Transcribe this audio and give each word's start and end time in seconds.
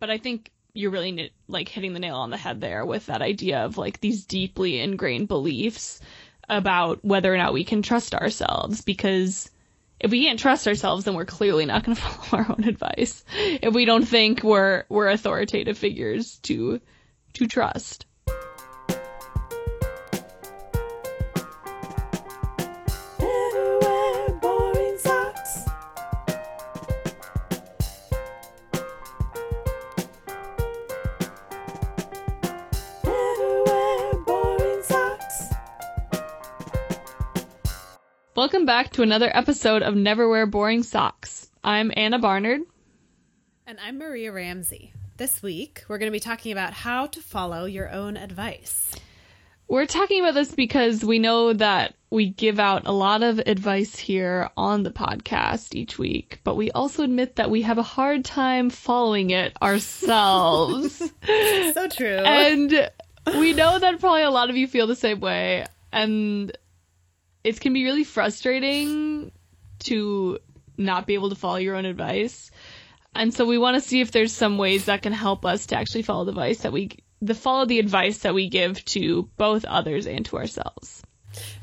but 0.00 0.10
I 0.10 0.18
think 0.18 0.50
you're 0.74 0.90
really 0.90 1.32
like 1.48 1.68
hitting 1.68 1.92
the 1.92 1.98
nail 1.98 2.16
on 2.16 2.30
the 2.30 2.36
head 2.36 2.60
there 2.60 2.84
with 2.84 3.06
that 3.06 3.22
idea 3.22 3.64
of 3.64 3.78
like 3.78 4.00
these 4.00 4.24
deeply 4.24 4.80
ingrained 4.80 5.28
beliefs 5.28 6.00
about 6.48 7.04
whether 7.04 7.32
or 7.32 7.36
not 7.36 7.52
we 7.52 7.64
can 7.64 7.82
trust 7.82 8.14
ourselves 8.14 8.82
because 8.82 9.50
if 10.00 10.10
we 10.10 10.24
can't 10.24 10.38
trust 10.38 10.68
ourselves 10.68 11.04
then 11.04 11.14
we're 11.14 11.24
clearly 11.24 11.66
not 11.66 11.84
going 11.84 11.96
to 11.96 12.02
follow 12.02 12.42
our 12.44 12.50
own 12.50 12.64
advice. 12.64 13.24
If 13.36 13.74
we 13.74 13.84
don't 13.84 14.06
think 14.06 14.42
we're 14.42 14.84
we're 14.88 15.08
authoritative 15.08 15.76
figures 15.76 16.38
to 16.44 16.80
to 17.34 17.46
trust 17.46 18.06
back 38.68 38.90
to 38.90 39.00
another 39.00 39.34
episode 39.34 39.82
of 39.82 39.94
Never 39.96 40.28
Wear 40.28 40.44
Boring 40.44 40.82
Socks. 40.82 41.50
I'm 41.64 41.90
Anna 41.96 42.18
Barnard. 42.18 42.60
And 43.66 43.78
I'm 43.80 43.96
Maria 43.96 44.30
Ramsey. 44.30 44.92
This 45.16 45.42
week, 45.42 45.84
we're 45.88 45.96
going 45.96 46.12
to 46.12 46.14
be 46.14 46.20
talking 46.20 46.52
about 46.52 46.74
how 46.74 47.06
to 47.06 47.22
follow 47.22 47.64
your 47.64 47.90
own 47.90 48.18
advice. 48.18 48.94
We're 49.68 49.86
talking 49.86 50.20
about 50.20 50.34
this 50.34 50.54
because 50.54 51.02
we 51.02 51.18
know 51.18 51.54
that 51.54 51.94
we 52.10 52.28
give 52.28 52.60
out 52.60 52.86
a 52.86 52.92
lot 52.92 53.22
of 53.22 53.38
advice 53.38 53.96
here 53.96 54.50
on 54.54 54.82
the 54.82 54.90
podcast 54.90 55.74
each 55.74 55.98
week, 55.98 56.40
but 56.44 56.54
we 56.54 56.70
also 56.70 57.04
admit 57.04 57.36
that 57.36 57.50
we 57.50 57.62
have 57.62 57.78
a 57.78 57.82
hard 57.82 58.22
time 58.22 58.68
following 58.68 59.30
it 59.30 59.56
ourselves. 59.62 60.96
so 61.24 61.88
true. 61.88 62.18
And 62.18 62.90
we 63.28 63.54
know 63.54 63.78
that 63.78 63.98
probably 63.98 64.24
a 64.24 64.30
lot 64.30 64.50
of 64.50 64.58
you 64.58 64.68
feel 64.68 64.86
the 64.86 64.94
same 64.94 65.20
way. 65.20 65.64
And 65.90 66.54
it 67.48 67.60
can 67.60 67.72
be 67.72 67.84
really 67.84 68.04
frustrating 68.04 69.32
to 69.80 70.38
not 70.76 71.06
be 71.06 71.14
able 71.14 71.30
to 71.30 71.34
follow 71.34 71.56
your 71.56 71.76
own 71.76 71.84
advice. 71.84 72.50
And 73.14 73.32
so 73.32 73.46
we 73.46 73.58
want 73.58 73.74
to 73.74 73.88
see 73.88 74.00
if 74.00 74.12
there's 74.12 74.32
some 74.32 74.58
ways 74.58 74.84
that 74.84 75.02
can 75.02 75.12
help 75.12 75.44
us 75.44 75.66
to 75.66 75.76
actually 75.76 76.02
follow 76.02 76.24
the 76.24 76.30
advice 76.30 76.58
that 76.60 76.72
we 76.72 76.90
the 77.20 77.34
follow 77.34 77.64
the 77.66 77.80
advice 77.80 78.18
that 78.18 78.34
we 78.34 78.48
give 78.48 78.84
to 78.84 79.28
both 79.36 79.64
others 79.64 80.06
and 80.06 80.24
to 80.26 80.36
ourselves. 80.36 81.02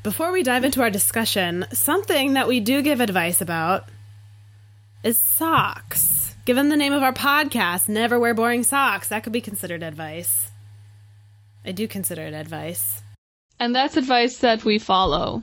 Before 0.02 0.30
we 0.30 0.42
dive 0.42 0.64
into 0.64 0.82
our 0.82 0.90
discussion, 0.90 1.64
something 1.72 2.34
that 2.34 2.46
we 2.46 2.60
do 2.60 2.82
give 2.82 3.00
advice 3.00 3.40
about 3.40 3.84
is 5.02 5.18
socks. 5.18 6.36
Given 6.44 6.68
the 6.68 6.76
name 6.76 6.92
of 6.92 7.02
our 7.02 7.12
podcast, 7.12 7.88
Never 7.88 8.18
Wear 8.18 8.34
Boring 8.34 8.64
Socks, 8.64 9.08
that 9.08 9.24
could 9.24 9.32
be 9.32 9.40
considered 9.40 9.82
advice. 9.82 10.50
I 11.64 11.72
do 11.72 11.88
consider 11.88 12.22
it 12.22 12.34
advice. 12.34 13.02
And 13.58 13.74
that's 13.74 13.96
advice 13.96 14.38
that 14.38 14.64
we 14.64 14.78
follow. 14.78 15.42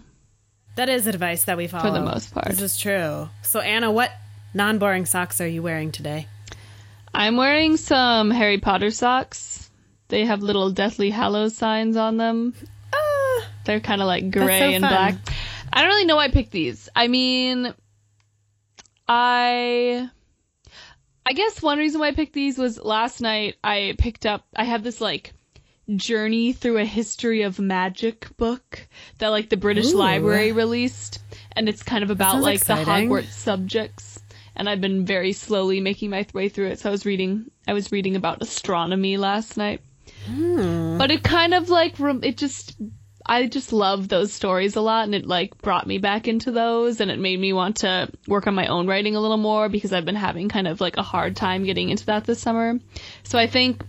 That 0.75 0.89
is 0.89 1.05
advice 1.07 1.43
that 1.45 1.57
we 1.57 1.67
follow. 1.67 1.85
For 1.93 1.99
the 1.99 2.05
most 2.05 2.33
part. 2.33 2.47
This 2.47 2.61
is 2.61 2.77
true. 2.77 3.29
So, 3.43 3.59
Anna, 3.59 3.91
what 3.91 4.11
non 4.53 4.79
boring 4.79 5.05
socks 5.05 5.39
are 5.41 5.47
you 5.47 5.61
wearing 5.61 5.91
today? 5.91 6.27
I'm 7.13 7.38
wearing 7.38 7.77
some 7.77 8.31
Harry 8.31 8.57
Potter 8.57 8.89
socks. 8.89 9.69
They 10.07 10.25
have 10.25 10.41
little 10.41 10.71
Deathly 10.71 11.11
Hallows 11.11 11.55
signs 11.55 11.95
on 11.95 12.17
them. 12.17 12.53
Uh, 12.91 13.41
They're 13.66 13.79
kind 13.79 14.01
of 14.01 14.07
like 14.07 14.31
gray 14.31 14.59
so 14.59 14.66
and 14.66 14.81
fun. 14.83 14.89
black. 14.91 15.16
I 15.71 15.81
don't 15.81 15.89
really 15.89 16.05
know 16.05 16.16
why 16.16 16.25
I 16.25 16.31
picked 16.31 16.51
these. 16.51 16.89
I 16.95 17.07
mean, 17.07 17.73
I. 19.07 20.09
I 21.25 21.33
guess 21.33 21.61
one 21.61 21.77
reason 21.77 22.01
why 22.01 22.07
I 22.07 22.11
picked 22.13 22.33
these 22.33 22.57
was 22.57 22.77
last 22.83 23.21
night 23.21 23.55
I 23.63 23.95
picked 23.97 24.25
up. 24.25 24.45
I 24.55 24.66
have 24.66 24.83
this 24.83 24.99
like 24.99 25.33
journey 25.95 26.53
through 26.53 26.77
a 26.77 26.85
history 26.85 27.41
of 27.41 27.59
magic 27.59 28.27
book 28.37 28.87
that 29.17 29.29
like 29.29 29.49
the 29.49 29.57
British 29.57 29.91
Ooh. 29.91 29.97
Library 29.97 30.51
released 30.51 31.19
and 31.55 31.67
it's 31.67 31.83
kind 31.83 32.03
of 32.03 32.09
about 32.09 32.41
like 32.41 32.59
exciting. 32.59 33.09
the 33.09 33.16
Hogwarts 33.16 33.31
subjects 33.31 34.22
and 34.55 34.69
I've 34.69 34.81
been 34.81 35.05
very 35.05 35.33
slowly 35.33 35.81
making 35.81 36.09
my 36.09 36.25
way 36.33 36.47
through 36.47 36.67
it 36.67 36.79
so 36.79 36.89
I 36.89 36.91
was 36.91 37.05
reading 37.05 37.51
I 37.67 37.73
was 37.73 37.91
reading 37.91 38.16
about 38.16 38.41
astronomy 38.41 39.17
last 39.17 39.57
night. 39.57 39.81
Hmm. 40.25 40.97
But 40.97 41.11
it 41.11 41.23
kind 41.23 41.53
of 41.53 41.69
like 41.69 41.99
it 41.99 42.38
just 42.38 42.77
I 43.25 43.47
just 43.47 43.72
love 43.72 44.09
those 44.09 44.33
stories 44.33 44.75
a 44.75 44.81
lot 44.81 45.05
and 45.05 45.16
it 45.16 45.25
like 45.25 45.57
brought 45.61 45.88
me 45.88 45.97
back 45.97 46.27
into 46.27 46.51
those 46.51 46.99
and 46.99 47.09
it 47.09 47.19
made 47.19 47.39
me 47.39 47.53
want 47.53 47.77
to 47.77 48.09
work 48.27 48.47
on 48.47 48.55
my 48.55 48.67
own 48.67 48.88
writing 48.88 49.16
a 49.16 49.22
little 49.22 49.38
more 49.38 49.69
because 49.69 49.93
I've 49.93 50.05
been 50.05 50.16
having 50.16 50.49
kind 50.49 50.67
of 50.67 50.81
like 50.81 50.97
a 50.97 51.03
hard 51.03 51.35
time 51.35 51.63
getting 51.63 51.89
into 51.89 52.05
that 52.07 52.25
this 52.25 52.39
summer. 52.39 52.79
So 53.23 53.39
I 53.39 53.47
think 53.47 53.83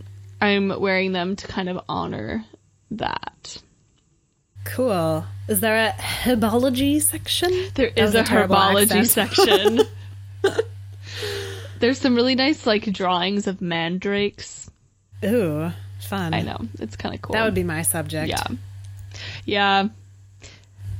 I'm 0.44 0.80
wearing 0.80 1.12
them 1.12 1.36
to 1.36 1.46
kind 1.46 1.68
of 1.68 1.80
honor 1.88 2.44
that. 2.92 3.62
Cool. 4.64 5.24
Is 5.48 5.60
there 5.60 5.88
a 5.88 5.92
herbology 5.92 7.02
section? 7.02 7.50
There 7.74 7.90
is 7.94 8.14
a, 8.14 8.20
a 8.20 8.24
herbology 8.24 9.06
section. 9.06 9.80
There's 11.80 11.98
some 11.98 12.14
really 12.14 12.34
nice 12.34 12.66
like 12.66 12.84
drawings 12.92 13.46
of 13.46 13.60
mandrakes. 13.60 14.70
Ooh, 15.24 15.70
fun. 16.00 16.34
I 16.34 16.42
know. 16.42 16.58
It's 16.78 16.96
kind 16.96 17.14
of 17.14 17.22
cool. 17.22 17.34
That 17.34 17.44
would 17.44 17.54
be 17.54 17.64
my 17.64 17.82
subject. 17.82 18.28
Yeah. 18.28 18.46
Yeah. 19.44 19.88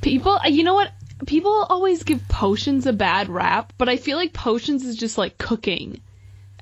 People, 0.03 0.39
you 0.47 0.63
know 0.63 0.75
what? 0.75 0.93
People 1.27 1.67
always 1.69 2.03
give 2.03 2.27
potions 2.29 2.87
a 2.87 2.93
bad 2.93 3.29
rap, 3.29 3.73
but 3.79 3.89
I 3.89 3.97
feel 3.97 4.19
like 4.19 4.33
potions 4.33 4.85
is 4.85 4.97
just 4.97 5.17
like 5.17 5.39
cooking 5.39 6.01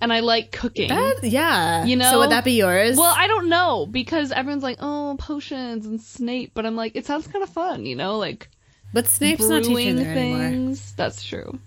and 0.02 0.12
I 0.12 0.20
like 0.20 0.50
cooking. 0.50 0.88
That, 0.88 1.22
yeah. 1.22 1.84
You 1.84 1.96
know? 1.96 2.10
So 2.10 2.18
would 2.18 2.30
that 2.30 2.44
be 2.44 2.52
yours? 2.52 2.96
Well, 2.96 3.14
I 3.16 3.28
don't 3.28 3.48
know 3.48 3.86
because 3.86 4.32
everyone's 4.32 4.64
like, 4.64 4.78
oh, 4.80 5.16
potions 5.18 5.86
and 5.86 6.00
Snape, 6.00 6.50
but 6.54 6.66
I'm 6.66 6.74
like, 6.74 6.96
it 6.96 7.06
sounds 7.06 7.28
kind 7.28 7.42
of 7.42 7.48
fun, 7.48 7.86
you 7.86 7.94
know? 7.94 8.18
Like, 8.18 8.48
but 8.92 9.06
Snape's 9.06 9.48
not 9.48 9.62
teaching 9.62 9.96
there 9.96 10.12
things. 10.12 10.40
Anymore. 10.40 10.76
That's 10.96 11.22
true. 11.22 11.58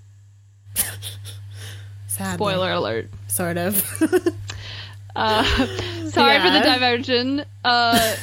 Sadly. 2.07 2.35
Spoiler 2.35 2.72
alert. 2.72 3.09
Sort 3.28 3.57
of. 3.57 3.84
uh, 5.16 5.44
sorry 6.09 6.34
yeah. 6.35 6.44
for 6.44 6.59
the 6.59 6.66
diversion. 6.66 7.46
Uh, 7.63 8.16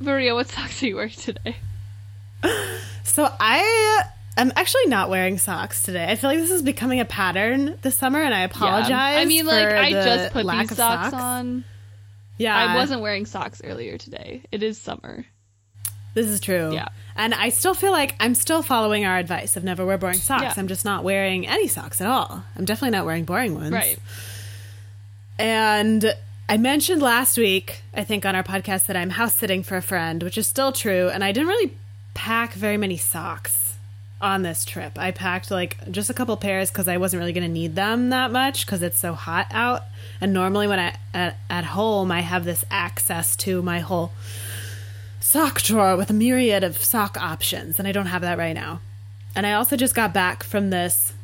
Maria, 0.00 0.34
what 0.34 0.48
socks 0.48 0.82
are 0.82 0.86
you 0.86 0.96
wearing 0.96 1.10
today? 1.10 1.56
So 3.04 3.30
I 3.40 4.04
I'm 4.36 4.52
actually 4.56 4.86
not 4.86 5.10
wearing 5.10 5.38
socks 5.38 5.82
today. 5.82 6.06
I 6.08 6.14
feel 6.16 6.30
like 6.30 6.38
this 6.38 6.50
is 6.50 6.62
becoming 6.62 7.00
a 7.00 7.04
pattern 7.04 7.78
this 7.82 7.96
summer, 7.96 8.20
and 8.20 8.32
I 8.32 8.42
apologize. 8.42 8.88
Yeah. 8.88 9.20
I 9.20 9.24
mean, 9.24 9.46
like 9.46 9.66
I 9.66 9.90
just 9.90 10.32
put 10.32 10.46
these 10.46 10.76
socks, 10.76 11.10
socks, 11.10 11.14
on. 11.14 11.64
Yeah, 12.38 12.56
I 12.56 12.76
wasn't 12.76 13.02
wearing 13.02 13.26
socks 13.26 13.60
earlier 13.62 13.98
today. 13.98 14.42
It 14.50 14.62
is 14.62 14.78
summer. 14.78 15.26
This 16.14 16.26
is 16.26 16.40
true. 16.40 16.72
Yeah, 16.72 16.88
and 17.16 17.34
I 17.34 17.50
still 17.50 17.74
feel 17.74 17.92
like 17.92 18.14
I'm 18.18 18.34
still 18.34 18.62
following 18.62 19.04
our 19.04 19.18
advice 19.18 19.56
of 19.56 19.64
never 19.64 19.84
wear 19.84 19.98
boring 19.98 20.16
socks. 20.16 20.42
Yeah. 20.42 20.54
I'm 20.56 20.68
just 20.68 20.84
not 20.84 21.04
wearing 21.04 21.46
any 21.46 21.68
socks 21.68 22.00
at 22.00 22.06
all. 22.06 22.42
I'm 22.56 22.64
definitely 22.64 22.96
not 22.96 23.04
wearing 23.04 23.24
boring 23.24 23.54
ones. 23.54 23.72
Right. 23.72 23.98
And 25.38 26.14
I 26.48 26.56
mentioned 26.56 27.00
last 27.02 27.38
week, 27.38 27.82
I 27.94 28.04
think, 28.04 28.26
on 28.26 28.34
our 28.34 28.42
podcast 28.42 28.86
that 28.86 28.96
I'm 28.96 29.10
house 29.10 29.36
sitting 29.36 29.62
for 29.62 29.76
a 29.76 29.82
friend, 29.82 30.22
which 30.22 30.36
is 30.36 30.46
still 30.46 30.72
true. 30.72 31.08
And 31.08 31.22
I 31.22 31.32
didn't 31.32 31.48
really 31.48 31.76
pack 32.14 32.54
very 32.54 32.76
many 32.76 32.96
socks 32.96 33.69
on 34.20 34.42
this 34.42 34.64
trip. 34.64 34.98
I 34.98 35.10
packed 35.10 35.50
like 35.50 35.90
just 35.90 36.10
a 36.10 36.14
couple 36.14 36.36
pairs 36.36 36.70
because 36.70 36.88
I 36.88 36.98
wasn't 36.98 37.20
really 37.20 37.32
going 37.32 37.46
to 37.46 37.52
need 37.52 37.74
them 37.74 38.10
that 38.10 38.30
much 38.30 38.66
because 38.66 38.82
it's 38.82 38.98
so 38.98 39.14
hot 39.14 39.46
out. 39.50 39.82
And 40.20 40.32
normally 40.32 40.68
when 40.68 40.78
I 40.78 40.96
at, 41.14 41.36
at 41.48 41.64
home, 41.64 42.12
I 42.12 42.20
have 42.20 42.44
this 42.44 42.64
access 42.70 43.34
to 43.36 43.62
my 43.62 43.80
whole 43.80 44.12
sock 45.20 45.62
drawer 45.62 45.96
with 45.96 46.10
a 46.10 46.14
myriad 46.14 46.64
of 46.64 46.82
sock 46.82 47.16
options, 47.20 47.78
and 47.78 47.88
I 47.88 47.92
don't 47.92 48.06
have 48.06 48.22
that 48.22 48.38
right 48.38 48.54
now. 48.54 48.80
And 49.34 49.46
I 49.46 49.54
also 49.54 49.76
just 49.76 49.94
got 49.94 50.12
back 50.12 50.42
from 50.42 50.70
this 50.70 51.14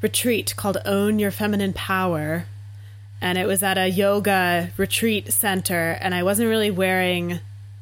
retreat 0.00 0.54
called 0.56 0.78
Own 0.84 1.18
Your 1.18 1.30
Feminine 1.30 1.72
Power. 1.72 2.46
And 3.20 3.38
it 3.38 3.46
was 3.46 3.62
at 3.62 3.78
a 3.78 3.88
yoga 3.88 4.70
retreat 4.76 5.32
center, 5.32 5.96
and 6.00 6.14
I 6.14 6.22
wasn't 6.22 6.48
really 6.48 6.72
wearing 6.72 7.38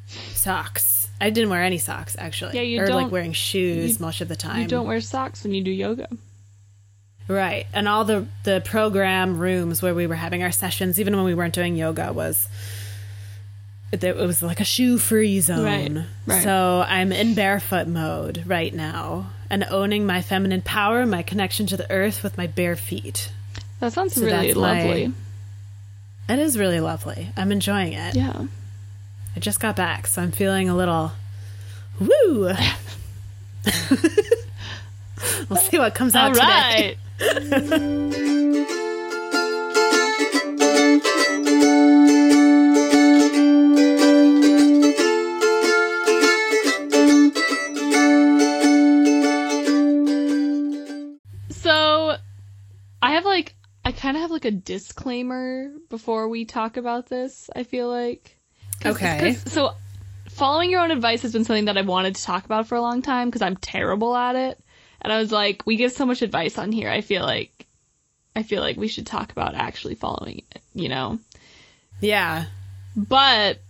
socks 0.07 0.90
I 1.21 1.31
didn't 1.31 1.51
wear 1.51 1.63
any 1.63 1.79
socks 1.79 2.17
actually. 2.19 2.57
Yeah, 2.57 2.63
you 2.63 2.83
or 2.83 2.87
don't 2.87 3.03
like 3.03 3.13
wearing 3.13 3.33
shoes 3.33 3.99
you, 3.99 4.05
most 4.05 4.21
of 4.21 4.29
the 4.29 4.37
time. 4.37 4.63
You 4.63 4.69
don't 4.69 4.87
wear 4.87 5.01
socks 5.01 5.45
when 5.45 5.53
you 5.53 5.63
do 5.63 5.71
yoga. 5.71 6.09
Right. 7.29 7.67
And 7.73 7.87
all 7.87 8.05
the 8.05 8.27
the 8.45 8.61
program 8.65 9.39
rooms 9.39 9.83
where 9.83 9.95
we 9.95 10.07
were 10.07 10.15
having 10.17 10.43
our 10.43 10.51
sessions, 10.51 10.99
even 10.99 11.15
when 11.15 11.25
we 11.25 11.35
weren't 11.35 11.55
doing 11.55 11.77
yoga, 11.77 12.13
was 12.13 12.49
it 13.93 14.17
was 14.17 14.43
like 14.43 14.61
a 14.61 14.65
shoe 14.65 14.99
free 14.99 15.41
zone. 15.41 15.65
Right, 15.65 16.07
right. 16.27 16.43
So 16.43 16.85
I'm 16.87 17.13
in 17.13 17.35
barefoot 17.35 17.87
mode 17.87 18.45
right 18.47 18.73
now 18.73 19.31
and 19.49 19.65
owning 19.65 20.07
my 20.07 20.23
feminine 20.23 20.63
power, 20.63 21.05
my 21.07 21.23
connection 21.23 21.67
to 21.67 21.77
the 21.77 21.91
earth 21.91 22.23
with 22.23 22.39
my 22.39 22.47
bare 22.47 22.77
feet. 22.77 23.33
That 23.81 23.93
sounds 23.93 24.15
so 24.15 24.25
really 24.25 24.55
lovely. 24.55 25.09
My, 25.09 26.35
it 26.35 26.39
is 26.39 26.57
really 26.59 26.81
lovely. 26.81 27.29
I'm 27.37 27.51
enjoying 27.51 27.93
it. 27.95 28.15
Yeah. 28.15 28.47
I 29.37 29.41
just 29.41 29.61
got 29.61 29.77
back, 29.77 30.07
so 30.07 30.23
I'm 30.23 30.33
feeling 30.33 30.69
a 30.69 30.77
little 30.77 31.13
woo. 32.01 32.09
we'll 35.49 35.61
see 35.61 35.79
what 35.79 35.95
comes 35.95 36.15
out 36.17 36.37
All 36.37 36.45
right. 36.45 36.97
today. 37.19 37.47
so 51.51 52.17
I 53.01 53.13
have 53.13 53.25
like 53.25 53.55
I 53.85 53.93
kind 53.93 54.17
of 54.17 54.23
have 54.23 54.31
like 54.31 54.45
a 54.45 54.51
disclaimer 54.51 55.71
before 55.89 56.29
we 56.29 56.45
talk 56.45 56.77
about 56.77 57.07
this. 57.07 57.49
I 57.55 57.63
feel 57.63 57.89
like 57.89 58.40
Cause, 58.81 58.97
Okay. 58.97 59.35
'cause- 59.35 59.53
so, 59.53 59.75
following 60.29 60.71
your 60.71 60.81
own 60.81 60.91
advice 60.91 61.23
has 61.23 61.33
been 61.33 61.45
something 61.45 61.67
that 61.67 61.77
I've 61.77 61.87
wanted 61.87 62.15
to 62.17 62.23
talk 62.23 62.45
about 62.45 62.67
for 62.67 62.75
a 62.77 62.81
long 62.81 63.03
time 63.03 63.29
because 63.29 63.43
I'm 63.43 63.57
terrible 63.57 64.17
at 64.17 64.37
it. 64.37 64.59
And 65.03 65.13
I 65.13 65.19
was 65.19 65.31
like, 65.33 65.63
we 65.67 65.77
give 65.77 65.93
so 65.93 66.07
much 66.07 66.23
advice 66.23 66.59
on 66.59 66.73
here. 66.73 66.91
I 66.91 67.01
feel 67.01 67.23
like, 67.23 67.67
I 68.37 68.43
feel 68.43 68.61
like 68.63 68.77
we 68.77 68.89
should 68.89 69.07
talk 69.07 69.33
about 69.33 69.55
actually 69.55 69.95
following 69.95 70.43
it. 70.55 70.63
You 70.75 70.89
know. 70.89 71.19
Yeah. 72.01 72.47
But 72.97 73.61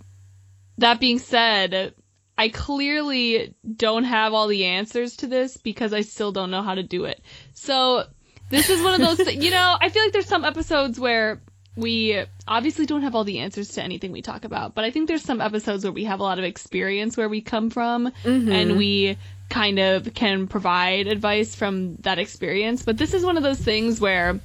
that 0.78 1.00
being 1.00 1.18
said, 1.18 1.94
I 2.38 2.48
clearly 2.48 3.54
don't 3.76 4.04
have 4.04 4.32
all 4.32 4.46
the 4.48 4.64
answers 4.64 5.16
to 5.18 5.26
this 5.26 5.56
because 5.56 5.92
I 5.92 6.00
still 6.02 6.32
don't 6.32 6.50
know 6.50 6.62
how 6.62 6.74
to 6.74 6.82
do 6.82 7.04
it. 7.04 7.20
So 7.54 8.04
this 8.48 8.70
is 8.70 8.80
one 8.82 9.00
of 9.00 9.16
those, 9.18 9.34
you 9.34 9.50
know, 9.50 9.76
I 9.80 9.88
feel 9.90 10.02
like 10.02 10.12
there's 10.12 10.26
some 10.26 10.44
episodes 10.44 10.98
where 10.98 11.40
we 11.76 12.24
obviously 12.48 12.86
don't 12.86 13.02
have 13.02 13.14
all 13.14 13.24
the 13.24 13.38
answers 13.38 13.68
to 13.70 13.82
anything 13.82 14.12
we 14.12 14.22
talk 14.22 14.44
about, 14.44 14.74
but 14.74 14.84
I 14.84 14.90
think 14.90 15.08
there's 15.08 15.22
some 15.22 15.40
episodes 15.40 15.84
where 15.84 15.92
we 15.92 16.04
have 16.04 16.20
a 16.20 16.22
lot 16.22 16.38
of 16.38 16.44
experience 16.44 17.16
where 17.16 17.28
we 17.28 17.40
come 17.40 17.70
from 17.70 18.12
mm-hmm. 18.24 18.50
and 18.50 18.76
we 18.76 19.16
kind 19.48 19.78
of 19.78 20.12
can 20.14 20.46
provide 20.46 21.06
advice 21.06 21.54
from 21.54 21.96
that 21.96 22.18
experience. 22.18 22.82
But 22.82 22.98
this 22.98 23.14
is 23.14 23.24
one 23.24 23.36
of 23.36 23.42
those 23.42 23.58
things 23.58 24.00
where 24.00 24.40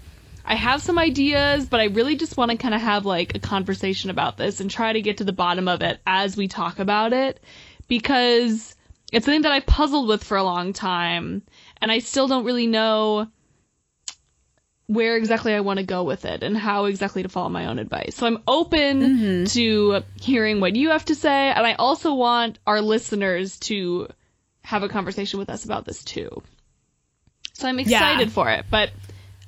I 0.45 0.55
have 0.55 0.81
some 0.81 0.99
ideas, 0.99 1.65
but 1.65 1.79
I 1.79 1.85
really 1.85 2.15
just 2.15 2.37
want 2.37 2.51
to 2.51 2.57
kind 2.57 2.75
of 2.75 2.81
have 2.81 3.05
like 3.05 3.35
a 3.35 3.39
conversation 3.39 4.09
about 4.09 4.37
this 4.37 4.59
and 4.59 4.69
try 4.69 4.93
to 4.93 5.01
get 5.01 5.17
to 5.17 5.23
the 5.23 5.33
bottom 5.33 5.67
of 5.67 5.81
it 5.81 5.99
as 6.05 6.37
we 6.37 6.47
talk 6.47 6.79
about 6.79 7.13
it 7.13 7.39
because 7.87 8.75
it's 9.11 9.25
something 9.25 9.41
that 9.43 9.51
I 9.51 9.59
puzzled 9.61 10.07
with 10.07 10.23
for 10.23 10.37
a 10.37 10.43
long 10.43 10.73
time 10.73 11.41
and 11.81 11.91
I 11.91 11.99
still 11.99 12.27
don't 12.27 12.45
really 12.45 12.67
know 12.67 13.27
where 14.87 15.15
exactly 15.15 15.53
I 15.53 15.61
want 15.61 15.79
to 15.79 15.85
go 15.85 16.03
with 16.03 16.25
it 16.25 16.43
and 16.43 16.55
how 16.55 16.85
exactly 16.85 17.23
to 17.23 17.29
follow 17.29 17.49
my 17.49 17.65
own 17.65 17.79
advice. 17.79 18.15
So 18.15 18.27
I'm 18.27 18.43
open 18.47 19.01
mm-hmm. 19.01 19.43
to 19.45 20.03
hearing 20.21 20.59
what 20.59 20.75
you 20.75 20.89
have 20.89 21.05
to 21.05 21.15
say 21.15 21.49
and 21.49 21.65
I 21.65 21.73
also 21.73 22.13
want 22.13 22.59
our 22.67 22.81
listeners 22.81 23.59
to 23.61 24.07
have 24.63 24.83
a 24.83 24.89
conversation 24.89 25.39
with 25.39 25.49
us 25.49 25.65
about 25.65 25.85
this 25.85 26.03
too. 26.03 26.43
So 27.53 27.67
I'm 27.67 27.79
excited 27.79 28.31
for 28.31 28.49
it, 28.49 28.65
but 28.69 28.91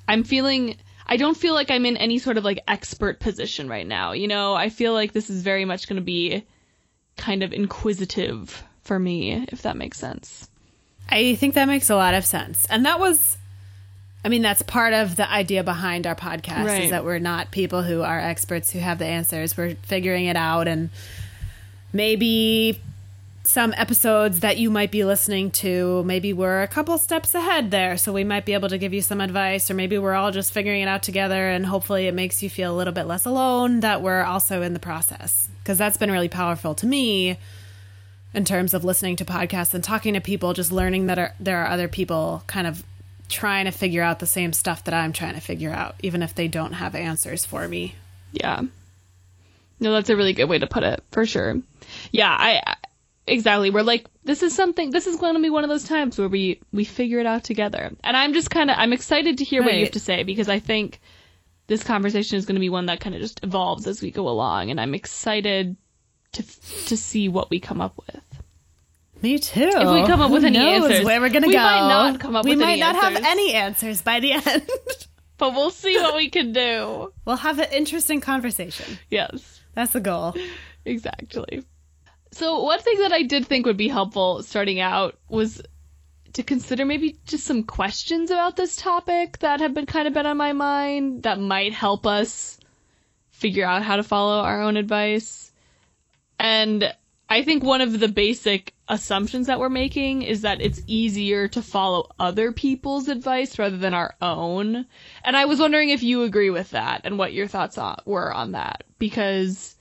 I'm 0.08 0.24
feeling 0.24 0.78
I 1.06 1.18
don't 1.18 1.38
feel 1.38 1.54
like 1.54 1.72
I'm 1.72 1.86
in 1.86 1.98
any 1.98 2.20
sort 2.20 2.38
of 2.38 2.44
like 2.44 2.60
expert 2.68 3.20
position 3.20 3.70
right 3.70 3.88
now. 3.88 4.12
You 4.14 4.28
know, 4.28 4.54
I 4.54 4.70
feel 4.70 4.94
like 4.94 5.14
this 5.14 5.30
is 5.30 5.42
very 5.42 5.66
much 5.66 5.88
going 5.88 5.98
to 5.98 6.02
be 6.02 6.44
kind 7.16 7.44
of 7.44 7.54
inquisitive 7.54 8.64
for 8.82 8.98
me, 8.98 9.46
if 9.50 9.64
that 9.64 9.78
makes 9.78 10.00
sense. 10.00 10.50
I 11.10 11.36
think 11.36 11.56
that 11.56 11.68
makes 11.68 11.90
a 11.90 11.96
lot 11.96 12.14
of 12.14 12.26
sense. 12.26 12.66
And 12.66 12.86
that 12.86 13.00
was 13.00 13.38
I 14.24 14.30
mean 14.30 14.42
that's 14.42 14.62
part 14.62 14.94
of 14.94 15.16
the 15.16 15.30
idea 15.32 15.64
behind 15.64 16.06
our 16.06 16.16
podcast 16.16 16.66
Right. 16.66 16.84
is 16.84 16.90
that 16.92 17.06
we're 17.06 17.20
not 17.20 17.52
people 17.52 17.84
who 17.84 18.02
are 18.02 18.20
experts 18.20 18.72
who 18.72 18.80
have 18.80 19.00
the 19.00 19.06
answers. 19.06 19.56
We're 19.56 19.76
figuring 19.84 20.26
it 20.26 20.36
out 20.36 20.68
and 20.68 20.90
maybe 21.94 22.82
some 23.44 23.74
episodes 23.78 24.42
that 24.42 24.58
you 24.58 24.70
might 24.70 24.92
be 24.92 25.06
listening 25.06 25.50
to, 25.50 26.04
maybe 26.04 26.34
we're 26.34 26.62
a 26.64 26.68
couple 26.68 26.98
steps 26.98 27.34
ahead 27.34 27.72
there, 27.72 27.98
so 27.98 28.12
we 28.12 28.26
might 28.26 28.44
be 28.44 28.54
able 28.54 28.68
to 28.68 28.78
give 28.78 28.94
you 28.94 29.02
some 29.02 29.22
advice, 29.22 29.72
or 29.72 29.74
maybe 29.74 29.98
we're 29.98 30.14
all 30.14 30.32
just 30.32 30.52
figuring 30.52 30.82
it 30.82 30.88
out 30.90 31.02
together, 31.02 31.48
and 31.48 31.66
hopefully 31.66 32.08
it 32.08 32.14
makes 32.14 32.44
you 32.44 32.50
feel 32.50 32.74
a 32.74 32.76
little 32.76 32.92
bit 32.92 33.06
less 33.08 33.26
alone 33.26 33.80
that 33.80 34.02
we're 34.02 34.24
also 34.24 34.62
in 34.62 34.74
the 34.74 34.82
process. 34.82 35.48
Because 35.64 35.78
that's 35.78 35.96
been 35.96 36.12
really 36.12 36.28
powerful 36.28 36.76
to 36.76 36.86
me 36.86 37.38
in 38.34 38.44
terms 38.44 38.74
of 38.74 38.84
listening 38.84 39.16
to 39.16 39.24
podcasts 39.24 39.74
and 39.74 39.82
talking 39.82 40.14
to 40.14 40.20
people, 40.20 40.52
just 40.52 40.74
learning 40.74 41.06
that 41.08 41.18
are, 41.18 41.34
there 41.40 41.60
are 41.64 41.68
other 41.68 41.88
people 41.88 42.44
kind 42.48 42.68
of 42.68 42.84
trying 43.30 43.66
to 43.66 43.72
figure 43.72 44.02
out 44.02 44.20
the 44.20 44.26
same 44.26 44.54
stuff 44.54 44.84
that 44.86 44.94
I'm 44.94 45.14
trying 45.14 45.36
to 45.36 45.42
figure 45.42 45.72
out, 45.72 45.96
even 46.02 46.24
if 46.24 46.34
they 46.36 46.48
don't 46.48 46.74
have 46.74 46.96
answers 46.96 47.46
for 47.46 47.68
me. 47.68 47.96
Yeah. 48.32 48.62
No, 49.80 49.94
that's 49.94 50.10
a 50.10 50.16
really 50.16 50.34
good 50.34 50.46
way 50.46 50.60
to 50.60 50.68
put 50.68 50.84
it, 50.84 51.04
for 51.12 51.26
sure. 51.26 51.62
Yeah, 52.12 52.30
I 52.32 52.76
exactly. 53.28 53.70
We're 53.70 53.84
like 53.84 54.08
this 54.24 54.42
is 54.44 54.56
something 54.56 54.90
this 54.90 55.08
is 55.08 55.18
going 55.18 55.36
to 55.36 55.42
be 55.42 55.50
one 55.50 55.64
of 55.64 55.70
those 55.70 55.84
times 55.84 56.18
where 56.18 56.28
we 56.28 56.62
we 56.74 56.84
figure 56.84 57.20
it 57.20 57.26
out 57.26 57.44
together. 57.44 57.92
And 58.04 58.18
I'm 58.18 58.34
just 58.34 58.50
kind 58.50 58.72
of 58.72 58.78
I'm 58.80 58.94
excited 58.94 59.38
to 59.38 59.44
hear 59.44 59.64
what 59.64 59.74
you 59.74 59.84
have 59.84 59.92
to 59.92 60.00
say 60.00 60.24
because 60.24 60.50
I 60.50 60.60
think 60.60 61.00
this 61.68 61.84
conversation 61.84 62.38
is 62.38 62.46
going 62.46 62.56
to 62.56 62.62
be 62.62 62.70
one 62.70 62.88
that 62.88 63.00
kind 63.00 63.14
of 63.14 63.22
just 63.22 63.44
evolves 63.44 63.88
as 63.88 64.02
we 64.02 64.10
go 64.10 64.28
along 64.28 64.72
and 64.72 64.80
I'm 64.82 64.96
excited 64.96 65.76
to 66.34 66.44
to 66.88 66.98
see 66.98 67.30
what 67.30 67.50
we 67.50 67.60
come 67.60 67.82
up 67.82 67.96
with. 67.98 68.37
Me 69.22 69.40
too. 69.40 69.62
If 69.74 69.90
we 70.02 70.06
come 70.06 70.22
up 70.22 70.28
Who 70.28 70.34
with 70.36 70.46
any 70.46 70.58
knows 70.60 70.84
answers. 70.86 71.06
where 71.06 71.20
we're 71.20 71.30
gonna 71.30 71.48
We 71.48 71.54
go. 71.54 71.60
might 71.60 71.88
not 71.88 72.20
come 72.20 72.36
up 72.36 72.46
we 72.46 72.52
with 72.52 72.60
might 72.60 72.74
any 72.74 72.82
not 72.82 72.96
have 72.96 73.16
any 73.16 73.54
answers 73.54 74.02
by 74.02 74.20
the 74.20 74.34
end. 74.46 74.70
But 75.38 75.54
we'll 75.54 75.70
see 75.72 75.96
what 75.98 76.16
we 76.16 76.30
can 76.30 76.52
do. 76.54 77.12
we'll 77.26 77.36
have 77.38 77.60
an 77.60 77.72
interesting 77.72 78.22
conversation. 78.22 78.98
Yes. 79.10 79.60
That's 79.76 79.94
the 79.94 80.00
goal. 80.00 80.36
Exactly. 80.86 81.64
So 82.32 82.64
one 82.64 82.80
thing 82.80 83.00
that 83.00 83.12
I 83.12 83.24
did 83.24 83.46
think 83.48 83.66
would 83.66 83.78
be 83.78 83.88
helpful 83.88 84.42
starting 84.44 84.80
out 84.80 85.18
was 85.30 85.62
to 86.34 86.44
consider 86.44 86.86
maybe 86.86 87.18
just 87.26 87.46
some 87.46 87.64
questions 87.64 88.30
about 88.32 88.56
this 88.56 88.76
topic 88.76 89.40
that 89.40 89.60
have 89.60 89.74
been 89.74 89.86
kind 89.86 90.08
of 90.08 90.14
been 90.14 90.26
on 90.26 90.38
my 90.38 90.54
mind 90.54 91.24
that 91.24 91.40
might 91.40 91.74
help 91.74 92.06
us 92.06 92.60
figure 93.32 93.66
out 93.66 93.84
how 93.84 93.96
to 93.96 94.04
follow 94.04 94.42
our 94.44 94.62
own 94.62 94.78
advice. 94.78 95.52
And 96.40 96.94
I 97.30 97.44
think 97.44 97.64
one 97.64 97.82
of 97.82 98.00
the 98.00 98.08
basic 98.08 98.74
assumptions 98.88 99.48
that 99.48 99.60
we're 99.60 99.70
making 99.70 100.22
is 100.22 100.42
that 100.42 100.62
it's 100.62 100.82
easier 100.88 101.48
to 101.50 101.62
follow 101.62 102.10
other 102.20 102.54
people's 102.54 103.10
advice 103.10 103.60
rather 103.60 103.78
than 103.78 103.94
our 103.94 104.16
own. 104.22 104.86
And 105.24 105.36
I 105.36 105.46
was 105.46 105.60
wondering 105.60 105.90
if 105.90 106.04
you 106.04 106.24
agree 106.24 106.50
with 106.50 106.72
that 106.72 107.02
and 107.04 107.18
what 107.18 107.34
your 107.34 107.48
thoughts 107.48 107.78
were 108.06 108.34
on 108.34 108.54
that 108.54 108.86
because 108.98 109.76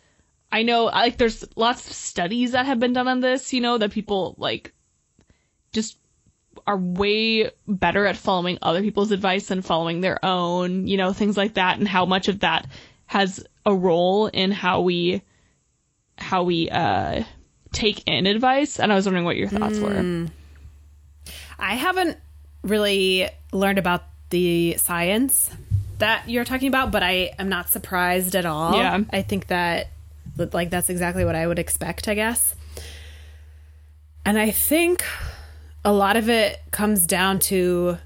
I 0.50 0.64
know 0.64 0.86
like 0.86 1.18
there's 1.18 1.44
lots 1.56 1.86
of 1.86 1.92
studies 1.92 2.52
that 2.52 2.66
have 2.66 2.80
been 2.80 2.92
done 2.92 3.06
on 3.06 3.20
this, 3.20 3.52
you 3.52 3.60
know, 3.60 3.78
that 3.78 3.92
people 3.92 4.34
like 4.38 4.74
just 5.72 5.98
are 6.66 6.78
way 6.78 7.50
better 7.68 8.06
at 8.06 8.16
following 8.16 8.58
other 8.60 8.82
people's 8.82 9.12
advice 9.12 9.46
than 9.46 9.62
following 9.62 10.00
their 10.00 10.24
own, 10.24 10.88
you 10.88 10.96
know, 10.96 11.12
things 11.12 11.36
like 11.36 11.54
that 11.54 11.78
and 11.78 11.86
how 11.86 12.06
much 12.06 12.26
of 12.26 12.40
that 12.40 12.66
has 13.06 13.44
a 13.64 13.74
role 13.74 14.26
in 14.26 14.50
how 14.50 14.80
we 14.80 15.22
how 16.18 16.42
we 16.42 16.68
uh 16.70 17.22
take 17.76 18.02
in 18.06 18.26
advice 18.26 18.80
and 18.80 18.90
I 18.90 18.94
was 18.94 19.04
wondering 19.04 19.26
what 19.26 19.36
your 19.36 19.48
thoughts 19.48 19.78
were. 19.78 20.00
Hmm. 20.00 20.26
I 21.58 21.74
haven't 21.74 22.16
really 22.62 23.28
learned 23.52 23.78
about 23.78 24.04
the 24.30 24.76
science 24.78 25.50
that 25.98 26.28
you're 26.28 26.44
talking 26.44 26.68
about, 26.68 26.90
but 26.90 27.02
I 27.02 27.32
am 27.38 27.48
not 27.48 27.68
surprised 27.68 28.34
at 28.34 28.46
all. 28.46 28.76
Yeah. 28.76 29.00
I 29.10 29.22
think 29.22 29.48
that 29.48 29.88
like 30.36 30.70
that's 30.70 30.90
exactly 30.90 31.24
what 31.24 31.34
I 31.34 31.46
would 31.46 31.58
expect, 31.58 32.08
I 32.08 32.14
guess. 32.14 32.54
And 34.24 34.38
I 34.38 34.50
think 34.50 35.04
a 35.84 35.92
lot 35.92 36.16
of 36.16 36.28
it 36.28 36.60
comes 36.70 37.06
down 37.06 37.38
to 37.38 37.98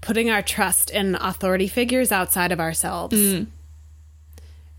putting 0.00 0.30
our 0.30 0.40
trust 0.40 0.90
in 0.90 1.16
authority 1.16 1.68
figures 1.68 2.10
outside 2.10 2.52
of 2.52 2.60
ourselves. 2.60 3.16
Hmm. 3.16 3.44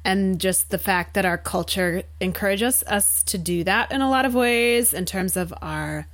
And 0.04 0.40
just 0.40 0.72
the 0.72 0.78
fact 0.78 1.14
that 1.14 1.26
our 1.26 1.38
culture 1.38 2.04
encourages 2.20 2.84
us 2.84 3.22
to 3.24 3.38
do 3.38 3.64
that 3.64 3.92
in 3.92 4.02
a 4.02 4.10
lot 4.10 4.26
of 4.26 4.34
ways 4.34 4.94
in 4.94 5.06
terms 5.06 5.38
of 5.38 5.54
our 5.62 6.08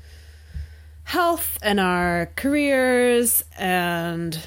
health 1.06 1.58
and 1.62 1.80
our 1.80 2.30
careers 2.36 3.46
and 3.58 4.46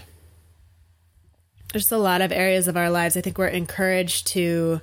there's 1.72 1.90
a 1.90 1.96
lot 1.96 2.20
of 2.20 2.32
areas 2.32 2.68
of 2.68 2.76
our 2.76 2.90
lives. 2.90 3.16
I 3.16 3.22
think 3.22 3.38
we're 3.38 3.46
encouraged 3.46 4.26
to 4.28 4.82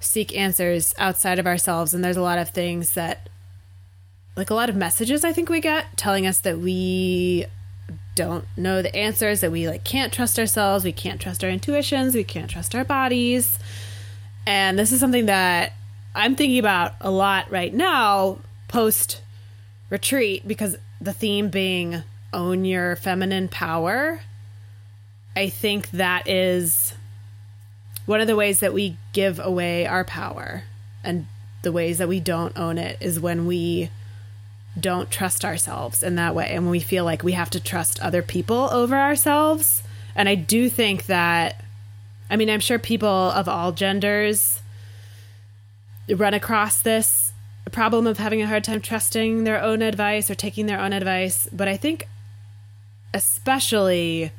seek 0.00 0.36
answers 0.36 0.92
outside 0.98 1.38
of 1.38 1.46
ourselves 1.46 1.94
and 1.94 2.02
there's 2.02 2.16
a 2.16 2.22
lot 2.22 2.38
of 2.38 2.50
things 2.50 2.94
that 2.94 3.28
like 4.36 4.50
a 4.50 4.54
lot 4.54 4.68
of 4.68 4.74
messages 4.74 5.24
I 5.24 5.32
think 5.32 5.48
we 5.48 5.60
get 5.60 5.96
telling 5.96 6.26
us 6.26 6.40
that 6.40 6.58
we 6.58 7.46
don't 8.14 8.44
know 8.56 8.80
the 8.80 8.94
answers 8.94 9.40
that 9.40 9.50
we 9.50 9.68
like 9.68 9.82
can't 9.84 10.12
trust 10.12 10.38
ourselves 10.38 10.84
we 10.84 10.92
can't 10.92 11.20
trust 11.20 11.42
our 11.42 11.50
intuitions 11.50 12.14
we 12.14 12.24
can't 12.24 12.50
trust 12.50 12.74
our 12.74 12.84
bodies. 12.84 13.58
And 14.46 14.78
this 14.78 14.92
is 14.92 15.00
something 15.00 15.26
that 15.26 15.72
i'm 16.14 16.36
thinking 16.36 16.58
about 16.58 16.94
a 17.00 17.10
lot 17.10 17.50
right 17.50 17.74
now 17.74 18.38
post 18.68 19.20
retreat 19.90 20.46
because 20.46 20.76
the 21.00 21.12
theme 21.12 21.48
being 21.48 22.02
own 22.34 22.64
your 22.64 22.96
feminine 22.96 23.48
power. 23.48 24.20
I 25.36 25.48
think 25.48 25.90
that 25.92 26.28
is 26.28 26.94
one 28.06 28.20
of 28.20 28.26
the 28.26 28.36
ways 28.36 28.60
that 28.60 28.74
we 28.74 28.96
give 29.12 29.38
away 29.38 29.86
our 29.86 30.04
power 30.04 30.64
and 31.02 31.26
the 31.62 31.72
ways 31.72 31.98
that 31.98 32.08
we 32.08 32.20
don't 32.20 32.56
own 32.58 32.76
it 32.76 32.98
is 33.00 33.18
when 33.18 33.46
we 33.46 33.88
don't 34.78 35.10
trust 35.10 35.44
ourselves 35.44 36.02
in 36.02 36.16
that 36.16 36.34
way. 36.34 36.48
And 36.50 36.64
when 36.64 36.70
we 36.70 36.80
feel 36.80 37.04
like 37.04 37.22
we 37.22 37.32
have 37.32 37.50
to 37.50 37.60
trust 37.60 38.00
other 38.00 38.22
people 38.22 38.68
over 38.72 38.96
ourselves. 38.96 39.82
And 40.16 40.28
i 40.28 40.34
do 40.34 40.68
think 40.68 41.06
that 41.06 41.64
i 42.30 42.36
mean 42.36 42.48
i'm 42.48 42.60
sure 42.60 42.78
people 42.78 43.08
of 43.08 43.48
all 43.48 43.72
genders 43.72 44.62
run 46.08 46.34
across 46.34 46.80
this 46.80 47.32
problem 47.72 48.06
of 48.06 48.18
having 48.18 48.40
a 48.40 48.46
hard 48.46 48.62
time 48.62 48.80
trusting 48.80 49.44
their 49.44 49.60
own 49.60 49.82
advice 49.82 50.30
or 50.30 50.34
taking 50.34 50.66
their 50.66 50.78
own 50.78 50.92
advice. 50.92 51.48
But 51.52 51.66
i 51.66 51.76
think 51.76 52.08
especially 53.12 54.32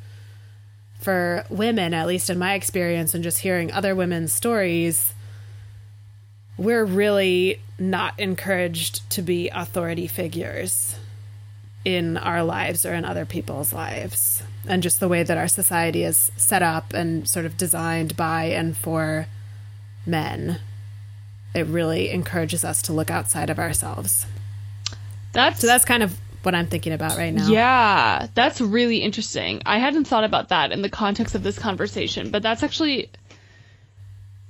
for 0.98 1.44
women, 1.48 1.94
at 1.94 2.06
least 2.06 2.30
in 2.30 2.38
my 2.38 2.54
experience 2.54 3.14
and 3.14 3.24
just 3.24 3.38
hearing 3.38 3.70
other 3.72 3.94
women's 3.94 4.32
stories, 4.32 5.12
we're 6.58 6.84
really 6.84 7.60
not 7.78 8.18
encouraged 8.18 9.08
to 9.10 9.22
be 9.22 9.48
authority 9.50 10.06
figures 10.06 10.96
in 11.84 12.16
our 12.16 12.42
lives 12.42 12.84
or 12.84 12.94
in 12.94 13.04
other 13.04 13.24
people's 13.24 13.72
lives. 13.72 14.42
And 14.66 14.82
just 14.82 14.98
the 14.98 15.08
way 15.08 15.22
that 15.22 15.38
our 15.38 15.48
society 15.48 16.02
is 16.02 16.32
set 16.36 16.62
up 16.62 16.92
and 16.92 17.28
sort 17.28 17.46
of 17.46 17.56
designed 17.56 18.16
by 18.16 18.46
and 18.46 18.76
for 18.76 19.26
men, 20.04 20.58
it 21.54 21.66
really 21.66 22.10
encourages 22.10 22.64
us 22.64 22.82
to 22.82 22.92
look 22.92 23.10
outside 23.10 23.50
of 23.50 23.58
ourselves. 23.58 24.26
That's 25.32 25.60
So 25.60 25.66
that's 25.66 25.84
kind 25.84 26.02
of 26.02 26.18
what 26.42 26.54
I'm 26.54 26.66
thinking 26.66 26.92
about 26.92 27.16
right 27.16 27.34
now. 27.34 27.48
Yeah, 27.48 28.28
that's 28.34 28.60
really 28.60 28.98
interesting. 28.98 29.62
I 29.66 29.78
hadn't 29.78 30.06
thought 30.06 30.24
about 30.24 30.48
that 30.48 30.72
in 30.72 30.82
the 30.82 30.88
context 30.88 31.34
of 31.34 31.42
this 31.42 31.58
conversation, 31.58 32.30
but 32.30 32.42
that's 32.42 32.62
actually 32.62 33.10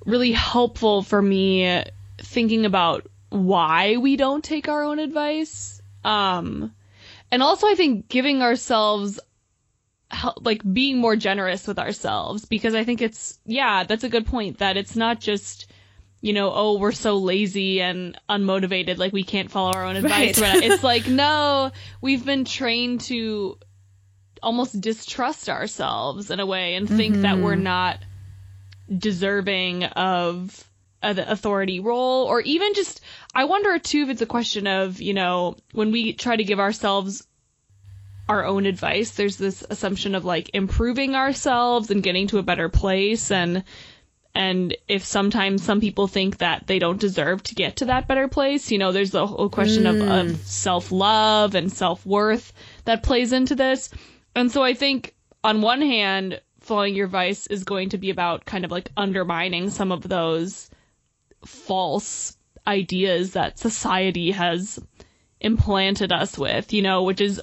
really 0.04 0.32
helpful 0.32 1.02
for 1.02 1.20
me 1.20 1.82
thinking 2.18 2.64
about 2.64 3.06
why 3.30 3.96
we 3.96 4.16
don't 4.16 4.44
take 4.44 4.68
our 4.68 4.82
own 4.82 4.98
advice. 4.98 5.80
Um, 6.04 6.74
and 7.30 7.42
also 7.42 7.66
I 7.66 7.74
think 7.74 8.08
giving 8.08 8.42
ourselves 8.42 9.20
like 10.40 10.62
being 10.72 10.98
more 10.98 11.16
generous 11.16 11.66
with 11.66 11.78
ourselves 11.78 12.44
because 12.44 12.74
I 12.74 12.84
think 12.84 13.02
it's 13.02 13.38
yeah, 13.44 13.84
that's 13.84 14.04
a 14.04 14.08
good 14.08 14.26
point 14.26 14.58
that 14.58 14.76
it's 14.76 14.96
not 14.96 15.20
just 15.20 15.66
you 16.22 16.32
know, 16.32 16.50
oh, 16.52 16.78
we're 16.78 16.92
so 16.92 17.18
lazy 17.18 17.80
and 17.80 18.18
unmotivated, 18.28 18.98
like 18.98 19.12
we 19.12 19.22
can't 19.22 19.50
follow 19.50 19.72
our 19.72 19.84
own 19.84 19.96
advice. 20.04 20.40
Right. 20.40 20.62
it's 20.62 20.82
like, 20.82 21.06
no, 21.06 21.70
we've 22.00 22.24
been 22.24 22.44
trained 22.44 23.02
to 23.02 23.58
almost 24.42 24.80
distrust 24.80 25.48
ourselves 25.48 26.30
in 26.30 26.40
a 26.40 26.46
way 26.46 26.74
and 26.74 26.88
think 26.88 27.16
that 27.16 27.38
we're 27.38 27.54
not 27.54 27.98
deserving 28.96 29.84
of 29.84 30.65
uh, 31.02 31.12
the 31.12 31.30
authority 31.30 31.80
role 31.80 32.24
or 32.24 32.40
even 32.40 32.74
just 32.74 33.00
I 33.34 33.44
wonder 33.44 33.78
too 33.78 34.02
if 34.02 34.08
it's 34.08 34.22
a 34.22 34.26
question 34.26 34.66
of, 34.66 35.00
you 35.00 35.14
know, 35.14 35.56
when 35.72 35.92
we 35.92 36.12
try 36.12 36.36
to 36.36 36.44
give 36.44 36.60
ourselves 36.60 37.26
our 38.28 38.44
own 38.44 38.66
advice, 38.66 39.12
there's 39.12 39.36
this 39.36 39.62
assumption 39.70 40.14
of 40.14 40.24
like 40.24 40.50
improving 40.52 41.14
ourselves 41.14 41.90
and 41.90 42.02
getting 42.02 42.26
to 42.28 42.38
a 42.38 42.42
better 42.42 42.68
place 42.68 43.30
and 43.30 43.62
and 44.34 44.76
if 44.86 45.02
sometimes 45.02 45.62
some 45.62 45.80
people 45.80 46.08
think 46.08 46.38
that 46.38 46.66
they 46.66 46.78
don't 46.78 47.00
deserve 47.00 47.42
to 47.44 47.54
get 47.54 47.76
to 47.76 47.86
that 47.86 48.06
better 48.06 48.28
place, 48.28 48.70
you 48.70 48.76
know, 48.76 48.92
there's 48.92 49.10
the 49.10 49.26
whole 49.26 49.48
question 49.48 49.86
of, 49.86 49.98
of 50.02 50.36
self 50.46 50.92
love 50.92 51.54
and 51.54 51.72
self 51.72 52.04
worth 52.04 52.52
that 52.84 53.02
plays 53.02 53.32
into 53.32 53.54
this. 53.54 53.88
And 54.34 54.52
so 54.52 54.62
I 54.62 54.74
think 54.74 55.14
on 55.42 55.62
one 55.62 55.80
hand, 55.80 56.42
following 56.60 56.94
your 56.94 57.06
advice 57.06 57.46
is 57.46 57.64
going 57.64 57.88
to 57.90 57.98
be 57.98 58.10
about 58.10 58.44
kind 58.44 58.64
of 58.64 58.70
like 58.70 58.90
undermining 58.96 59.70
some 59.70 59.90
of 59.90 60.06
those 60.06 60.68
false 61.46 62.36
ideas 62.66 63.32
that 63.32 63.58
society 63.58 64.32
has 64.32 64.78
implanted 65.40 66.12
us 66.12 66.36
with, 66.36 66.72
you 66.72 66.82
know, 66.82 67.02
which 67.04 67.20
is 67.20 67.40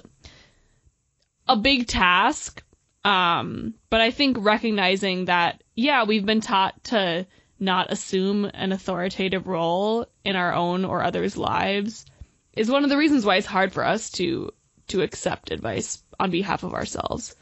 a 1.47 1.55
big 1.55 1.87
task. 1.87 2.63
Um, 3.05 3.73
but 3.89 4.01
I 4.01 4.11
think 4.11 4.37
recognizing 4.39 5.25
that, 5.25 5.63
yeah, 5.75 6.03
we've 6.05 6.25
been 6.25 6.41
taught 6.41 6.83
to 6.85 7.27
not 7.59 7.91
assume 7.91 8.45
an 8.53 8.71
authoritative 8.71 9.47
role 9.47 10.05
in 10.25 10.35
our 10.35 10.53
own 10.53 10.85
or 10.85 11.03
others' 11.03 11.37
lives 11.37 12.05
is 12.55 12.69
one 12.69 12.83
of 12.83 12.89
the 12.89 12.97
reasons 12.97 13.25
why 13.25 13.37
it's 13.37 13.47
hard 13.47 13.73
for 13.73 13.85
us 13.85 14.11
to 14.11 14.51
to 14.87 15.01
accept 15.01 15.51
advice 15.51 16.03
on 16.19 16.29
behalf 16.29 16.63
of 16.63 16.73
ourselves. 16.73 17.35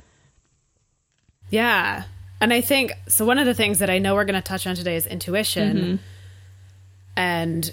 Yeah. 1.50 2.04
And 2.40 2.54
I 2.54 2.62
think 2.62 2.94
so. 3.08 3.26
One 3.26 3.40
of 3.40 3.46
the 3.46 3.54
things 3.54 3.80
that 3.80 3.90
I 3.90 3.98
know 3.98 4.16
we're 4.16 4.26
going 4.26 4.36
to 4.36 4.42
touch 4.42 4.68
on 4.68 4.76
today 4.76 4.96
is 4.96 5.08
intuition. 5.08 6.00
And 7.16 7.72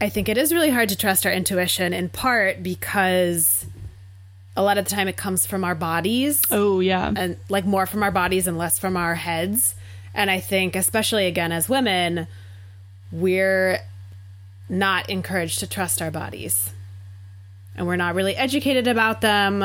I 0.00 0.08
think 0.08 0.28
it 0.28 0.36
is 0.36 0.52
really 0.52 0.70
hard 0.70 0.88
to 0.88 0.96
trust 0.96 1.26
our 1.26 1.32
intuition 1.32 1.92
in 1.92 2.08
part 2.08 2.62
because 2.62 3.66
a 4.56 4.62
lot 4.62 4.78
of 4.78 4.84
the 4.84 4.90
time 4.90 5.08
it 5.08 5.16
comes 5.16 5.46
from 5.46 5.64
our 5.64 5.74
bodies 5.74 6.42
Oh 6.50 6.80
yeah. 6.80 7.12
and 7.14 7.36
like 7.48 7.64
more 7.64 7.86
from 7.86 8.02
our 8.02 8.10
bodies 8.10 8.46
and 8.46 8.58
less 8.58 8.78
from 8.78 8.96
our 8.96 9.14
heads. 9.14 9.74
And 10.14 10.30
I 10.30 10.40
think, 10.40 10.76
especially 10.76 11.26
again 11.26 11.52
as 11.52 11.68
women, 11.68 12.26
we're 13.10 13.78
not 14.68 15.08
encouraged 15.08 15.60
to 15.60 15.66
trust 15.66 16.02
our 16.02 16.10
bodies. 16.10 16.70
And 17.74 17.86
we're 17.86 17.96
not 17.96 18.14
really 18.14 18.36
educated 18.36 18.86
about 18.86 19.22
them. 19.22 19.64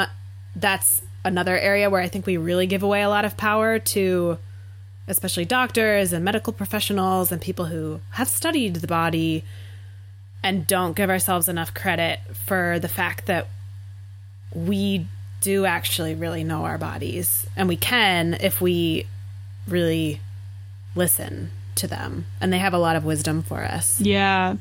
That's 0.56 1.02
another 1.26 1.58
area 1.58 1.90
where 1.90 2.02
I 2.02 2.08
think 2.08 2.26
we 2.26 2.38
really 2.38 2.68
give 2.68 2.84
away 2.84 3.02
a 3.02 3.10
lot 3.10 3.26
of 3.26 3.36
power 3.36 3.80
to 3.80 4.38
especially 5.08 5.46
doctors 5.46 6.14
and 6.14 6.24
medical 6.24 6.54
professionals 6.54 7.32
and 7.32 7.42
people 7.42 7.66
who 7.66 8.00
have 8.12 8.28
studied 8.28 8.76
the 8.76 8.88
body 8.88 9.44
and 10.44 10.68
don't 10.68 10.96
give 10.96 11.10
ourselves 11.10 11.48
enough 11.48 11.74
credit 11.74 12.20
for 12.46 12.80
the 12.80 12.88
fact 12.88 13.26
that 13.26 13.48
we 14.54 15.08
do 15.42 15.66
actually 15.66 16.16
really 16.16 16.44
know 16.44 16.66
our 16.66 16.78
bodies 16.78 17.46
and 17.56 17.68
we 17.68 17.78
can 17.78 18.34
if 18.42 18.60
we 18.60 19.06
really 19.68 20.20
listen 20.96 21.52
to 21.76 21.88
them 21.88 22.26
and 22.42 22.52
they 22.52 22.58
have 22.58 22.74
a 22.74 22.78
lot 22.78 22.96
of 22.96 23.06
wisdom 23.06 23.44
for 23.44 23.64
us 23.64 24.00
Yeah. 24.02 24.56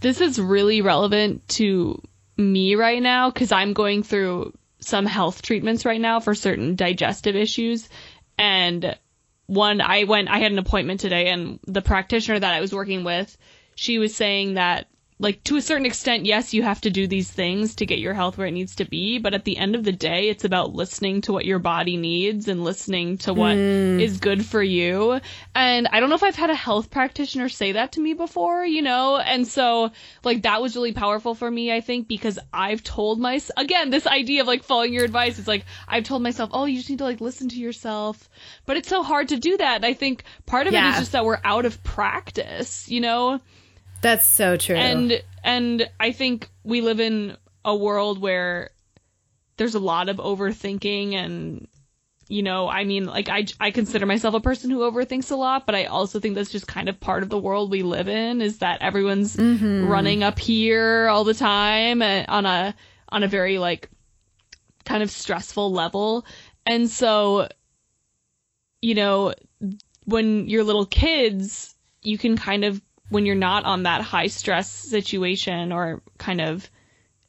This 0.00 0.20
is 0.20 0.38
really 0.38 0.82
relevant 0.82 1.46
to 1.50 2.00
me 2.36 2.74
right 2.74 3.02
now 3.02 3.30
because 3.30 3.52
I'm 3.52 3.72
going 3.72 4.02
through 4.02 4.52
some 4.80 5.06
health 5.06 5.42
treatments 5.42 5.84
right 5.84 6.00
now 6.00 6.20
for 6.20 6.34
certain 6.34 6.74
digestive 6.74 7.36
issues. 7.36 7.88
And 8.38 8.96
one, 9.50 9.80
I 9.80 10.04
went, 10.04 10.30
I 10.30 10.38
had 10.38 10.52
an 10.52 10.60
appointment 10.60 11.00
today, 11.00 11.26
and 11.26 11.58
the 11.66 11.82
practitioner 11.82 12.38
that 12.38 12.54
I 12.54 12.60
was 12.60 12.72
working 12.72 13.02
with, 13.02 13.36
she 13.74 13.98
was 13.98 14.14
saying 14.14 14.54
that, 14.54 14.86
like, 15.20 15.44
to 15.44 15.56
a 15.56 15.60
certain 15.60 15.84
extent, 15.84 16.24
yes, 16.24 16.54
you 16.54 16.62
have 16.62 16.80
to 16.80 16.90
do 16.90 17.06
these 17.06 17.30
things 17.30 17.74
to 17.76 17.84
get 17.84 17.98
your 17.98 18.14
health 18.14 18.38
where 18.38 18.46
it 18.46 18.52
needs 18.52 18.74
to 18.76 18.86
be. 18.86 19.18
But 19.18 19.34
at 19.34 19.44
the 19.44 19.58
end 19.58 19.74
of 19.74 19.84
the 19.84 19.92
day, 19.92 20.30
it's 20.30 20.44
about 20.44 20.74
listening 20.74 21.20
to 21.22 21.32
what 21.34 21.44
your 21.44 21.58
body 21.58 21.98
needs 21.98 22.48
and 22.48 22.64
listening 22.64 23.18
to 23.18 23.34
what 23.34 23.54
mm. 23.54 24.00
is 24.00 24.18
good 24.18 24.44
for 24.46 24.62
you. 24.62 25.20
And 25.54 25.86
I 25.88 26.00
don't 26.00 26.08
know 26.08 26.14
if 26.14 26.22
I've 26.22 26.36
had 26.36 26.48
a 26.48 26.54
health 26.54 26.90
practitioner 26.90 27.50
say 27.50 27.72
that 27.72 27.92
to 27.92 28.00
me 28.00 28.14
before, 28.14 28.64
you 28.64 28.80
know? 28.80 29.18
And 29.18 29.46
so, 29.46 29.90
like, 30.24 30.42
that 30.42 30.62
was 30.62 30.74
really 30.74 30.92
powerful 30.92 31.34
for 31.34 31.50
me, 31.50 31.70
I 31.70 31.82
think, 31.82 32.08
because 32.08 32.38
I've 32.50 32.82
told 32.82 33.20
myself, 33.20 33.58
again, 33.58 33.90
this 33.90 34.06
idea 34.06 34.40
of 34.40 34.46
like 34.46 34.64
following 34.64 34.94
your 34.94 35.04
advice, 35.04 35.38
it's 35.38 35.46
like, 35.46 35.66
I've 35.86 36.04
told 36.04 36.22
myself, 36.22 36.48
oh, 36.54 36.64
you 36.64 36.78
just 36.78 36.88
need 36.88 36.98
to 36.98 37.04
like 37.04 37.20
listen 37.20 37.50
to 37.50 37.56
yourself. 37.56 38.30
But 38.64 38.78
it's 38.78 38.88
so 38.88 39.02
hard 39.02 39.28
to 39.28 39.36
do 39.36 39.58
that. 39.58 39.76
And 39.76 39.84
I 39.84 39.92
think 39.92 40.24
part 40.46 40.66
of 40.66 40.72
it 40.72 40.76
Yeah. 40.76 40.92
is 40.92 40.98
just 40.98 41.12
that 41.12 41.26
we're 41.26 41.40
out 41.44 41.66
of 41.66 41.84
practice, 41.84 42.88
you 42.88 43.02
know? 43.02 43.38
That's 44.02 44.26
so 44.26 44.56
true 44.56 44.76
and 44.76 45.22
and 45.42 45.88
I 45.98 46.12
think 46.12 46.48
we 46.64 46.80
live 46.80 47.00
in 47.00 47.36
a 47.64 47.74
world 47.74 48.20
where 48.20 48.70
there's 49.56 49.74
a 49.74 49.80
lot 49.80 50.08
of 50.08 50.16
overthinking 50.16 51.14
and 51.14 51.68
you 52.30 52.44
know, 52.44 52.68
I 52.68 52.84
mean, 52.84 53.06
like 53.06 53.28
I 53.28 53.46
I 53.58 53.72
consider 53.72 54.06
myself 54.06 54.34
a 54.34 54.40
person 54.40 54.70
who 54.70 54.88
overthinks 54.88 55.32
a 55.32 55.34
lot, 55.34 55.66
but 55.66 55.74
I 55.74 55.86
also 55.86 56.20
think 56.20 56.36
that's 56.36 56.52
just 56.52 56.68
kind 56.68 56.88
of 56.88 57.00
part 57.00 57.24
of 57.24 57.28
the 57.28 57.38
world 57.38 57.72
we 57.72 57.82
live 57.82 58.08
in 58.08 58.40
is 58.40 58.58
that 58.58 58.80
everyone's 58.82 59.36
mm-hmm. 59.36 59.88
running 59.88 60.22
up 60.22 60.38
here 60.38 61.08
all 61.08 61.24
the 61.24 61.34
time 61.34 62.00
on 62.02 62.46
a 62.46 62.74
on 63.08 63.24
a 63.24 63.28
very 63.28 63.58
like 63.58 63.90
kind 64.84 65.02
of 65.02 65.10
stressful 65.10 65.72
level. 65.72 66.24
And 66.64 66.88
so 66.88 67.48
you 68.80 68.94
know, 68.94 69.34
when 70.04 70.48
you're 70.48 70.64
little 70.64 70.86
kids, 70.86 71.74
you 72.00 72.16
can 72.16 72.36
kind 72.36 72.64
of 72.64 72.80
when 73.10 73.26
you're 73.26 73.34
not 73.36 73.64
on 73.64 73.82
that 73.82 74.00
high 74.00 74.28
stress 74.28 74.70
situation 74.70 75.72
or 75.72 76.00
kind 76.18 76.40
of 76.40 76.70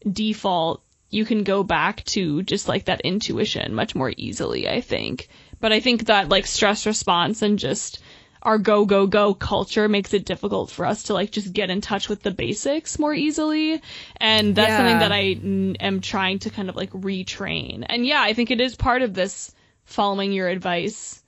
default, 0.09 0.81
you 1.09 1.25
can 1.25 1.43
go 1.43 1.63
back 1.63 2.03
to 2.05 2.41
just 2.43 2.67
like 2.67 2.85
that 2.85 3.01
intuition 3.01 3.75
much 3.75 3.93
more 3.95 4.13
easily, 4.15 4.69
I 4.69 4.79
think. 4.81 5.27
But 5.59 5.73
I 5.73 5.79
think 5.79 6.05
that 6.05 6.29
like 6.29 6.47
stress 6.47 6.85
response 6.85 7.41
and 7.41 7.59
just 7.59 7.99
our 8.43 8.57
go 8.57 8.85
go 8.85 9.05
go 9.05 9.33
culture 9.35 9.87
makes 9.87 10.13
it 10.13 10.25
difficult 10.25 10.71
for 10.71 10.85
us 10.85 11.03
to 11.03 11.13
like 11.13 11.31
just 11.31 11.53
get 11.53 11.69
in 11.69 11.81
touch 11.81 12.09
with 12.09 12.23
the 12.23 12.31
basics 12.31 12.97
more 12.97 13.13
easily 13.13 13.81
and 14.17 14.55
that's 14.55 14.69
Yeah. 14.69 14.77
something 14.77 14.97
that 14.99 15.11
I 15.11 15.35
mm, 15.35 15.75
am 15.79 16.01
trying 16.01 16.39
to 16.39 16.49
kind 16.49 16.67
of 16.69 16.75
like 16.75 16.89
retrain. 16.91 17.85
And 17.87 18.03
yeah, 18.05 18.21
I 18.21 18.33
think 18.33 18.49
it 18.49 18.59
is 18.59 18.75
part 18.75 19.03
of 19.03 19.13
this 19.13 19.53
following 19.83 20.31
your 20.31 20.47
advice 20.47 21.21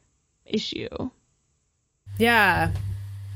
issue. 0.46 0.88
Yeah, 2.18 2.72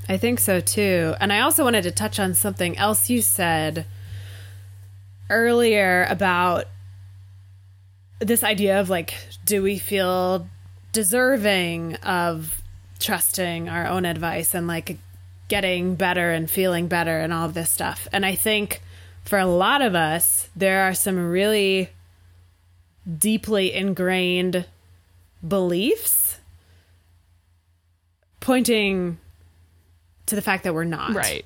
I 0.09 0.17
think 0.17 0.39
so 0.39 0.59
too. 0.59 1.15
And 1.19 1.33
I 1.33 1.41
also 1.41 1.63
wanted 1.63 1.83
to 1.83 1.91
touch 1.91 2.19
on 2.19 2.33
something 2.33 2.77
else 2.77 3.09
you 3.09 3.21
said 3.21 3.85
earlier 5.29 6.05
about 6.09 6.65
this 8.19 8.43
idea 8.43 8.79
of 8.79 8.89
like, 8.89 9.13
do 9.45 9.61
we 9.61 9.77
feel 9.77 10.47
deserving 10.93 11.95
of 11.97 12.61
trusting 12.99 13.69
our 13.69 13.85
own 13.85 14.05
advice 14.05 14.55
and 14.55 14.65
like 14.65 14.97
getting 15.49 15.95
better 15.95 16.31
and 16.31 16.49
feeling 16.49 16.87
better 16.87 17.19
and 17.19 17.33
all 17.33 17.45
of 17.45 17.53
this 17.53 17.71
stuff? 17.71 18.07
And 18.13 18.25
I 18.25 18.35
think 18.35 18.81
for 19.25 19.37
a 19.37 19.45
lot 19.45 19.81
of 19.81 19.93
us, 19.93 20.49
there 20.55 20.83
are 20.83 20.93
some 20.93 21.29
really 21.29 21.89
deeply 23.17 23.73
ingrained 23.73 24.65
beliefs 25.45 26.39
pointing 28.39 29.17
to 30.27 30.35
the 30.35 30.41
fact 30.41 30.63
that 30.63 30.73
we're 30.73 30.83
not. 30.83 31.13
Right. 31.13 31.45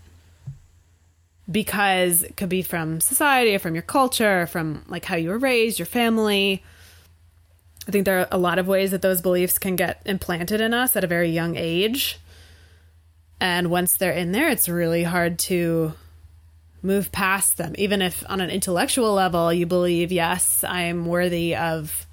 Because 1.50 2.23
it 2.23 2.38
could 2.38 2.50
be 2.50 2.61
from 2.61 3.01
society 3.01 3.55
or 3.55 3.59
from 3.59 3.73
your 3.73 3.81
culture, 3.81 4.43
or 4.43 4.47
from 4.47 4.83
like 4.88 5.05
how 5.05 5.15
you 5.15 5.29
were 5.29 5.39
raised, 5.39 5.79
your 5.79 5.85
family. 5.85 6.63
I 7.88 7.91
think 7.91 8.05
there 8.05 8.19
are 8.19 8.27
a 8.31 8.38
lot 8.38 8.59
of 8.59 8.67
ways 8.67 8.91
that 8.91 9.01
those 9.01 9.21
beliefs 9.21 9.57
can 9.57 9.75
get 9.75 10.01
implanted 10.05 10.61
in 10.61 10.73
us 10.73 10.95
at 10.95 11.03
a 11.03 11.07
very 11.07 11.29
young 11.29 11.55
age. 11.55 12.19
And 13.39 13.71
once 13.71 13.97
they're 13.97 14.11
in 14.11 14.33
there, 14.33 14.50
it's 14.50 14.69
really 14.69 15.03
hard 15.03 15.39
to 15.39 15.93
move 16.83 17.11
past 17.11 17.57
them. 17.57 17.73
Even 17.77 18.01
if 18.01 18.23
on 18.29 18.39
an 18.39 18.51
intellectual 18.51 19.13
level 19.13 19.51
you 19.51 19.65
believe, 19.65 20.11
yes, 20.11 20.63
I 20.63 20.81
am 20.81 21.05
worthy 21.05 21.55
of 21.55 22.05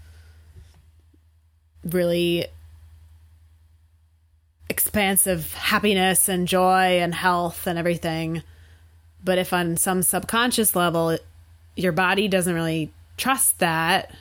really 1.85 2.47
expansive 4.69 5.53
happiness 5.55 6.29
and 6.29 6.47
joy 6.47 7.01
and 7.01 7.15
health 7.15 7.67
and 7.67 7.79
everything. 7.79 8.43
But 9.23 9.39
if 9.39 9.53
on 9.53 9.77
some 9.77 10.03
subconscious 10.03 10.77
level 10.77 11.19
your 11.77 11.93
body 11.93 12.29
doesn't 12.29 12.55
really 12.55 12.93
trust 13.17 13.59
that, 13.61 14.13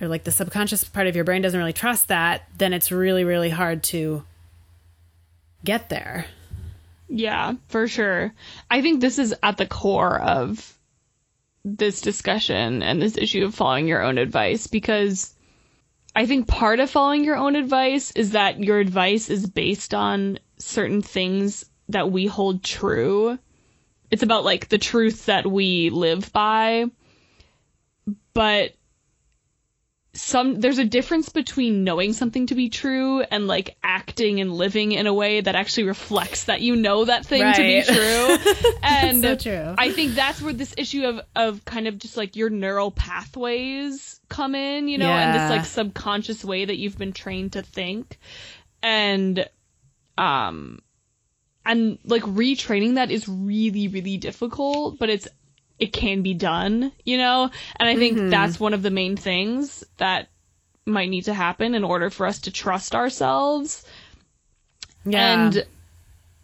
or 0.00 0.08
like 0.08 0.24
the 0.24 0.32
subconscious 0.32 0.84
part 0.84 1.06
of 1.06 1.14
your 1.14 1.24
brain 1.24 1.42
doesn't 1.42 1.58
really 1.58 1.72
trust 1.72 2.08
that, 2.08 2.42
then 2.58 2.72
it's 2.72 2.92
really, 2.92 3.24
really 3.24 3.50
hard 3.50 3.82
to 3.84 4.24
get 5.64 5.88
there. 5.88 6.26
Yeah, 7.08 7.54
for 7.68 7.88
sure. 7.88 8.32
I 8.70 8.82
think 8.82 9.00
this 9.00 9.18
is 9.18 9.34
at 9.42 9.58
the 9.58 9.66
core 9.66 10.18
of 10.18 10.76
this 11.64 12.00
discussion 12.00 12.82
and 12.82 13.00
this 13.00 13.16
issue 13.16 13.44
of 13.44 13.54
following 13.54 13.86
your 13.86 14.02
own 14.02 14.18
advice 14.18 14.66
because 14.66 15.32
I 16.14 16.26
think 16.26 16.46
part 16.46 16.80
of 16.80 16.90
following 16.90 17.24
your 17.24 17.36
own 17.36 17.56
advice 17.56 18.10
is 18.12 18.32
that 18.32 18.62
your 18.62 18.78
advice 18.78 19.30
is 19.30 19.48
based 19.48 19.94
on 19.94 20.38
certain 20.58 21.00
things 21.00 21.64
that 21.88 22.10
we 22.12 22.26
hold 22.26 22.62
true. 22.62 23.38
It's 24.10 24.22
about 24.22 24.44
like 24.44 24.68
the 24.68 24.78
truth 24.78 25.26
that 25.26 25.50
we 25.50 25.90
live 25.90 26.32
by. 26.32 26.86
But 28.34 28.74
some 30.14 30.60
there's 30.60 30.78
a 30.78 30.84
difference 30.84 31.30
between 31.30 31.84
knowing 31.84 32.12
something 32.12 32.46
to 32.46 32.54
be 32.54 32.68
true 32.68 33.22
and 33.22 33.46
like 33.46 33.76
acting 33.82 34.40
and 34.40 34.52
living 34.52 34.92
in 34.92 35.06
a 35.06 35.14
way 35.14 35.40
that 35.40 35.54
actually 35.54 35.84
reflects 35.84 36.44
that 36.44 36.60
you 36.60 36.76
know 36.76 37.06
that 37.06 37.24
thing 37.24 37.40
right. 37.40 37.56
to 37.56 37.62
be 37.62 37.82
true. 37.82 38.72
and 38.82 39.22
so 39.22 39.36
true. 39.36 39.74
I 39.78 39.90
think 39.90 40.12
that's 40.14 40.42
where 40.42 40.52
this 40.52 40.74
issue 40.76 41.06
of 41.06 41.20
of 41.34 41.64
kind 41.64 41.88
of 41.88 41.98
just 41.98 42.18
like 42.18 42.36
your 42.36 42.50
neural 42.50 42.90
pathways 42.90 44.20
come 44.28 44.54
in, 44.54 44.86
you 44.88 44.98
know, 44.98 45.08
yeah. 45.08 45.32
and 45.32 45.40
this 45.40 45.56
like 45.56 45.64
subconscious 45.64 46.44
way 46.44 46.66
that 46.66 46.76
you've 46.76 46.98
been 46.98 47.12
trained 47.12 47.54
to 47.54 47.62
think. 47.62 48.18
And 48.82 49.48
um 50.18 50.80
and 51.64 51.98
like 52.04 52.22
retraining 52.24 52.96
that 52.96 53.10
is 53.10 53.26
really 53.26 53.88
really 53.88 54.18
difficult, 54.18 54.98
but 54.98 55.08
it's 55.08 55.26
it 55.82 55.92
can 55.92 56.22
be 56.22 56.32
done, 56.32 56.92
you 57.04 57.18
know? 57.18 57.50
And 57.74 57.88
I 57.88 57.96
think 57.96 58.16
mm-hmm. 58.16 58.30
that's 58.30 58.60
one 58.60 58.72
of 58.72 58.82
the 58.82 58.90
main 58.90 59.16
things 59.16 59.82
that 59.96 60.28
might 60.86 61.10
need 61.10 61.24
to 61.24 61.34
happen 61.34 61.74
in 61.74 61.82
order 61.82 62.08
for 62.08 62.24
us 62.24 62.42
to 62.42 62.52
trust 62.52 62.94
ourselves. 62.94 63.84
Yeah. 65.04 65.46
And 65.46 65.66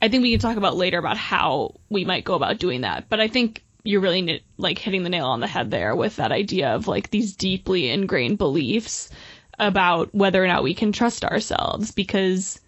I 0.02 0.08
think 0.08 0.22
we 0.22 0.32
can 0.32 0.40
talk 0.40 0.56
about 0.56 0.76
later 0.76 0.98
about 0.98 1.16
how 1.16 1.76
we 1.88 2.04
might 2.04 2.24
go 2.24 2.34
about 2.34 2.58
doing 2.58 2.80
that. 2.80 3.08
But 3.08 3.20
I 3.20 3.28
think 3.28 3.62
you're 3.84 4.00
really 4.00 4.42
like 4.56 4.76
hitting 4.76 5.04
the 5.04 5.08
nail 5.08 5.26
on 5.26 5.38
the 5.38 5.46
head 5.46 5.70
there 5.70 5.94
with 5.94 6.16
that 6.16 6.32
idea 6.32 6.70
of 6.74 6.88
like 6.88 7.10
these 7.10 7.36
deeply 7.36 7.90
ingrained 7.90 8.38
beliefs 8.38 9.08
about 9.56 10.12
whether 10.12 10.42
or 10.42 10.48
not 10.48 10.64
we 10.64 10.74
can 10.74 10.90
trust 10.90 11.24
ourselves 11.24 11.92
because 11.92 12.60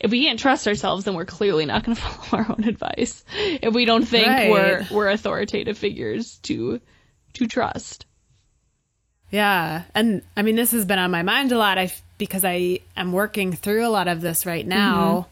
if 0.00 0.10
we 0.10 0.24
can't 0.24 0.38
trust 0.38 0.68
ourselves, 0.68 1.04
then 1.04 1.14
we're 1.14 1.24
clearly 1.24 1.66
not 1.66 1.84
going 1.84 1.96
to 1.96 2.02
follow 2.02 2.42
our 2.44 2.50
own 2.50 2.64
advice. 2.64 3.24
If 3.34 3.74
we 3.74 3.84
don't 3.84 4.04
think 4.04 4.26
right. 4.26 4.50
we're 4.50 4.86
we're 4.90 5.08
authoritative 5.08 5.78
figures 5.78 6.38
to 6.44 6.80
to 7.34 7.46
trust. 7.46 8.06
Yeah, 9.30 9.82
and 9.94 10.22
I 10.36 10.42
mean 10.42 10.56
this 10.56 10.72
has 10.72 10.84
been 10.84 10.98
on 10.98 11.10
my 11.10 11.22
mind 11.22 11.52
a 11.52 11.58
lot. 11.58 11.78
I 11.78 11.92
because 12.16 12.44
I 12.44 12.80
am 12.96 13.12
working 13.12 13.52
through 13.52 13.86
a 13.86 13.90
lot 13.90 14.08
of 14.08 14.20
this 14.20 14.46
right 14.46 14.66
now. 14.66 15.10
Mm-hmm. 15.10 15.30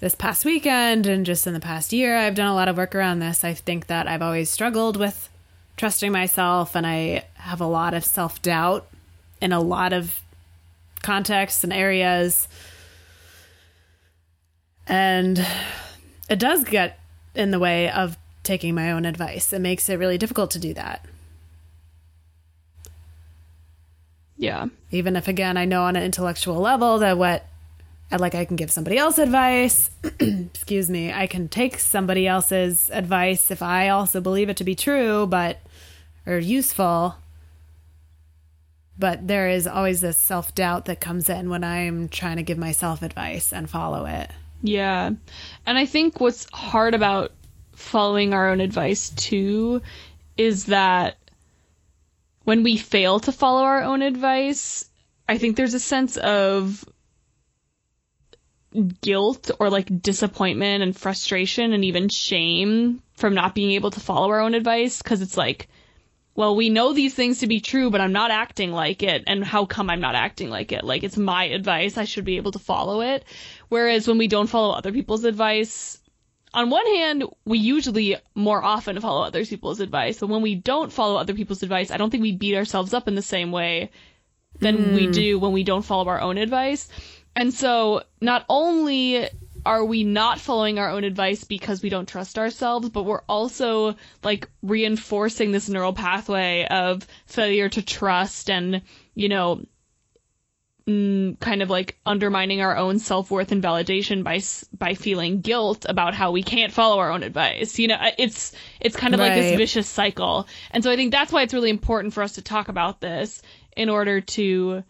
This 0.00 0.14
past 0.16 0.44
weekend 0.44 1.06
and 1.06 1.24
just 1.24 1.46
in 1.46 1.54
the 1.54 1.60
past 1.60 1.92
year, 1.92 2.16
I've 2.16 2.34
done 2.34 2.48
a 2.48 2.56
lot 2.56 2.66
of 2.66 2.76
work 2.76 2.92
around 2.92 3.20
this. 3.20 3.44
I 3.44 3.54
think 3.54 3.86
that 3.86 4.08
I've 4.08 4.20
always 4.20 4.50
struggled 4.50 4.96
with 4.96 5.28
trusting 5.76 6.10
myself, 6.10 6.74
and 6.74 6.84
I 6.84 7.24
have 7.34 7.60
a 7.60 7.66
lot 7.66 7.94
of 7.94 8.04
self 8.04 8.42
doubt 8.42 8.88
in 9.40 9.52
a 9.52 9.60
lot 9.60 9.92
of 9.92 10.18
contexts 11.02 11.62
and 11.62 11.72
areas 11.72 12.48
and 14.86 15.46
it 16.28 16.38
does 16.38 16.64
get 16.64 16.98
in 17.34 17.50
the 17.50 17.58
way 17.58 17.90
of 17.90 18.16
taking 18.42 18.74
my 18.74 18.90
own 18.90 19.04
advice. 19.04 19.52
It 19.52 19.60
makes 19.60 19.88
it 19.88 19.98
really 19.98 20.18
difficult 20.18 20.50
to 20.52 20.58
do 20.58 20.74
that. 20.74 21.04
Yeah. 24.36 24.66
Even 24.90 25.14
if, 25.14 25.28
again, 25.28 25.56
I 25.56 25.64
know 25.64 25.84
on 25.84 25.94
an 25.94 26.02
intellectual 26.02 26.56
level 26.56 26.98
that 26.98 27.16
what, 27.16 27.46
I 28.10 28.16
like, 28.16 28.34
I 28.34 28.44
can 28.44 28.56
give 28.56 28.70
somebody 28.70 28.98
else 28.98 29.18
advice, 29.18 29.90
excuse 30.20 30.90
me, 30.90 31.12
I 31.12 31.26
can 31.26 31.48
take 31.48 31.78
somebody 31.78 32.26
else's 32.26 32.90
advice 32.92 33.50
if 33.50 33.62
I 33.62 33.88
also 33.88 34.20
believe 34.20 34.48
it 34.48 34.56
to 34.58 34.64
be 34.64 34.74
true, 34.74 35.26
but, 35.26 35.60
or 36.26 36.38
useful. 36.38 37.16
But 38.98 39.28
there 39.28 39.48
is 39.48 39.66
always 39.66 40.00
this 40.00 40.18
self 40.18 40.54
doubt 40.54 40.84
that 40.86 41.00
comes 41.00 41.30
in 41.30 41.48
when 41.48 41.64
I'm 41.64 42.08
trying 42.08 42.36
to 42.36 42.42
give 42.42 42.58
myself 42.58 43.00
advice 43.00 43.52
and 43.52 43.70
follow 43.70 44.06
it. 44.06 44.30
Yeah. 44.62 45.10
And 45.66 45.78
I 45.78 45.86
think 45.86 46.20
what's 46.20 46.46
hard 46.52 46.94
about 46.94 47.32
following 47.72 48.32
our 48.32 48.50
own 48.50 48.60
advice 48.60 49.10
too 49.10 49.82
is 50.36 50.66
that 50.66 51.16
when 52.44 52.62
we 52.62 52.76
fail 52.76 53.20
to 53.20 53.32
follow 53.32 53.62
our 53.62 53.82
own 53.82 54.02
advice, 54.02 54.88
I 55.28 55.38
think 55.38 55.56
there's 55.56 55.74
a 55.74 55.80
sense 55.80 56.16
of 56.16 56.84
guilt 59.02 59.50
or 59.60 59.68
like 59.68 60.02
disappointment 60.02 60.82
and 60.82 60.96
frustration 60.96 61.72
and 61.72 61.84
even 61.84 62.08
shame 62.08 63.02
from 63.14 63.34
not 63.34 63.54
being 63.54 63.72
able 63.72 63.90
to 63.90 64.00
follow 64.00 64.30
our 64.30 64.40
own 64.40 64.54
advice 64.54 65.02
because 65.02 65.20
it's 65.20 65.36
like 65.36 65.68
well, 66.34 66.56
we 66.56 66.70
know 66.70 66.92
these 66.94 67.14
things 67.14 67.40
to 67.40 67.46
be 67.46 67.60
true, 67.60 67.90
but 67.90 68.00
I'm 68.00 68.12
not 68.12 68.30
acting 68.30 68.72
like 68.72 69.02
it. 69.02 69.24
And 69.26 69.44
how 69.44 69.66
come 69.66 69.90
I'm 69.90 70.00
not 70.00 70.14
acting 70.14 70.48
like 70.48 70.72
it? 70.72 70.82
Like, 70.82 71.02
it's 71.02 71.18
my 71.18 71.44
advice. 71.44 71.98
I 71.98 72.04
should 72.04 72.24
be 72.24 72.38
able 72.38 72.52
to 72.52 72.58
follow 72.58 73.02
it. 73.02 73.24
Whereas 73.72 74.06
when 74.06 74.18
we 74.18 74.28
don't 74.28 74.48
follow 74.48 74.74
other 74.74 74.92
people's 74.92 75.24
advice, 75.24 75.98
on 76.52 76.68
one 76.68 76.84
hand, 76.84 77.24
we 77.46 77.56
usually 77.56 78.16
more 78.34 78.62
often 78.62 79.00
follow 79.00 79.22
other 79.22 79.46
people's 79.46 79.80
advice. 79.80 80.18
But 80.18 80.26
when 80.26 80.42
we 80.42 80.56
don't 80.56 80.92
follow 80.92 81.16
other 81.16 81.32
people's 81.32 81.62
advice, 81.62 81.90
I 81.90 81.96
don't 81.96 82.10
think 82.10 82.22
we 82.22 82.36
beat 82.36 82.54
ourselves 82.54 82.92
up 82.92 83.08
in 83.08 83.14
the 83.14 83.22
same 83.22 83.50
way 83.50 83.90
than 84.60 84.76
mm. 84.76 84.94
we 84.94 85.06
do 85.06 85.38
when 85.38 85.52
we 85.52 85.64
don't 85.64 85.86
follow 85.86 86.06
our 86.08 86.20
own 86.20 86.36
advice. 86.36 86.86
And 87.34 87.54
so 87.54 88.02
not 88.20 88.44
only 88.50 89.30
are 89.64 89.82
we 89.82 90.04
not 90.04 90.38
following 90.38 90.78
our 90.78 90.90
own 90.90 91.04
advice 91.04 91.44
because 91.44 91.82
we 91.82 91.88
don't 91.88 92.06
trust 92.06 92.38
ourselves, 92.38 92.90
but 92.90 93.04
we're 93.04 93.22
also 93.26 93.96
like 94.22 94.50
reinforcing 94.60 95.50
this 95.50 95.70
neural 95.70 95.94
pathway 95.94 96.66
of 96.66 97.06
failure 97.24 97.70
to 97.70 97.80
trust 97.80 98.50
and, 98.50 98.82
you 99.14 99.30
know, 99.30 99.62
mm, 100.86 101.38
kind 101.40 101.62
of 101.62 101.70
like 101.70 101.98
undermining 102.04 102.60
our 102.60 102.76
own 102.76 102.98
self-worth 102.98 103.52
and 103.52 103.62
validation 103.62 104.22
by 104.22 104.40
by 104.76 104.94
feeling 104.94 105.40
guilt 105.40 105.86
about 105.88 106.14
how 106.14 106.30
we 106.32 106.42
can't 106.42 106.72
follow 106.72 106.98
our 106.98 107.10
own 107.10 107.22
advice. 107.22 107.78
You 107.78 107.88
know, 107.88 107.98
it's 108.18 108.52
it's 108.80 108.96
kind 108.96 109.14
of 109.14 109.20
right. 109.20 109.28
like 109.28 109.36
this 109.36 109.56
vicious 109.56 109.88
cycle. 109.88 110.46
And 110.70 110.82
so 110.82 110.90
I 110.90 110.96
think 110.96 111.12
that's 111.12 111.32
why 111.32 111.42
it's 111.42 111.54
really 111.54 111.70
important 111.70 112.14
for 112.14 112.22
us 112.22 112.32
to 112.32 112.42
talk 112.42 112.68
about 112.68 113.00
this 113.00 113.42
in 113.76 113.88
order 113.88 114.20
to 114.20 114.84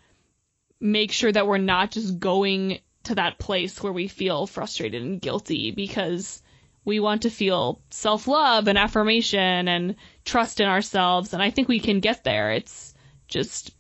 make 0.81 1.13
sure 1.13 1.31
that 1.31 1.47
we're 1.47 1.59
not 1.59 1.93
just 1.93 2.19
going 2.19 2.81
to 3.05 3.15
that 3.15 3.39
place 3.39 3.83
where 3.83 3.93
we 3.93 4.09
feel 4.09 4.47
frustrated 4.47 5.03
and 5.03 5.21
guilty 5.21 5.71
because 5.71 6.43
we 6.85 7.01
want 7.01 7.23
to 7.23 7.31
feel 7.31 7.81
self 7.91 8.27
love 8.27 8.69
and 8.69 8.79
affirmation 8.79 9.69
and 9.69 9.97
trust 10.25 10.61
in 10.61 10.69
ourselves. 10.69 11.33
And 11.33 11.43
I 11.43 11.51
think 11.51 11.69
we 11.69 11.81
can 11.81 12.01
get 12.01 12.25
there. 12.25 12.53
It's 12.53 12.95
just 13.29 13.73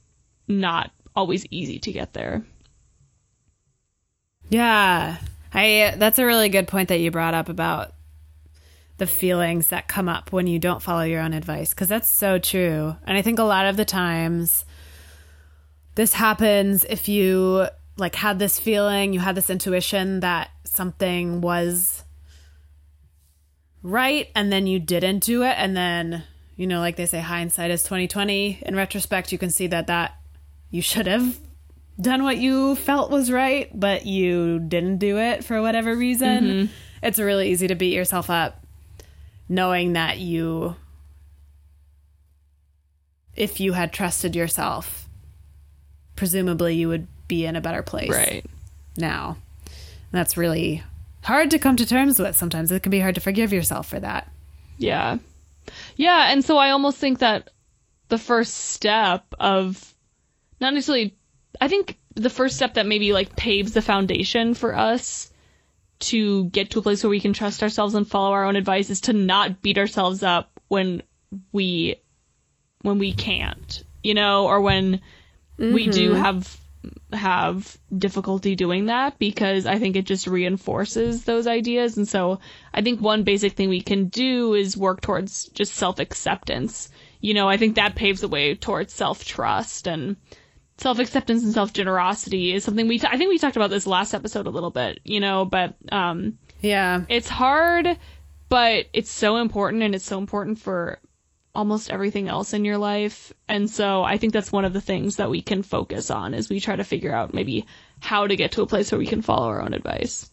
not 0.47 0.91
always 1.15 1.47
easy 1.51 1.79
to 1.81 1.93
get 1.93 2.13
there. 2.13 2.45
Yeah. 4.49 5.19
I 5.55 5.95
that's 5.97 6.19
a 6.19 6.27
really 6.27 6.49
good 6.49 6.69
point 6.69 6.89
that 6.89 7.01
you 7.01 7.11
brought 7.11 7.35
up 7.35 7.49
about 7.49 7.93
the 8.99 9.07
feelings 9.07 9.69
that 9.69 9.89
come 9.89 10.09
up 10.09 10.33
when 10.33 10.47
you 10.47 10.59
don't 10.59 10.83
follow 10.83 11.03
your 11.03 11.21
own 11.21 11.33
advice 11.33 11.71
because 11.71 11.89
that's 11.89 12.09
so 12.09 12.39
true. 12.39 12.97
And 13.07 13.17
I 13.17 13.23
think 13.23 13.39
a 13.39 13.45
lot 13.45 13.67
of 13.67 13.77
the 13.77 13.85
times 13.85 14.65
this 15.95 16.15
happens 16.15 16.85
if 16.89 17.09
you 17.09 17.67
like 17.97 18.15
had 18.15 18.39
this 18.39 18.59
feeling, 18.59 19.13
you 19.13 19.21
had 19.21 19.35
this 19.35 19.51
intuition 19.51 20.21
that 20.21 20.51
something 20.65 21.41
was 21.41 22.05
right 23.83 24.29
and 24.35 24.53
then 24.53 24.67
you 24.67 24.79
didn't 24.79 25.19
do 25.19 25.43
it 25.43 25.55
and 25.59 25.77
then 25.77 26.23
you 26.57 26.67
know 26.67 26.79
like 26.79 26.97
they 26.97 27.05
say 27.05 27.19
hindsight 27.19 27.71
is 27.71 27.83
2020 27.83 28.61
in 28.63 28.77
retrospect 28.77 29.33
you 29.33 29.39
can 29.39 29.51
see 29.51 29.67
that 29.67 29.89
that 29.89 30.15
you 30.73 30.83
should 30.83 31.07
have 31.07 31.39
done 32.01 32.25
what 32.25 32.39
you 32.39 32.75
felt 32.75 33.11
was 33.11 33.31
right, 33.31 33.71
but 33.73 34.07
you 34.07 34.59
didn't 34.59 34.99
do 34.99 35.19
it 35.19 35.45
for 35.45 35.63
whatever 35.63 35.95
reason, 35.95 36.45
mm-hmm. 36.45 36.73
it's 37.03 37.21
really 37.21 37.51
easy 37.51 37.69
to 37.69 37.77
beat 37.77 37.95
yourself 37.95 38.29
up 38.29 38.65
knowing 39.49 39.93
that 39.93 40.19
you, 40.19 40.75
if 43.37 43.61
you 43.61 43.75
had 43.75 43.93
trusted 43.93 44.35
yourself, 44.35 45.09
presumably 46.17 46.75
you 46.75 46.89
would 46.89 47.07
be 47.29 47.45
in 47.45 47.55
a 47.55 47.61
better 47.61 47.83
place 47.83 48.11
right 48.11 48.45
now. 48.97 49.37
And 49.67 50.19
that's 50.19 50.39
really 50.39 50.83
hard 51.23 51.51
to 51.51 51.59
come 51.59 51.77
to 51.77 51.87
terms 51.87 52.19
with 52.19 52.35
sometimes. 52.35 52.73
It 52.73 52.83
can 52.83 52.91
be 52.91 53.01
hard 53.01 53.15
to 53.17 53.21
forgive 53.21 53.53
yourself 53.53 53.89
for 53.89 54.01
that. 54.01 54.31
Yeah. 54.79 55.19
Yeah, 55.97 56.33
and 56.33 56.43
so 56.43 56.57
I 56.57 56.71
almost 56.71 56.97
think 56.97 57.19
that 57.19 57.51
the 58.09 58.19
first 58.19 58.55
step 58.55 59.27
of 59.39 59.93
not 60.63 60.73
necessarily 60.73 61.15
I 61.61 61.69
think 61.69 61.99
the 62.15 62.31
first 62.31 62.57
step 62.57 62.75
that 62.75 62.87
maybe 62.87 63.13
like 63.13 63.37
paves 63.37 63.73
the 63.73 63.83
foundation 63.83 64.55
for 64.55 64.75
us 64.75 65.31
to 66.01 66.47
get 66.47 66.71
to 66.71 66.79
a 66.79 66.83
place 66.83 67.03
where 67.03 67.11
we 67.11 67.21
can 67.21 67.33
trust 67.33 67.63
ourselves 67.63 67.95
and 67.95 68.09
follow 68.09 68.33
our 68.33 68.45
own 68.45 68.57
advice 68.57 68.91
is 68.91 69.03
to 69.03 69.13
not 69.13 69.63
beat 69.63 69.79
ourselves 69.79 70.23
up 70.23 70.61
when 70.69 71.03
we 71.53 71.97
when 72.83 72.99
we 72.99 73.13
can't, 73.13 73.85
you 74.03 74.15
know, 74.15 74.47
or 74.47 74.61
when 74.61 75.01
mm-hmm. 75.59 75.73
we 75.73 75.87
do 75.89 76.13
mm-hmm. 76.13 76.23
have 76.23 76.59
have 77.13 77.79
difficulty 77.97 78.57
doing 78.57 78.87
that 78.87 79.17
because 79.19 79.67
I 79.67 79.79
think 79.79 79.95
it 79.95 80.05
just 80.05 80.27
reinforces 80.27 81.25
those 81.25 81.47
ideas. 81.47 81.97
And 81.97 82.09
so 82.09 82.41
I 82.75 82.83
think 82.83 83.01
one 83.01 83.23
basic 83.23 83.53
thing 83.53 83.69
we 83.69 83.83
can 83.83 84.07
do 84.07 84.55
is 84.55 84.77
work 84.77 85.01
towards 85.01 85.45
just 85.51 85.75
self 85.75 86.01
acceptance. 86.01 86.91
You 87.21 87.35
know, 87.35 87.49
I 87.49 87.57
think 87.57 87.77
that 87.77 87.95
paves 87.95 88.21
the 88.21 88.29
way 88.29 88.57
towards 88.57 88.93
self 88.93 89.25
trust 89.25 89.87
and 89.87 90.17
self 90.79 90.99
acceptance 90.99 91.45
and 91.45 91.53
self 91.53 91.73
generosity 91.73 92.53
is 92.53 92.65
something 92.65 92.89
we, 92.89 92.99
t- 92.99 93.09
I 93.11 93.17
think 93.17 93.31
we 93.31 93.39
talked 93.39 93.57
about 93.57 93.71
this 93.71 93.87
last 93.87 94.15
episode 94.15 94.47
a 94.47 94.51
little 94.51 94.71
bit, 94.71 95.01
you 95.05 95.21
know, 95.21 95.45
but, 95.45 95.75
um, 95.91 96.39
yeah, 96.61 97.05
it's 97.09 97.29
hard, 97.29 97.99
but 98.49 98.87
it's 98.93 99.11
so 99.11 99.37
important 99.37 99.83
and 99.83 99.95
it's 99.95 100.05
so 100.05 100.19
important 100.19 100.59
for 100.59 100.99
almost 101.55 101.91
everything 101.91 102.29
else 102.29 102.53
in 102.53 102.65
your 102.65 102.79
life. 102.79 103.33
And 103.49 103.69
so 103.69 104.03
I 104.03 104.17
think 104.17 104.33
that's 104.33 104.53
one 104.53 104.65
of 104.65 104.73
the 104.73 104.81
things 104.81 105.17
that 105.17 105.31
we 105.31 105.43
can 105.43 105.63
focus 105.63 106.11
on 106.11 106.35
as 106.35 106.49
we 106.49 106.61
try 106.61 106.77
to 106.77 106.85
figure 106.85 107.15
out 107.15 107.35
maybe 107.35 107.67
how 108.01 108.27
to 108.27 108.37
get 108.37 108.53
to 108.53 108.63
a 108.63 108.67
place 108.67 108.91
where 108.91 108.99
we 108.99 109.07
can 109.07 109.23
follow 109.23 109.49
our 109.49 109.61
own 109.61 109.75
advice. 109.75 110.31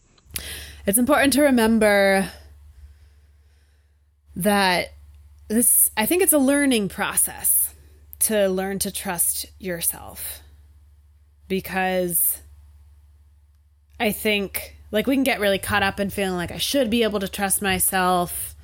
It's 0.86 0.98
important 0.98 1.34
to 1.34 1.42
remember 1.42 2.30
that 4.36 4.94
this, 5.48 5.90
I 5.96 6.06
think 6.06 6.22
it's 6.22 6.32
a 6.32 6.38
learning 6.38 6.88
process 6.88 7.69
to 8.20 8.48
learn 8.48 8.78
to 8.80 8.90
trust 8.90 9.46
yourself 9.58 10.40
because 11.48 12.38
I 13.98 14.12
think 14.12 14.76
like 14.92 15.06
we 15.06 15.14
can 15.14 15.24
get 15.24 15.40
really 15.40 15.58
caught 15.58 15.82
up 15.82 16.00
in 16.00 16.10
feeling 16.10 16.36
like 16.36 16.50
I 16.50 16.58
should 16.58 16.90
be 16.90 17.02
able 17.02 17.20
to 17.20 17.28
trust 17.28 17.62
myself 17.62 18.54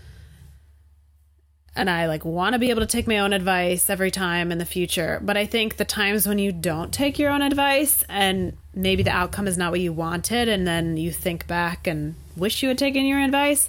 and 1.75 1.90
I 1.90 2.07
like 2.07 2.25
want 2.25 2.55
to 2.55 2.59
be 2.59 2.71
able 2.71 2.81
to 2.81 2.87
take 2.87 3.07
my 3.07 3.19
own 3.19 3.33
advice 3.33 3.90
every 3.90 4.11
time 4.11 4.51
in 4.51 4.59
the 4.59 4.64
future. 4.64 5.21
But 5.23 5.37
I 5.37 5.45
think 5.45 5.77
the 5.77 5.85
times 5.85 6.27
when 6.27 6.38
you 6.38 6.51
don't 6.51 6.92
take 6.92 7.19
your 7.19 7.31
own 7.31 7.42
advice 7.42 8.03
and 8.09 8.57
maybe 8.75 9.03
the 9.03 9.11
outcome 9.11 9.47
is 9.47 9.59
not 9.59 9.73
what 9.73 9.81
you 9.81 9.92
wanted 9.92 10.49
and 10.49 10.66
then 10.66 10.97
you 10.97 11.12
think 11.12 11.47
back 11.47 11.87
and 11.87 12.14
wish 12.37 12.62
you 12.62 12.69
had 12.69 12.79
taken 12.79 13.05
your 13.05 13.21
advice 13.21 13.69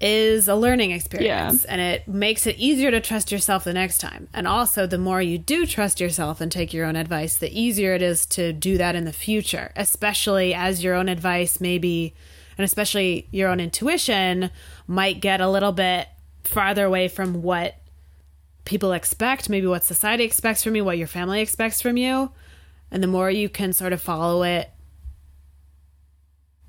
is 0.00 0.48
a 0.48 0.54
learning 0.54 0.92
experience 0.92 1.64
yeah. 1.64 1.70
and 1.70 1.80
it 1.80 2.08
makes 2.08 2.46
it 2.46 2.56
easier 2.56 2.90
to 2.90 3.00
trust 3.00 3.30
yourself 3.30 3.64
the 3.64 3.72
next 3.72 3.98
time. 3.98 4.28
And 4.32 4.48
also 4.48 4.86
the 4.86 4.98
more 4.98 5.20
you 5.20 5.36
do 5.36 5.66
trust 5.66 6.00
yourself 6.00 6.40
and 6.40 6.50
take 6.50 6.72
your 6.72 6.86
own 6.86 6.96
advice, 6.96 7.36
the 7.36 7.52
easier 7.60 7.94
it 7.94 8.00
is 8.00 8.24
to 8.26 8.52
do 8.52 8.78
that 8.78 8.94
in 8.94 9.04
the 9.04 9.12
future, 9.12 9.72
especially 9.76 10.54
as 10.54 10.82
your 10.82 10.94
own 10.94 11.08
advice 11.08 11.60
maybe 11.60 12.14
and 12.56 12.64
especially 12.64 13.26
your 13.30 13.48
own 13.48 13.60
intuition 13.60 14.50
might 14.86 15.20
get 15.20 15.40
a 15.40 15.48
little 15.48 15.72
bit 15.72 16.08
farther 16.44 16.84
away 16.84 17.08
from 17.08 17.42
what 17.42 17.76
people 18.64 18.92
expect, 18.92 19.48
maybe 19.48 19.66
what 19.66 19.84
society 19.84 20.24
expects 20.24 20.62
from 20.62 20.76
you, 20.76 20.84
what 20.84 20.98
your 20.98 21.06
family 21.06 21.40
expects 21.40 21.80
from 21.80 21.96
you. 21.96 22.30
And 22.90 23.02
the 23.02 23.06
more 23.06 23.30
you 23.30 23.48
can 23.48 23.72
sort 23.72 23.92
of 23.92 24.00
follow 24.02 24.42
it 24.42 24.70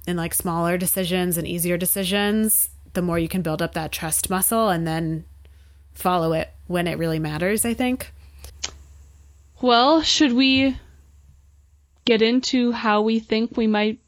in 0.07 0.17
like 0.17 0.33
smaller 0.33 0.77
decisions 0.77 1.37
and 1.37 1.47
easier 1.47 1.77
decisions, 1.77 2.69
the 2.93 3.01
more 3.01 3.17
you 3.19 3.27
can 3.27 3.41
build 3.41 3.61
up 3.61 3.73
that 3.73 3.91
trust 3.91 4.29
muscle 4.29 4.69
and 4.69 4.85
then 4.85 5.25
follow 5.93 6.33
it 6.33 6.49
when 6.67 6.87
it 6.87 6.97
really 6.97 7.19
matters, 7.19 7.65
I 7.65 7.73
think. 7.73 8.11
Well, 9.61 10.01
should 10.01 10.33
we 10.33 10.77
get 12.05 12.21
into 12.21 12.71
how 12.71 13.01
we 13.01 13.19
think 13.19 13.55
we 13.55 13.67
might 13.67 13.99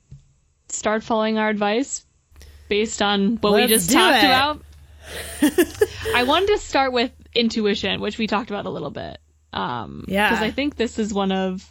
start 0.69 1.03
following 1.03 1.37
our 1.37 1.49
advice 1.49 2.05
based 2.69 3.01
on 3.01 3.37
what 3.37 3.51
Let's 3.51 3.69
we 3.69 3.75
just 3.75 3.91
talked 3.91 4.23
it. 4.23 4.25
about? 4.25 4.61
I 6.15 6.23
wanted 6.23 6.47
to 6.47 6.57
start 6.57 6.91
with 6.91 7.11
intuition, 7.35 8.01
which 8.01 8.17
we 8.17 8.27
talked 8.27 8.49
about 8.49 8.65
a 8.65 8.69
little 8.69 8.89
bit. 8.89 9.19
Um, 9.51 10.05
yeah. 10.07 10.29
Because 10.29 10.43
I 10.43 10.51
think 10.51 10.75
this 10.75 10.97
is 10.97 11.13
one 11.13 11.31
of 11.31 11.69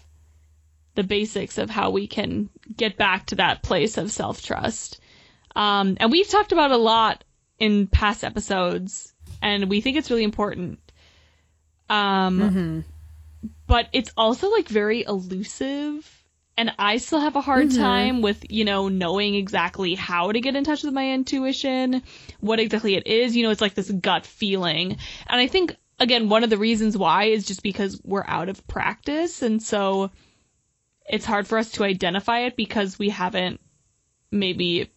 the 0.94 1.02
basics 1.02 1.58
of 1.58 1.70
how 1.70 1.90
we 1.90 2.06
can 2.06 2.48
get 2.76 2.96
back 2.96 3.26
to 3.26 3.36
that 3.36 3.62
place 3.62 3.96
of 3.96 4.10
self 4.10 4.42
trust. 4.42 5.00
Um, 5.54 5.96
and 6.00 6.10
we've 6.10 6.28
talked 6.28 6.52
about 6.52 6.70
a 6.70 6.76
lot 6.76 7.24
in 7.58 7.86
past 7.86 8.24
episodes, 8.24 9.12
and 9.40 9.68
we 9.68 9.80
think 9.80 9.96
it's 9.96 10.10
really 10.10 10.24
important. 10.24 10.78
Um, 11.88 12.40
mm-hmm. 12.40 12.80
But 13.66 13.88
it's 13.92 14.12
also 14.16 14.50
like 14.50 14.68
very 14.68 15.02
elusive 15.02 16.22
and 16.56 16.72
I 16.78 16.98
still 16.98 17.20
have 17.20 17.36
a 17.36 17.40
hard 17.40 17.68
mm-hmm. 17.68 17.82
time 17.82 18.22
with, 18.22 18.50
you 18.50 18.64
know, 18.64 18.88
knowing 18.88 19.34
exactly 19.34 19.94
how 19.94 20.32
to 20.32 20.40
get 20.40 20.54
in 20.54 20.64
touch 20.64 20.82
with 20.82 20.92
my 20.92 21.12
intuition, 21.12 22.02
what 22.40 22.60
exactly 22.60 22.94
it 22.94 23.06
is. 23.06 23.34
You 23.34 23.44
know, 23.44 23.50
it's 23.50 23.60
like 23.60 23.74
this 23.74 23.90
gut 23.90 24.26
feeling. 24.26 24.98
And 25.26 25.40
I 25.40 25.46
think, 25.46 25.74
again, 25.98 26.28
one 26.28 26.44
of 26.44 26.50
the 26.50 26.58
reasons 26.58 26.96
why 26.96 27.24
is 27.24 27.46
just 27.46 27.62
because 27.62 28.00
we're 28.04 28.24
out 28.26 28.50
of 28.50 28.66
practice. 28.66 29.40
And 29.40 29.62
so 29.62 30.10
it's 31.08 31.24
hard 31.24 31.46
for 31.46 31.56
us 31.56 31.72
to 31.72 31.84
identify 31.84 32.40
it 32.40 32.54
because 32.54 32.98
we 32.98 33.08
haven't 33.08 33.60
maybe 34.30 34.90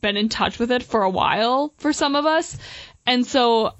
been 0.00 0.16
in 0.16 0.28
touch 0.28 0.58
with 0.58 0.70
it 0.72 0.82
for 0.82 1.02
a 1.02 1.10
while 1.10 1.72
for 1.78 1.92
some 1.92 2.16
of 2.16 2.26
us. 2.26 2.58
And 3.06 3.26
so 3.26 3.74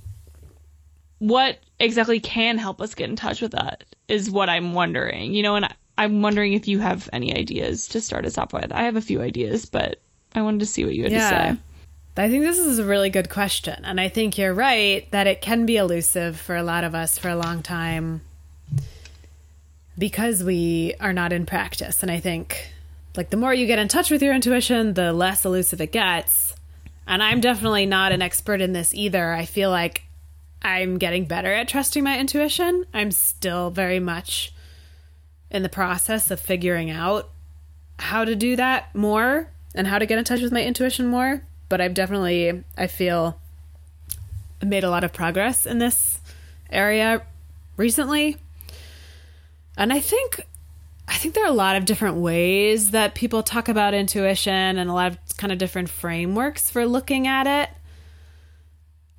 what 1.18 1.58
exactly 1.78 2.20
can 2.20 2.58
help 2.58 2.80
us 2.80 2.94
get 2.94 3.10
in 3.10 3.16
touch 3.16 3.40
with 3.40 3.52
that 3.52 3.84
is 4.08 4.30
what 4.30 4.48
I'm 4.48 4.72
wondering, 4.72 5.34
you 5.34 5.42
know, 5.42 5.56
and 5.56 5.68
I'm 5.98 6.22
wondering 6.22 6.52
if 6.52 6.68
you 6.68 6.78
have 6.78 7.08
any 7.12 7.36
ideas 7.36 7.88
to 7.88 8.00
start 8.00 8.24
us 8.24 8.38
off 8.38 8.52
with. 8.52 8.70
I 8.70 8.82
have 8.82 8.96
a 8.96 9.00
few 9.00 9.20
ideas, 9.20 9.66
but 9.66 10.00
I 10.34 10.42
wanted 10.42 10.60
to 10.60 10.66
see 10.66 10.84
what 10.84 10.94
you 10.94 11.04
had 11.04 11.12
yeah. 11.12 11.30
to 11.30 11.54
say. 11.54 11.60
I 12.18 12.30
think 12.30 12.44
this 12.44 12.58
is 12.58 12.78
a 12.78 12.84
really 12.84 13.10
good 13.10 13.28
question. 13.28 13.84
And 13.84 14.00
I 14.00 14.08
think 14.08 14.38
you're 14.38 14.54
right 14.54 15.10
that 15.10 15.26
it 15.26 15.42
can 15.42 15.66
be 15.66 15.76
elusive 15.76 16.38
for 16.38 16.56
a 16.56 16.62
lot 16.62 16.84
of 16.84 16.94
us 16.94 17.18
for 17.18 17.28
a 17.28 17.36
long 17.36 17.62
time 17.62 18.22
because 19.98 20.42
we 20.42 20.94
are 20.98 21.12
not 21.12 21.32
in 21.32 21.44
practice. 21.44 22.02
And 22.02 22.10
I 22.10 22.20
think 22.20 22.70
like 23.16 23.30
the 23.30 23.36
more 23.36 23.54
you 23.54 23.66
get 23.66 23.78
in 23.78 23.88
touch 23.88 24.10
with 24.10 24.22
your 24.22 24.34
intuition, 24.34 24.94
the 24.94 25.12
less 25.12 25.44
elusive 25.44 25.80
it 25.80 25.92
gets. 25.92 26.54
And 27.06 27.22
I'm 27.22 27.40
definitely 27.40 27.86
not 27.86 28.12
an 28.12 28.22
expert 28.22 28.60
in 28.60 28.72
this 28.72 28.94
either. 28.94 29.32
I 29.32 29.44
feel 29.44 29.70
like 29.70 30.02
I'm 30.62 30.98
getting 30.98 31.24
better 31.24 31.52
at 31.52 31.68
trusting 31.68 32.02
my 32.02 32.18
intuition. 32.18 32.86
I'm 32.92 33.12
still 33.12 33.70
very 33.70 34.00
much 34.00 34.52
in 35.50 35.62
the 35.62 35.68
process 35.68 36.30
of 36.30 36.40
figuring 36.40 36.90
out 36.90 37.30
how 37.98 38.24
to 38.24 38.34
do 38.34 38.56
that 38.56 38.94
more 38.94 39.50
and 39.74 39.86
how 39.86 39.98
to 39.98 40.06
get 40.06 40.18
in 40.18 40.24
touch 40.24 40.40
with 40.40 40.52
my 40.52 40.62
intuition 40.62 41.06
more. 41.06 41.42
But 41.68 41.80
I've 41.80 41.94
definitely, 41.94 42.64
I 42.76 42.86
feel, 42.86 43.38
made 44.64 44.84
a 44.84 44.90
lot 44.90 45.04
of 45.04 45.12
progress 45.12 45.66
in 45.66 45.78
this 45.78 46.20
area 46.70 47.22
recently. 47.76 48.36
And 49.76 49.92
I 49.92 50.00
think 50.00 50.46
I 51.08 51.16
think 51.16 51.34
there 51.34 51.44
are 51.44 51.50
a 51.50 51.52
lot 51.52 51.76
of 51.76 51.84
different 51.84 52.16
ways 52.16 52.90
that 52.90 53.14
people 53.14 53.42
talk 53.42 53.68
about 53.68 53.94
intuition 53.94 54.78
and 54.78 54.90
a 54.90 54.92
lot 54.92 55.12
of 55.12 55.18
kind 55.36 55.52
of 55.52 55.58
different 55.58 55.88
frameworks 55.88 56.68
for 56.70 56.84
looking 56.84 57.26
at 57.26 57.46
it. 57.46 57.70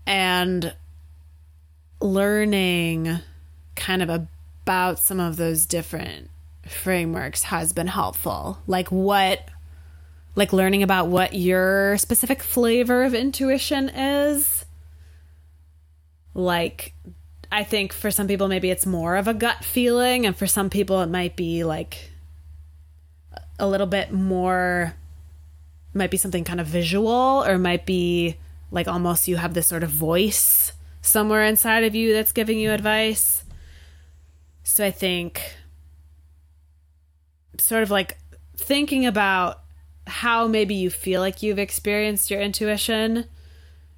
And 0.06 0.73
learning 2.02 3.19
kind 3.76 4.02
of 4.02 4.10
about 4.10 5.00
some 5.00 5.19
of 5.19 5.38
those 5.38 5.65
different 5.65 6.30
frameworks 6.67 7.43
has 7.43 7.73
been 7.73 7.88
helpful. 7.88 8.60
Like 8.67 8.89
what 8.89 9.50
like 10.36 10.54
learning 10.54 10.84
about 10.84 11.08
what 11.08 11.34
your 11.34 11.97
specific 11.97 12.43
flavor 12.43 13.04
of 13.04 13.15
intuition 13.15 13.89
is. 13.89 14.65
Like 16.36 16.93
I 17.51 17.63
think 17.63 17.93
for 17.93 18.12
some 18.12 18.27
people 18.27 18.47
maybe 18.47 18.69
it's 18.69 18.86
more 18.86 19.15
of 19.15 19.27
a 19.27 19.33
gut 19.33 19.63
feeling 19.63 20.25
and 20.25 20.36
for 20.36 20.47
some 20.47 20.69
people 20.69 21.01
it 21.01 21.10
might 21.10 21.36
be 21.36 21.63
like 21.63 22.12
a 23.60 23.67
little 23.67 23.88
bit 23.88 24.12
more 24.12 24.93
might 25.93 26.12
be 26.12 26.17
something 26.17 26.43
kind 26.43 26.62
of 26.62 26.67
visual 26.67 27.43
or 27.45 27.57
might 27.57 27.86
be 27.86 28.36
like 28.71 28.88
almost 28.88 29.27
you 29.27 29.38
have 29.38 29.53
this 29.53 29.67
sort 29.67 29.83
of 29.83 29.89
voice 29.89 30.73
somewhere 31.01 31.43
inside 31.43 31.83
of 31.83 31.95
you 31.95 32.13
that's 32.13 32.31
giving 32.31 32.60
you 32.60 32.71
advice. 32.71 33.43
So 34.63 34.86
I 34.86 34.91
think 34.91 35.55
sort 37.57 37.83
of 37.83 37.89
like 37.89 38.17
thinking 38.57 39.05
about 39.05 39.62
how 40.05 40.47
maybe 40.47 40.75
you 40.75 40.89
feel 40.89 41.21
like 41.21 41.41
you've 41.41 41.60
experienced 41.60 42.29
your 42.29 42.41
intuition 42.41 43.25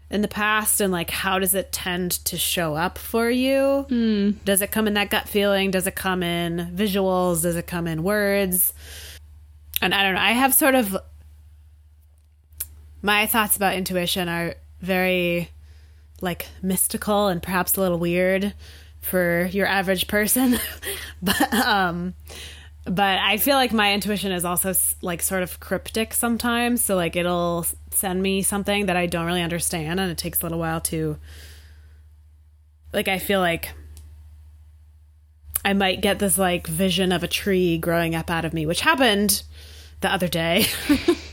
in 0.09 0.21
the 0.21 0.27
past 0.27 0.81
and 0.81 0.91
like 0.91 1.09
how 1.09 1.37
does 1.37 1.53
it 1.53 1.71
tend 1.71 2.11
to 2.25 2.37
show 2.37 2.75
up 2.75 2.97
for 2.97 3.29
you? 3.29 3.85
Mm. 3.89 4.43
Does 4.43 4.61
it 4.61 4.71
come 4.71 4.87
in 4.87 4.95
that 4.95 5.09
gut 5.09 5.27
feeling? 5.27 5.71
Does 5.71 5.87
it 5.87 5.95
come 5.95 6.23
in 6.23 6.71
visuals? 6.75 7.43
Does 7.43 7.55
it 7.55 7.67
come 7.67 7.87
in 7.87 8.03
words? 8.03 8.73
And 9.81 9.93
I 9.93 10.03
don't 10.03 10.15
know. 10.15 10.21
I 10.21 10.31
have 10.31 10.53
sort 10.53 10.75
of 10.75 10.97
my 13.01 13.27
thoughts 13.27 13.55
about 13.55 13.75
intuition 13.75 14.27
are 14.27 14.55
very 14.81 15.49
like 16.21 16.47
mystical 16.61 17.27
and 17.27 17.41
perhaps 17.41 17.77
a 17.77 17.81
little 17.81 17.99
weird 17.99 18.53
for 19.01 19.45
your 19.51 19.67
average 19.67 20.07
person. 20.07 20.59
but 21.21 21.53
um 21.53 22.13
but 22.89 23.19
I 23.19 23.37
feel 23.37 23.55
like 23.55 23.71
my 23.71 23.93
intuition 23.93 24.31
is 24.31 24.43
also 24.43 24.73
like 25.01 25.21
sort 25.21 25.43
of 25.43 25.59
cryptic 25.59 26.13
sometimes. 26.13 26.83
So 26.83 26.95
like 26.95 27.15
it'll 27.15 27.65
send 27.91 28.21
me 28.21 28.41
something 28.41 28.87
that 28.87 28.97
I 28.97 29.05
don't 29.05 29.25
really 29.25 29.43
understand, 29.43 29.99
and 29.99 30.11
it 30.11 30.17
takes 30.17 30.41
a 30.41 30.45
little 30.45 30.59
while 30.59 30.81
to. 30.81 31.17
Like 32.91 33.07
I 33.07 33.19
feel 33.19 33.39
like 33.39 33.69
I 35.63 35.73
might 35.73 36.01
get 36.01 36.19
this 36.19 36.37
like 36.37 36.67
vision 36.67 37.11
of 37.11 37.23
a 37.23 37.27
tree 37.27 37.77
growing 37.77 38.15
up 38.15 38.31
out 38.31 38.45
of 38.45 38.53
me, 38.53 38.65
which 38.65 38.81
happened 38.81 39.43
the 40.01 40.11
other 40.11 40.27
day. 40.27 40.65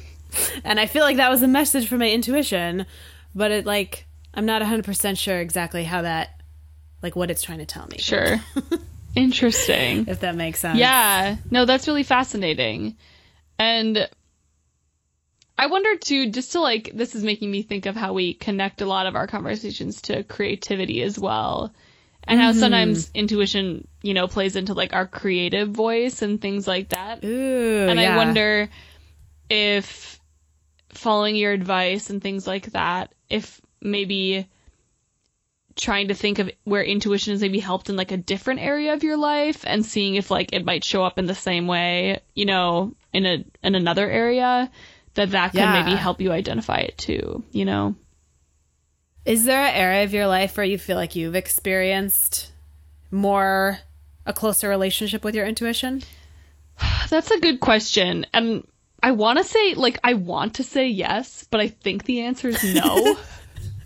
and 0.65 0.79
I 0.79 0.87
feel 0.87 1.03
like 1.03 1.17
that 1.17 1.31
was 1.31 1.43
a 1.43 1.49
message 1.49 1.89
from 1.89 2.01
my 2.01 2.11
intuition, 2.11 2.85
but 3.35 3.51
it 3.51 3.65
like 3.67 4.05
I'm 4.35 4.45
not 4.45 4.61
100% 4.61 5.19
sure 5.19 5.41
exactly 5.41 5.85
how 5.85 6.03
that 6.03 6.43
like 7.03 7.17
what 7.17 7.31
it's 7.31 7.43
trying 7.43 7.59
to 7.59 7.67
tell 7.67 7.87
me. 7.87 7.99
Sure. 7.99 8.41
Interesting. 9.17 10.07
if 10.09 10.21
that 10.21 10.37
makes 10.37 10.61
sense. 10.61 10.79
Yeah. 10.79 11.37
No, 11.51 11.65
that's 11.65 11.89
really 11.89 12.03
fascinating. 12.03 12.97
And 13.59 14.09
I 15.59 15.67
wonder 15.69 15.97
too, 15.97 16.31
just 16.31 16.53
to 16.53 16.61
like, 16.61 16.91
this 16.95 17.15
is 17.15 17.25
making 17.25 17.51
me 17.51 17.63
think 17.63 17.87
of 17.87 17.97
how 17.97 18.13
we 18.13 18.35
connect 18.35 18.83
a 18.83 18.87
lot 18.87 19.07
of 19.07 19.17
our 19.17 19.27
conversations 19.27 20.03
to 20.03 20.23
creativity 20.23 21.03
as 21.03 21.19
well. 21.19 21.75
And 22.29 22.41
how 22.41 22.51
mm-hmm. 22.51 22.61
sometimes 22.61 23.11
intuition, 23.15 23.87
you 24.03 24.13
know, 24.13 24.27
plays 24.27 24.57
into 24.57 24.75
like 24.75 24.93
our 24.93 25.07
creative 25.07 25.71
voice 25.71 26.23
and 26.23 26.41
things 26.41 26.67
like 26.67 26.91
that. 26.91 27.25
Ooh, 27.25 27.87
and 27.89 27.99
yeah. 28.01 28.15
I 28.15 28.17
wonder 28.17 28.69
if 29.49 30.21
following 30.89 31.37
your 31.37 31.53
advice 31.53 32.11
and 32.11 32.21
things 32.21 32.47
like 32.47 32.67
that, 32.73 33.15
if 33.31 33.61
maybe 33.81 34.49
trying 35.77 36.09
to 36.09 36.15
think 36.15 36.39
of 36.39 36.51
where 36.65 36.83
intuition 36.83 37.33
has 37.33 37.41
maybe 37.41 37.59
helped 37.59 37.89
in 37.91 37.97
like 37.97 38.11
a 38.11 38.17
different 38.17 38.61
area 38.61 38.95
of 38.95 39.03
your 39.05 39.17
life 39.17 39.63
and 39.67 39.85
seeing 39.85 40.15
if 40.15 40.31
like 40.31 40.53
it 40.53 40.65
might 40.65 40.83
show 40.85 41.05
up 41.05 41.19
in 41.19 41.27
the 41.27 41.35
same 41.35 41.67
way, 41.67 42.21
you 42.35 42.47
know, 42.47 42.95
in 43.13 43.27
a 43.27 43.45
in 43.63 43.75
another 43.75 44.09
area 44.11 44.71
that 45.15 45.31
that 45.33 45.53
can 45.53 45.61
Yeah. 45.75 45.83
maybe 45.83 45.97
help 45.97 46.21
you 46.21 46.33
identify 46.33 46.79
it 46.79 46.97
too, 46.97 47.45
you 47.53 47.65
know. 47.65 47.95
Is 49.25 49.45
there 49.45 49.61
an 49.61 49.75
area 49.75 50.05
of 50.05 50.15
your 50.15 50.27
life 50.27 50.57
where 50.57 50.65
you 50.67 50.79
feel 50.79 50.97
like 50.97 51.17
you've 51.17 51.35
experienced 51.35 52.53
more 53.11 53.79
a 54.25 54.33
closer 54.33 54.69
relationship 54.69 55.25
with 55.25 55.35
your 55.35 55.47
intuition? 55.47 56.03
That's 57.11 57.31
a 57.31 57.41
good 57.41 57.61
question. 57.61 58.27
And 58.33 58.67
I 59.03 59.11
want 59.13 59.39
to 59.39 59.45
say 59.45 59.75
like 59.75 59.99
I 60.03 60.15
want 60.15 60.55
to 60.55 60.63
say 60.65 60.89
yes, 60.89 61.47
but 61.51 61.61
I 61.61 61.69
think 61.69 62.05
the 62.05 62.23
answer 62.23 62.49
is 62.49 62.65
no. 62.75 63.17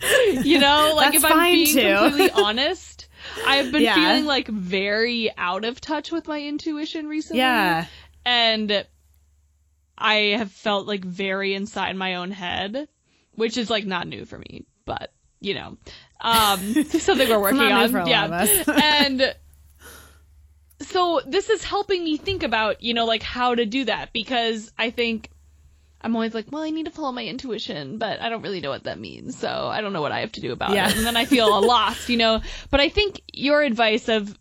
you 0.42 0.58
know, 0.58 0.92
like 0.96 1.12
That's 1.12 1.24
if 1.24 1.30
I'm 1.30 1.52
being 1.52 1.66
too. 1.66 1.96
completely 1.96 2.30
honest, 2.42 3.08
I've 3.46 3.70
been 3.72 3.82
Yeah. 3.82 3.94
feeling 3.94 4.24
like 4.26 4.48
very 4.48 5.30
out 5.36 5.64
of 5.64 5.80
touch 5.80 6.10
with 6.10 6.26
my 6.28 6.40
intuition 6.40 7.06
recently. 7.06 7.40
Yeah. 7.40 7.86
And 8.24 8.86
I 9.98 10.14
have 10.38 10.50
felt 10.50 10.86
like 10.86 11.04
very 11.04 11.54
inside 11.54 11.96
my 11.96 12.16
own 12.16 12.30
head, 12.30 12.88
which 13.34 13.56
is 13.56 13.68
like 13.70 13.84
not 13.86 14.06
new 14.06 14.24
for 14.24 14.38
me, 14.38 14.66
but 14.84 15.12
you 15.40 15.54
know, 15.54 15.76
um, 16.20 16.58
something 16.84 17.28
we're 17.28 17.40
working 17.40 17.60
on. 17.60 17.90
for 17.90 17.98
a 17.98 18.04
lot 18.06 18.08
yeah. 18.08 18.80
and 18.82 19.34
so 20.80 21.20
this 21.26 21.50
is 21.50 21.62
helping 21.62 22.04
me 22.04 22.16
think 22.16 22.42
about, 22.42 22.82
you 22.82 22.94
know, 22.94 23.04
like 23.04 23.22
how 23.22 23.54
to 23.54 23.66
do 23.66 23.84
that 23.84 24.12
because 24.12 24.72
I 24.78 24.90
think 24.90 25.30
I'm 26.02 26.14
always 26.16 26.32
like, 26.34 26.46
well, 26.50 26.62
I 26.62 26.70
need 26.70 26.86
to 26.86 26.90
follow 26.90 27.12
my 27.12 27.24
intuition, 27.24 27.98
but 27.98 28.20
I 28.20 28.28
don't 28.30 28.42
really 28.42 28.60
know 28.60 28.70
what 28.70 28.84
that 28.84 28.98
means. 28.98 29.36
So 29.38 29.48
I 29.48 29.80
don't 29.82 29.92
know 29.92 30.00
what 30.00 30.12
I 30.12 30.20
have 30.20 30.32
to 30.32 30.40
do 30.40 30.52
about 30.52 30.72
Yeah. 30.72 30.88
it. 30.88 30.96
And 30.96 31.04
then 31.06 31.16
I 31.16 31.26
feel 31.26 31.60
lost, 31.66 32.08
you 32.08 32.16
know. 32.16 32.40
But 32.70 32.80
I 32.80 32.88
think 32.88 33.20
your 33.32 33.62
advice 33.62 34.08
of, 34.08 34.36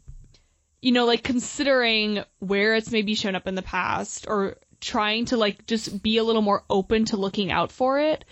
you 0.81 0.93
know, 0.93 1.05
like 1.05 1.23
considering 1.23 2.23
where 2.39 2.75
it's 2.75 2.91
maybe 2.91 3.13
shown 3.15 3.35
up 3.35 3.47
in 3.47 3.55
the 3.55 3.61
past 3.61 4.25
or 4.29 4.55
trying 4.79 5.25
to 5.25 5.37
like 5.37 5.65
just 5.65 6.01
be 6.01 6.17
a 6.17 6.23
little 6.23 6.41
more 6.41 6.63
open 6.69 7.03
to 7.05 7.17
looking 7.17 7.51
out 7.51 7.71
for 7.71 7.99
it, 7.99 8.23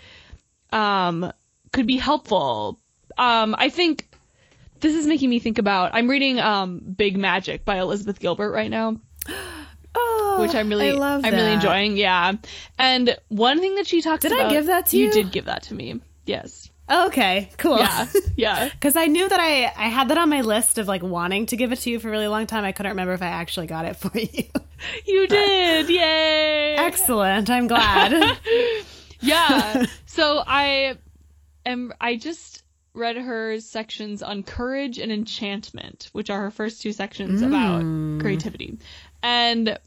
um, 0.72 1.30
could 1.72 1.86
be 1.86 1.98
helpful. 1.98 2.80
Um, 3.18 3.54
I 3.58 3.68
think 3.68 4.08
this 4.80 4.94
is 4.94 5.06
making 5.06 5.28
me 5.28 5.38
think 5.38 5.58
about, 5.58 5.90
I'm 5.94 6.08
reading, 6.08 6.38
um, 6.40 6.78
Big 6.78 7.18
Magic 7.18 7.66
by 7.66 7.78
Elizabeth 7.78 8.18
Gilbert 8.20 8.52
right 8.52 8.70
now 8.70 8.96
Oh, 9.94 10.38
which 10.40 10.54
I'm 10.54 10.66
oh, 10.66 10.70
really 10.70 10.90
I 10.90 10.92
love 10.92 11.24
I'm 11.24 11.34
really 11.34 11.52
enjoying. 11.52 11.96
Yeah. 11.96 12.34
And 12.78 13.16
one 13.28 13.60
thing 13.60 13.74
that 13.76 13.86
she 13.86 14.02
talks 14.02 14.24
about 14.24 14.36
Did 14.36 14.38
I 14.38 14.42
about 14.44 14.52
give 14.52 14.66
that 14.66 14.86
to 14.86 14.98
you? 14.98 15.06
You 15.06 15.12
did 15.12 15.32
give 15.32 15.46
that 15.46 15.62
to 15.64 15.74
me. 15.74 16.00
Yes. 16.26 16.70
Oh, 16.90 17.08
okay, 17.08 17.50
cool. 17.58 17.78
Yeah. 17.78 18.06
Yeah. 18.36 18.70
Because 18.78 18.96
I 18.96 19.06
knew 19.06 19.28
that 19.28 19.40
I 19.40 19.64
I 19.76 19.88
had 19.88 20.08
that 20.08 20.18
on 20.18 20.28
my 20.28 20.40
list 20.40 20.78
of 20.78 20.88
like 20.88 21.02
wanting 21.02 21.46
to 21.46 21.56
give 21.56 21.72
it 21.72 21.80
to 21.80 21.90
you 21.90 22.00
for 22.00 22.08
a 22.08 22.10
really 22.10 22.28
long 22.28 22.46
time. 22.46 22.64
I 22.64 22.72
couldn't 22.72 22.90
remember 22.90 23.12
if 23.12 23.22
I 23.22 23.26
actually 23.26 23.66
got 23.66 23.84
it 23.84 23.96
for 24.02 24.16
you. 24.16 24.44
You 25.06 25.26
did. 25.26 25.90
Yay. 25.90 26.76
Excellent. 26.76 27.50
I'm 27.50 27.66
glad. 27.68 28.38
Yeah. 29.20 29.84
so 30.06 30.42
I 30.46 30.96
am 31.66 31.92
I 32.00 32.16
just 32.16 32.62
read 32.94 33.16
her 33.16 33.60
sections 33.60 34.22
on 34.22 34.42
courage 34.42 34.98
and 34.98 35.12
enchantment, 35.12 36.08
which 36.12 36.30
are 36.30 36.40
her 36.40 36.50
first 36.50 36.82
two 36.82 36.92
sections 36.92 37.42
about 37.42 37.82
hmm. 37.82 38.20
creativity. 38.20 38.78
And 39.22 39.78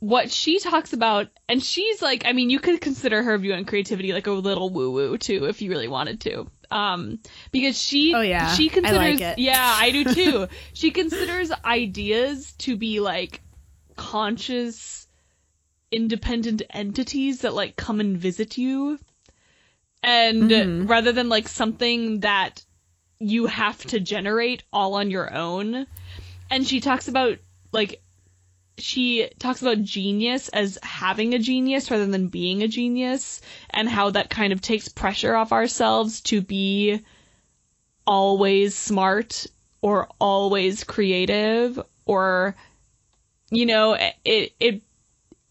what 0.00 0.30
she 0.30 0.58
talks 0.58 0.92
about 0.92 1.28
and 1.48 1.62
she's 1.62 2.02
like 2.02 2.26
I 2.26 2.34
mean 2.34 2.50
you 2.50 2.60
could 2.60 2.78
consider 2.80 3.22
her 3.22 3.38
view 3.38 3.54
on 3.54 3.64
creativity 3.64 4.12
like 4.12 4.26
a 4.26 4.32
little 4.32 4.68
woo 4.68 4.90
woo 4.90 5.16
too 5.16 5.46
if 5.46 5.62
you 5.62 5.70
really 5.70 5.88
wanted 5.88 6.20
to. 6.22 6.46
Um 6.70 7.20
because 7.52 7.80
she 7.80 8.14
Oh, 8.14 8.20
yeah. 8.20 8.52
she 8.54 8.66
I 8.68 8.72
considers 8.72 8.98
like 8.98 9.20
it. 9.22 9.38
yeah, 9.38 9.76
I 9.78 9.90
do 9.92 10.04
too. 10.14 10.48
she 10.74 10.90
considers 10.90 11.50
ideas 11.64 12.52
to 12.58 12.76
be 12.76 13.00
like 13.00 13.40
conscious 13.96 15.06
independent 15.90 16.60
entities 16.70 17.40
that 17.42 17.54
like 17.54 17.76
come 17.76 18.00
and 18.00 18.18
visit 18.18 18.58
you 18.58 18.98
and 20.02 20.50
Mm-hmm. 20.50 20.86
rather 20.86 21.12
than 21.12 21.30
like 21.30 21.48
something 21.48 22.20
that 22.20 22.62
you 23.20 23.46
have 23.46 23.78
to 23.86 24.00
generate 24.00 24.64
all 24.72 24.94
on 24.94 25.10
your 25.10 25.32
own 25.32 25.86
and 26.50 26.66
she 26.66 26.80
talks 26.80 27.08
about 27.08 27.38
like 27.74 28.00
she 28.78 29.28
talks 29.38 29.62
about 29.62 29.82
genius 29.82 30.48
as 30.48 30.78
having 30.82 31.34
a 31.34 31.38
genius 31.38 31.90
rather 31.90 32.06
than 32.06 32.28
being 32.28 32.62
a 32.62 32.68
genius 32.68 33.40
and 33.70 33.88
how 33.88 34.10
that 34.10 34.30
kind 34.30 34.52
of 34.52 34.60
takes 34.60 34.88
pressure 34.88 35.34
off 35.34 35.52
ourselves 35.52 36.20
to 36.22 36.40
be 36.40 37.00
always 38.06 38.74
smart 38.74 39.46
or 39.80 40.08
always 40.20 40.82
creative 40.84 41.78
or 42.06 42.56
you 43.50 43.66
know 43.66 43.96
it 44.24 44.52
it 44.58 44.82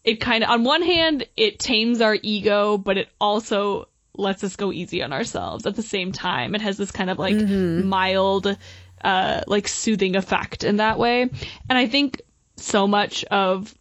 it 0.04 0.20
kind 0.20 0.44
of 0.44 0.50
on 0.50 0.64
one 0.64 0.82
hand 0.82 1.26
it 1.36 1.58
tames 1.58 2.00
our 2.00 2.16
ego 2.22 2.76
but 2.76 2.98
it 2.98 3.08
also 3.20 3.88
lets 4.16 4.44
us 4.44 4.56
go 4.56 4.72
easy 4.72 5.02
on 5.02 5.12
ourselves 5.12 5.66
at 5.66 5.74
the 5.74 5.82
same 5.82 6.12
time. 6.12 6.54
It 6.54 6.60
has 6.60 6.76
this 6.76 6.90
kind 6.90 7.10
of 7.10 7.18
like 7.18 7.34
mm-hmm. 7.34 7.86
mild 7.86 8.56
uh 9.04 9.42
like 9.46 9.68
soothing 9.68 10.16
effect 10.16 10.64
in 10.64 10.76
that 10.76 10.98
way. 10.98 11.22
And 11.22 11.78
i 11.78 11.86
think 11.86 12.22
so 12.56 12.86
much 12.86 13.24
of 13.24 13.74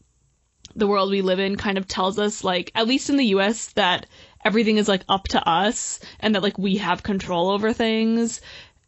the 0.75 0.87
world 0.87 1.11
we 1.11 1.21
live 1.21 1.39
in 1.39 1.55
kind 1.55 1.77
of 1.77 1.87
tells 1.87 2.17
us 2.19 2.43
like 2.43 2.71
at 2.75 2.87
least 2.87 3.09
in 3.09 3.17
the 3.17 3.25
US 3.27 3.67
that 3.73 4.07
everything 4.43 4.77
is 4.77 4.87
like 4.87 5.03
up 5.07 5.27
to 5.29 5.47
us 5.47 5.99
and 6.19 6.35
that 6.35 6.43
like 6.43 6.57
we 6.57 6.77
have 6.77 7.03
control 7.03 7.49
over 7.49 7.73
things. 7.73 8.41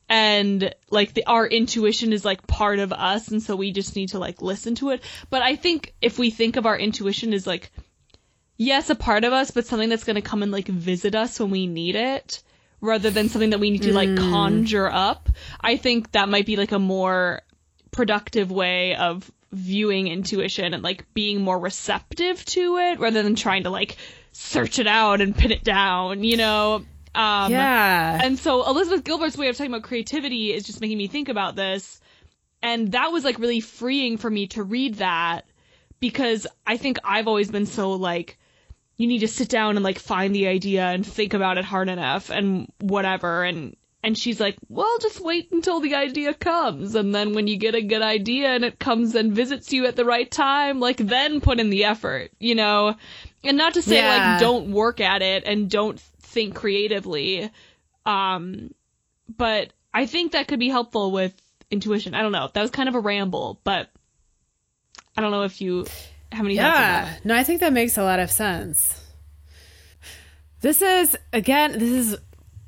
And 0.07 0.73
like 0.91 1.13
the 1.13 1.25
our 1.25 1.47
intuition 1.47 2.13
is 2.13 2.25
like 2.25 2.45
part 2.45 2.79
of 2.79 2.93
us 2.93 3.29
and 3.29 3.41
so 3.41 3.55
we 3.55 3.71
just 3.71 3.95
need 3.95 4.09
to 4.09 4.19
like 4.19 4.41
listen 4.41 4.75
to 4.75 4.91
it. 4.91 5.03
But 5.29 5.41
i 5.41 5.55
think 5.55 5.93
if 6.01 6.19
we 6.19 6.29
think 6.29 6.55
of 6.57 6.65
our 6.65 6.77
intuition 6.77 7.33
as 7.33 7.47
like 7.47 7.71
yes 8.57 8.89
a 8.89 8.95
part 8.95 9.23
of 9.23 9.33
us 9.33 9.51
but 9.51 9.65
something 9.65 9.89
that's 9.89 10.03
going 10.05 10.15
to 10.15 10.21
come 10.21 10.41
and 10.43 10.51
like 10.51 10.67
visit 10.67 11.13
us 11.13 11.39
when 11.39 11.49
we 11.49 11.67
need 11.67 11.95
it 11.95 12.41
rather 12.85 13.09
than 13.09 13.29
something 13.29 13.49
that 13.49 13.59
we 13.59 13.71
need 13.71 13.81
to 13.81 13.93
like 13.93 14.15
conjure 14.15 14.89
up 14.89 15.29
i 15.61 15.75
think 15.75 16.11
that 16.11 16.29
might 16.29 16.45
be 16.45 16.55
like 16.55 16.71
a 16.71 16.79
more 16.79 17.41
productive 17.91 18.51
way 18.51 18.95
of 18.95 19.31
viewing 19.55 20.07
intuition 20.07 20.73
and 20.73 20.83
like 20.83 21.05
being 21.13 21.41
more 21.41 21.57
receptive 21.57 22.43
to 22.45 22.77
it 22.77 22.99
rather 22.99 23.23
than 23.23 23.35
trying 23.35 23.63
to 23.63 23.69
like 23.69 23.97
search 24.33 24.79
it 24.79 24.87
out 24.87 25.21
and 25.21 25.35
pin 25.35 25.51
it 25.51 25.63
down, 25.63 26.23
you 26.23 26.35
know? 26.35 26.83
Um, 27.15 27.51
yeah. 27.51 28.19
And 28.21 28.37
so 28.37 28.67
Elizabeth 28.67 29.05
Gilbert's 29.05 29.37
way 29.37 29.47
of 29.47 29.55
talking 29.55 29.71
about 29.71 29.83
creativity 29.83 30.53
is 30.53 30.65
just 30.65 30.81
making 30.81 30.97
me 30.97 31.07
think 31.07 31.29
about 31.29 31.55
this. 31.55 32.01
And 32.61 32.91
that 32.91 33.13
was 33.13 33.23
like 33.23 33.39
really 33.39 33.61
freeing 33.61 34.17
for 34.17 34.29
me 34.29 34.47
to 34.47 34.63
read 34.63 34.95
that 34.95 35.45
because 36.01 36.45
I 36.67 36.75
think 36.75 36.97
I've 37.05 37.27
always 37.27 37.49
been 37.49 37.65
so 37.65 37.93
like 37.93 38.37
you 38.97 39.07
need 39.07 39.19
to 39.19 39.27
sit 39.27 39.49
down 39.49 39.75
and 39.75 39.83
like 39.83 39.99
find 39.99 40.33
the 40.33 40.47
idea 40.47 40.83
and 40.85 41.05
think 41.05 41.33
about 41.33 41.57
it 41.57 41.65
hard 41.65 41.89
enough 41.89 42.29
and 42.29 42.71
whatever 42.79 43.43
and 43.43 43.75
and 44.03 44.15
she's 44.15 44.39
like, 44.39 44.55
"Well, 44.69 44.99
just 45.01 45.19
wait 45.19 45.51
until 45.51 45.79
the 45.79 45.95
idea 45.95 46.33
comes 46.35 46.93
and 46.93 47.13
then 47.13 47.33
when 47.33 47.47
you 47.47 47.57
get 47.57 47.73
a 47.73 47.81
good 47.81 48.03
idea 48.03 48.49
and 48.49 48.63
it 48.63 48.77
comes 48.77 49.15
and 49.15 49.33
visits 49.33 49.73
you 49.73 49.87
at 49.87 49.95
the 49.95 50.05
right 50.05 50.29
time, 50.29 50.79
like 50.79 50.97
then 50.97 51.41
put 51.41 51.59
in 51.59 51.71
the 51.71 51.85
effort, 51.85 52.31
you 52.39 52.53
know?" 52.53 52.95
And 53.43 53.57
not 53.57 53.73
to 53.73 53.81
say 53.81 53.97
Yeah. 53.97 54.07
like 54.09 54.39
don't 54.39 54.71
work 54.71 55.01
at 55.01 55.21
it 55.23 55.43
and 55.45 55.69
don't 55.71 55.99
think 55.99 56.53
creatively. 56.55 57.49
Um 58.05 58.73
but 59.35 59.73
I 59.93 60.05
think 60.05 60.33
that 60.33 60.47
could 60.47 60.59
be 60.59 60.69
helpful 60.69 61.11
with 61.11 61.33
intuition. 61.71 62.13
I 62.13 62.21
don't 62.21 62.31
know. 62.31 62.49
That 62.53 62.61
was 62.61 62.69
kind 62.71 62.87
of 62.87 62.93
a 62.95 62.99
ramble, 62.99 63.59
but 63.63 63.89
I 65.17 65.21
don't 65.21 65.31
know 65.31 65.43
if 65.43 65.61
you 65.61 65.85
have 66.31 66.45
any 66.45 66.57
thoughts 66.57 66.77
on. 66.77 66.81
Yeah. 66.81 67.17
No, 67.23 67.35
I 67.35 67.43
think 67.43 67.59
that 67.61 67.73
makes 67.73 67.97
a 67.97 68.03
lot 68.03 68.19
of 68.19 68.31
sense. 68.31 69.01
This 70.61 70.81
is, 70.81 71.17
again, 71.31 71.73
this 71.73 71.91
is 71.91 72.17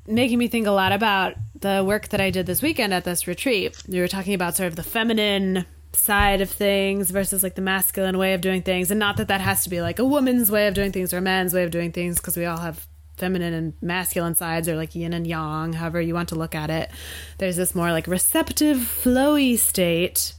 making 0.06 0.38
me 0.38 0.48
think 0.48 0.66
a 0.66 0.72
lot 0.72 0.92
about 0.92 1.34
the 1.60 1.84
work 1.84 2.08
that 2.08 2.20
I 2.20 2.30
did 2.30 2.46
this 2.46 2.62
weekend 2.62 2.94
at 2.94 3.04
this 3.04 3.26
retreat. 3.26 3.76
We 3.88 4.00
were 4.00 4.08
talking 4.08 4.34
about 4.34 4.56
sort 4.56 4.68
of 4.68 4.76
the 4.76 4.82
feminine 4.82 5.66
side 5.92 6.40
of 6.40 6.50
things 6.50 7.10
versus 7.10 7.42
like 7.42 7.54
the 7.54 7.62
masculine 7.62 8.18
way 8.18 8.34
of 8.34 8.40
doing 8.40 8.62
things. 8.62 8.90
And 8.90 9.00
not 9.00 9.16
that 9.16 9.28
that 9.28 9.40
has 9.40 9.64
to 9.64 9.70
be 9.70 9.80
like 9.80 9.98
a 9.98 10.04
woman's 10.04 10.50
way 10.50 10.66
of 10.68 10.74
doing 10.74 10.92
things 10.92 11.12
or 11.12 11.18
a 11.18 11.22
man's 11.22 11.52
way 11.52 11.64
of 11.64 11.70
doing 11.70 11.92
things 11.92 12.16
because 12.16 12.36
we 12.36 12.44
all 12.44 12.58
have 12.58 12.86
feminine 13.16 13.52
and 13.52 13.72
masculine 13.82 14.34
sides 14.34 14.68
or 14.68 14.76
like 14.76 14.94
yin 14.94 15.12
and 15.12 15.26
yang, 15.26 15.72
however 15.72 16.00
you 16.00 16.14
want 16.14 16.28
to 16.28 16.36
look 16.36 16.54
at 16.54 16.70
it. 16.70 16.90
There's 17.38 17.56
this 17.56 17.74
more 17.74 17.90
like 17.90 18.06
receptive, 18.06 18.78
flowy 18.78 19.58
state. 19.58 20.34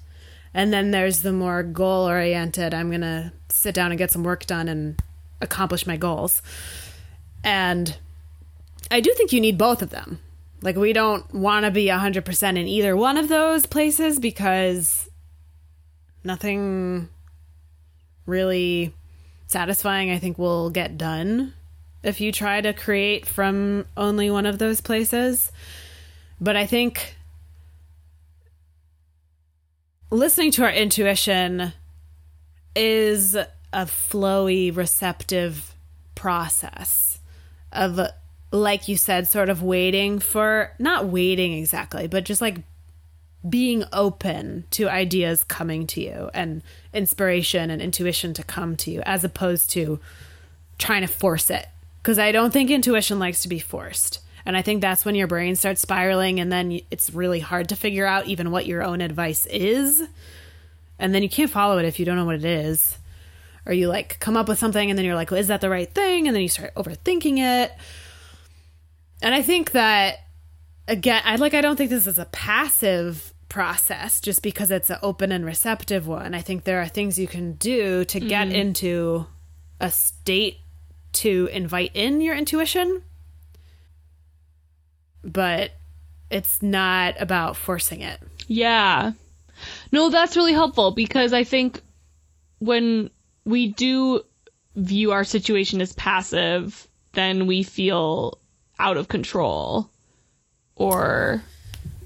And 0.54 0.74
then 0.74 0.92
there's 0.92 1.22
the 1.22 1.32
more 1.32 1.64
goal 1.64 2.08
oriented, 2.08 2.74
I'm 2.74 2.90
going 2.90 3.02
to 3.02 3.32
sit 3.50 3.76
down 3.76 3.92
and 3.92 3.98
get 3.98 4.12
some 4.12 4.24
work 4.24 4.46
done 4.46 4.68
and 4.68 5.02
accomplish 5.42 5.86
my 5.86 5.98
goals. 5.98 6.42
And 7.44 7.98
I 8.92 9.00
do 9.00 9.14
think 9.14 9.32
you 9.32 9.42
need 9.42 9.58
both 9.58 9.82
of 9.82 9.92
them. 9.92 10.20
Like, 10.62 10.76
we 10.76 10.92
don't 10.92 11.32
want 11.34 11.66
to 11.66 11.72
be 11.72 11.86
100% 11.86 12.50
in 12.50 12.68
either 12.68 12.96
one 12.96 13.18
of 13.18 13.30
those 13.30 13.66
places 13.66 14.20
because 14.20 15.10
nothing 16.24 17.08
really 18.26 18.94
satisfying, 19.48 20.12
I 20.12 20.20
think, 20.20 20.38
will 20.38 20.70
get 20.70 20.98
done 20.98 21.54
if 22.04 22.20
you 22.20 22.32
try 22.32 22.62
to 22.62 22.74
create 22.74 23.26
from 23.26 23.86
only 23.96 24.30
one 24.30 24.46
of 24.46 24.60
those 24.60 24.82
places. 24.82 25.52
But 26.42 26.56
I 26.56 26.66
think 26.66 27.16
listening 30.12 30.52
to 30.52 30.64
our 30.64 30.72
intuition 30.72 31.74
is 32.76 33.36
a 33.36 33.86
flowy, 33.86 34.76
receptive 34.76 35.76
process 36.16 37.20
of, 37.72 38.00
like 38.52 38.88
you 38.88 38.98
said, 38.98 39.28
sort 39.28 39.50
of 39.50 39.62
waiting 39.62 40.20
for, 40.20 40.74
not 40.80 41.06
waiting 41.06 41.54
exactly, 41.54 42.08
but 42.08 42.26
just 42.26 42.42
like 42.42 42.58
being 43.48 43.84
open 43.94 44.66
to 44.72 44.90
ideas 44.90 45.44
coming 45.44 45.88
to 45.88 46.02
you 46.02 46.30
and 46.34 46.62
inspiration 46.94 47.70
and 47.70 47.82
intuition 47.82 48.34
to 48.34 48.44
come 48.44 48.76
to 48.76 48.92
you 48.92 49.02
as 49.06 49.24
opposed 49.24 49.70
to 49.70 50.00
trying 50.78 51.02
to 51.02 51.08
force 51.08 51.50
it. 51.50 51.68
Because 52.02 52.20
I 52.20 52.32
don't 52.32 52.52
think 52.52 52.72
intuition 52.72 53.20
likes 53.20 53.42
to 53.44 53.48
be 53.48 53.60
forced. 53.60 54.20
And 54.50 54.58
I 54.58 54.64
think 54.64 54.82
that's 54.82 55.06
when 55.06 55.14
your 55.14 55.28
brain 55.28 55.56
starts 55.56 55.80
spiraling, 55.80 56.40
and 56.40 56.52
then 56.52 56.82
it's 56.90 57.14
really 57.14 57.40
hard 57.40 57.70
to 57.70 57.76
figure 57.76 58.08
out 58.08 58.26
even 58.26 58.50
what 58.50 58.66
your 58.66 58.82
own 58.82 59.00
advice 59.00 59.46
is. 59.46 60.02
And 60.98 61.14
then 61.14 61.22
you 61.22 61.30
can't 61.30 61.52
follow 61.52 61.78
it 61.78 61.86
if 61.86 62.00
you 62.00 62.06
don't 62.06 62.16
know 62.16 62.26
what 62.26 62.34
it 62.34 62.46
is. 62.46 62.98
Or 63.68 63.74
you 63.74 63.90
like 63.90 64.20
come 64.20 64.36
up 64.36 64.48
with 64.48 64.58
something, 64.58 64.90
and 64.90 64.98
then 64.98 65.06
you're 65.06 65.14
like, 65.14 65.30
well, 65.30 65.40
is 65.40 65.50
that 65.50 65.62
the 65.62 65.70
right 65.70 65.94
thing? 65.94 66.26
And 66.26 66.36
then 66.36 66.42
you 66.42 66.50
start 66.50 66.74
overthinking 66.74 67.38
it. 67.38 67.74
And 69.22 69.36
I 69.36 69.44
think 69.44 69.70
that, 69.74 70.16
again, 70.88 71.22
I 71.26 71.36
like, 71.36 71.54
I 71.54 71.62
don't 71.62 71.76
think 71.76 71.92
this 71.92 72.08
is 72.08 72.18
a 72.18 72.26
passive 72.26 73.36
process 73.50 74.20
just 74.20 74.42
because 74.42 74.72
it's 74.72 74.90
an 74.90 74.98
open 75.04 75.32
and 75.32 75.46
receptive 75.46 76.08
one. 76.08 76.34
I 76.34 76.42
think 76.42 76.64
there 76.64 76.82
are 76.82 76.88
things 76.88 77.20
you 77.20 77.28
can 77.28 77.54
do 77.54 78.04
to 78.06 78.20
get 78.20 78.48
mm-hmm. 78.48 78.56
into 78.56 79.28
a 79.80 79.92
state 79.92 80.58
to 81.12 81.48
invite 81.52 81.92
in 81.94 82.20
your 82.20 82.36
intuition 82.36 83.04
but 85.24 85.72
it's 86.30 86.62
not 86.62 87.16
about 87.20 87.58
forcing 87.58 88.02
it. 88.02 88.20
Yeah. 88.48 89.14
No, 89.92 90.10
that's 90.10 90.38
really 90.38 90.54
helpful 90.54 90.92
because 90.92 91.34
I 91.34 91.44
think 91.44 91.82
when 92.60 93.10
we 93.46 93.70
do 93.70 94.22
view 94.76 95.12
our 95.12 95.24
situation 95.24 95.82
as 95.82 95.94
passive, 95.94 96.88
then 97.14 97.48
we 97.48 97.64
feel 97.64 98.40
out 98.78 98.98
of 98.98 99.08
control. 99.08 99.90
Or, 100.76 101.44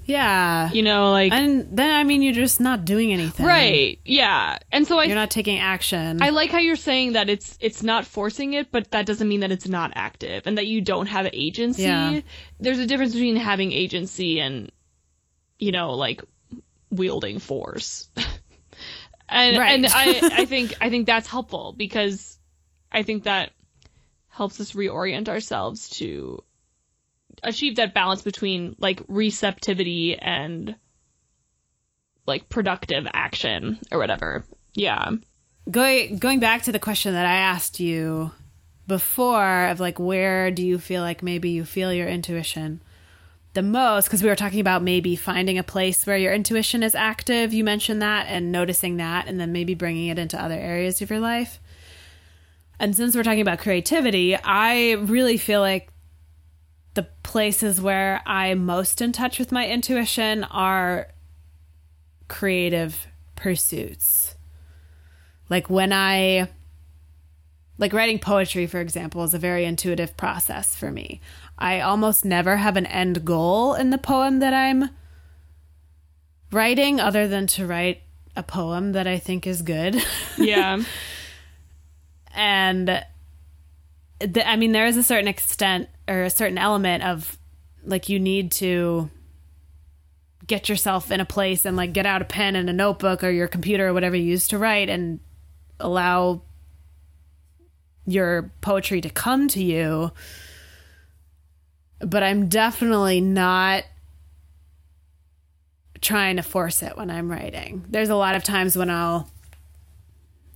Yeah. 0.04 0.70
you 0.72 0.82
know, 0.82 1.10
like. 1.10 1.32
and 1.32 1.76
then 1.76 1.90
I 1.92 2.04
mean 2.04 2.22
you're 2.22 2.32
just 2.34 2.60
not 2.60 2.84
doing 2.84 3.12
anything. 3.12 3.46
right. 3.46 3.98
Yeah. 4.04 4.58
And 4.70 4.86
so 4.86 4.98
I 4.98 5.04
You're 5.04 5.14
not 5.14 5.30
taking 5.30 5.58
action. 5.58 6.22
I 6.22 6.30
like 6.30 6.50
how 6.50 6.58
you're 6.58 6.76
saying 6.76 7.12
that 7.14 7.28
it's 7.30 7.56
it's 7.60 7.82
not 7.82 8.04
forcing 8.06 8.54
it, 8.54 8.70
but 8.70 8.90
that 8.92 9.06
doesn't 9.06 9.28
mean 9.28 9.40
that 9.40 9.50
it's 9.52 9.68
not 9.68 9.92
active 9.94 10.46
and 10.46 10.58
that 10.58 10.66
you 10.66 10.80
don't 10.80 11.06
have 11.06 11.28
agency. 11.32 11.82
Yeah. 11.84 12.20
There's 12.60 12.78
a 12.78 12.86
difference 12.86 13.12
between 13.12 13.36
having 13.36 13.72
agency 13.72 14.40
and 14.40 14.70
you 15.58 15.72
know, 15.72 15.92
like 15.94 16.22
wielding 16.90 17.38
force. 17.38 18.08
and 19.28 19.56
Right. 19.58 19.72
and 19.74 19.86
I 19.86 20.20
I 20.42 20.44
think 20.44 20.74
I 20.80 20.90
think 20.90 21.06
that's 21.06 21.28
helpful 21.28 21.74
because 21.76 22.38
I 22.92 23.02
think 23.02 23.24
that 23.24 23.50
helps 24.28 24.60
us 24.60 24.72
reorient 24.72 25.28
ourselves 25.28 25.88
to 25.90 26.42
achieve 27.44 27.76
that 27.76 27.94
balance 27.94 28.22
between 28.22 28.76
like 28.78 29.02
receptivity 29.08 30.16
and 30.18 30.74
like 32.26 32.48
productive 32.48 33.06
action 33.12 33.78
or 33.92 33.98
whatever. 33.98 34.44
Yeah. 34.74 35.12
going 35.70 36.18
going 36.18 36.40
back 36.40 36.62
to 36.62 36.72
the 36.72 36.78
question 36.78 37.12
that 37.12 37.26
I 37.26 37.36
asked 37.36 37.80
you 37.80 38.32
before 38.86 39.66
of 39.66 39.80
like 39.80 39.98
where 39.98 40.50
do 40.50 40.64
you 40.64 40.78
feel 40.78 41.02
like 41.02 41.22
maybe 41.22 41.50
you 41.50 41.64
feel 41.64 41.92
your 41.92 42.08
intuition 42.08 42.82
the 43.54 43.62
most 43.62 44.06
because 44.06 44.22
we 44.22 44.28
were 44.28 44.36
talking 44.36 44.60
about 44.60 44.82
maybe 44.82 45.16
finding 45.16 45.56
a 45.58 45.62
place 45.62 46.06
where 46.06 46.18
your 46.18 46.34
intuition 46.34 46.82
is 46.82 46.94
active 46.94 47.54
you 47.54 47.64
mentioned 47.64 48.02
that 48.02 48.26
and 48.28 48.52
noticing 48.52 48.98
that 48.98 49.26
and 49.26 49.40
then 49.40 49.52
maybe 49.52 49.74
bringing 49.74 50.08
it 50.08 50.18
into 50.18 50.40
other 50.40 50.58
areas 50.58 51.00
of 51.00 51.08
your 51.08 51.20
life 51.20 51.60
and 52.78 52.94
since 52.94 53.16
we're 53.16 53.22
talking 53.22 53.40
about 53.40 53.58
creativity 53.58 54.36
i 54.36 54.92
really 54.92 55.38
feel 55.38 55.60
like 55.60 55.88
the 56.94 57.06
places 57.22 57.80
where 57.80 58.22
i'm 58.26 58.64
most 58.64 59.00
in 59.00 59.12
touch 59.12 59.38
with 59.38 59.52
my 59.52 59.68
intuition 59.68 60.44
are 60.44 61.08
creative 62.28 63.06
pursuits 63.36 64.34
like 65.48 65.68
when 65.68 65.92
I 65.92 66.48
like 67.78 67.92
writing 67.92 68.18
poetry 68.18 68.66
for 68.66 68.80
example 68.80 69.24
is 69.24 69.34
a 69.34 69.38
very 69.38 69.64
intuitive 69.64 70.16
process 70.16 70.74
for 70.74 70.90
me. 70.90 71.20
I 71.58 71.80
almost 71.80 72.24
never 72.24 72.56
have 72.56 72.76
an 72.76 72.86
end 72.86 73.24
goal 73.24 73.74
in 73.74 73.90
the 73.90 73.98
poem 73.98 74.38
that 74.40 74.54
I'm 74.54 74.90
writing 76.50 77.00
other 77.00 77.28
than 77.28 77.46
to 77.48 77.66
write 77.66 78.02
a 78.36 78.42
poem 78.42 78.92
that 78.92 79.06
I 79.06 79.18
think 79.18 79.46
is 79.46 79.62
good. 79.62 80.02
Yeah. 80.36 80.82
and 82.34 83.04
the, 84.18 84.48
I 84.48 84.56
mean 84.56 84.72
there 84.72 84.86
is 84.86 84.96
a 84.96 85.02
certain 85.02 85.28
extent 85.28 85.88
or 86.08 86.22
a 86.22 86.30
certain 86.30 86.58
element 86.58 87.02
of 87.02 87.38
like 87.84 88.08
you 88.08 88.18
need 88.18 88.50
to 88.52 89.10
get 90.46 90.68
yourself 90.68 91.10
in 91.10 91.20
a 91.20 91.24
place 91.24 91.64
and 91.64 91.76
like 91.76 91.92
get 91.92 92.06
out 92.06 92.22
a 92.22 92.24
pen 92.24 92.56
and 92.56 92.68
a 92.68 92.72
notebook 92.72 93.24
or 93.24 93.30
your 93.30 93.48
computer 93.48 93.88
or 93.88 93.94
whatever 93.94 94.16
you 94.16 94.24
use 94.24 94.48
to 94.48 94.58
write 94.58 94.88
and 94.88 95.20
allow 95.80 96.42
your 98.06 98.52
poetry 98.60 99.00
to 99.00 99.08
come 99.08 99.48
to 99.48 99.62
you 99.62 100.12
but 102.00 102.22
I'm 102.22 102.48
definitely 102.48 103.20
not 103.20 103.84
trying 106.00 106.36
to 106.36 106.42
force 106.42 106.82
it 106.82 106.96
when 106.96 107.10
I'm 107.10 107.30
writing. 107.30 107.84
There's 107.88 108.10
a 108.10 108.16
lot 108.16 108.34
of 108.34 108.44
times 108.44 108.76
when 108.76 108.90
I'll 108.90 109.28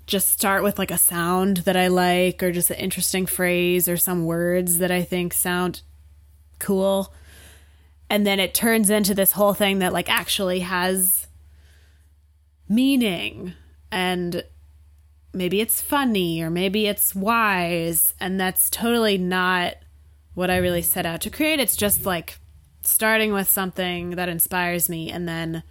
just 0.09 0.31
start 0.31 0.63
with 0.63 0.79
like 0.79 0.91
a 0.91 0.99
sound 0.99 1.59
that 1.59 1.77
I 1.77 1.89
like 1.89 2.43
or 2.43 2.51
just 2.51 2.71
an 2.71 2.77
interesting 2.77 3.27
phrase 3.27 3.89
or 3.89 3.99
some 3.99 4.25
words 4.25 4.79
that 4.79 4.91
I 4.91 5.03
think 5.03 5.35
sound 5.35 5.83
cool. 6.59 7.13
And 8.09 8.27
then 8.27 8.41
it 8.41 8.55
turns 8.55 8.89
into 8.89 9.15
this 9.15 9.33
whole 9.33 9.53
thing 9.53 9.81
that 9.81 9.93
like 9.93 10.11
actually 10.11 10.61
has 10.61 11.27
meaning 12.71 13.53
and 13.93 14.43
maybe 15.35 15.61
it's 15.61 15.83
funny 15.83 16.41
or 16.41 16.49
maybe 16.49 16.87
it's 16.87 17.15
wise 17.15 18.15
and 18.19 18.41
that's 18.41 18.71
totally 18.71 19.19
not 19.19 19.75
what 20.33 20.51
I 20.51 20.57
really 20.57 20.83
set 20.83 21.05
out 21.05 21.21
to 21.21 21.31
create. 21.31 21.61
It's 21.61 21.77
just 21.77 22.07
like 22.07 22.39
starting 22.81 23.35
with 23.35 23.49
something 23.49 24.13
that 24.13 24.31
inspires 24.31 24.89
me 24.89 25.11
and 25.11 25.29
then 25.29 25.63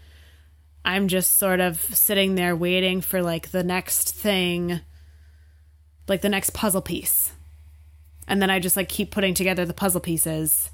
I'm 0.88 1.10
just 1.10 1.38
sort 1.38 1.60
of 1.60 1.82
sitting 1.82 2.36
there 2.36 2.56
waiting 2.56 3.02
for 3.02 3.22
like 3.22 3.52
the 3.52 3.62
next 3.62 4.16
thing, 4.16 4.80
like 6.08 6.22
the 6.22 6.30
next 6.30 6.52
puzzle 6.52 6.82
piece. 6.82 7.34
And 8.26 8.42
then 8.42 8.50
I 8.50 8.60
just 8.60 8.78
like 8.78 8.88
keep 8.88 9.12
putting 9.12 9.34
together 9.34 9.66
the 9.66 9.74
puzzle 9.74 10.00
pieces. 10.00 10.72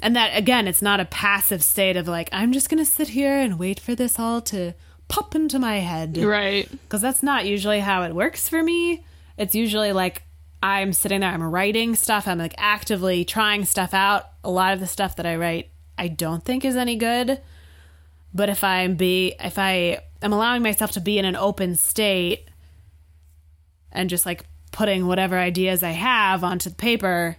And 0.00 0.16
that 0.16 0.34
again, 0.34 0.66
it's 0.66 0.80
not 0.80 0.98
a 0.98 1.04
passive 1.04 1.62
state 1.62 1.98
of 1.98 2.08
like, 2.08 2.30
I'm 2.32 2.54
just 2.54 2.70
going 2.70 2.82
to 2.82 2.90
sit 2.90 3.08
here 3.08 3.36
and 3.36 3.58
wait 3.58 3.78
for 3.78 3.94
this 3.94 4.18
all 4.18 4.40
to 4.42 4.72
pop 5.08 5.34
into 5.34 5.58
my 5.58 5.80
head. 5.80 6.16
Right. 6.16 6.66
Because 6.70 7.02
that's 7.02 7.22
not 7.22 7.44
usually 7.44 7.80
how 7.80 8.02
it 8.04 8.14
works 8.14 8.48
for 8.48 8.62
me. 8.62 9.04
It's 9.36 9.54
usually 9.54 9.92
like 9.92 10.22
I'm 10.62 10.94
sitting 10.94 11.20
there, 11.20 11.30
I'm 11.30 11.42
writing 11.42 11.96
stuff, 11.96 12.26
I'm 12.26 12.38
like 12.38 12.54
actively 12.56 13.26
trying 13.26 13.66
stuff 13.66 13.92
out. 13.92 14.30
A 14.42 14.50
lot 14.50 14.72
of 14.72 14.80
the 14.80 14.86
stuff 14.86 15.16
that 15.16 15.26
I 15.26 15.36
write, 15.36 15.68
I 15.98 16.08
don't 16.08 16.42
think 16.42 16.64
is 16.64 16.76
any 16.76 16.96
good. 16.96 17.42
But 18.36 18.50
if 18.50 18.62
I'm 18.62 18.96
be 18.96 19.34
if 19.40 19.58
I 19.58 20.00
am 20.20 20.32
allowing 20.32 20.62
myself 20.62 20.92
to 20.92 21.00
be 21.00 21.18
in 21.18 21.24
an 21.24 21.36
open 21.36 21.74
state 21.74 22.44
and 23.90 24.10
just 24.10 24.26
like 24.26 24.44
putting 24.72 25.06
whatever 25.06 25.38
ideas 25.38 25.82
I 25.82 25.92
have 25.92 26.44
onto 26.44 26.68
the 26.68 26.76
paper, 26.76 27.38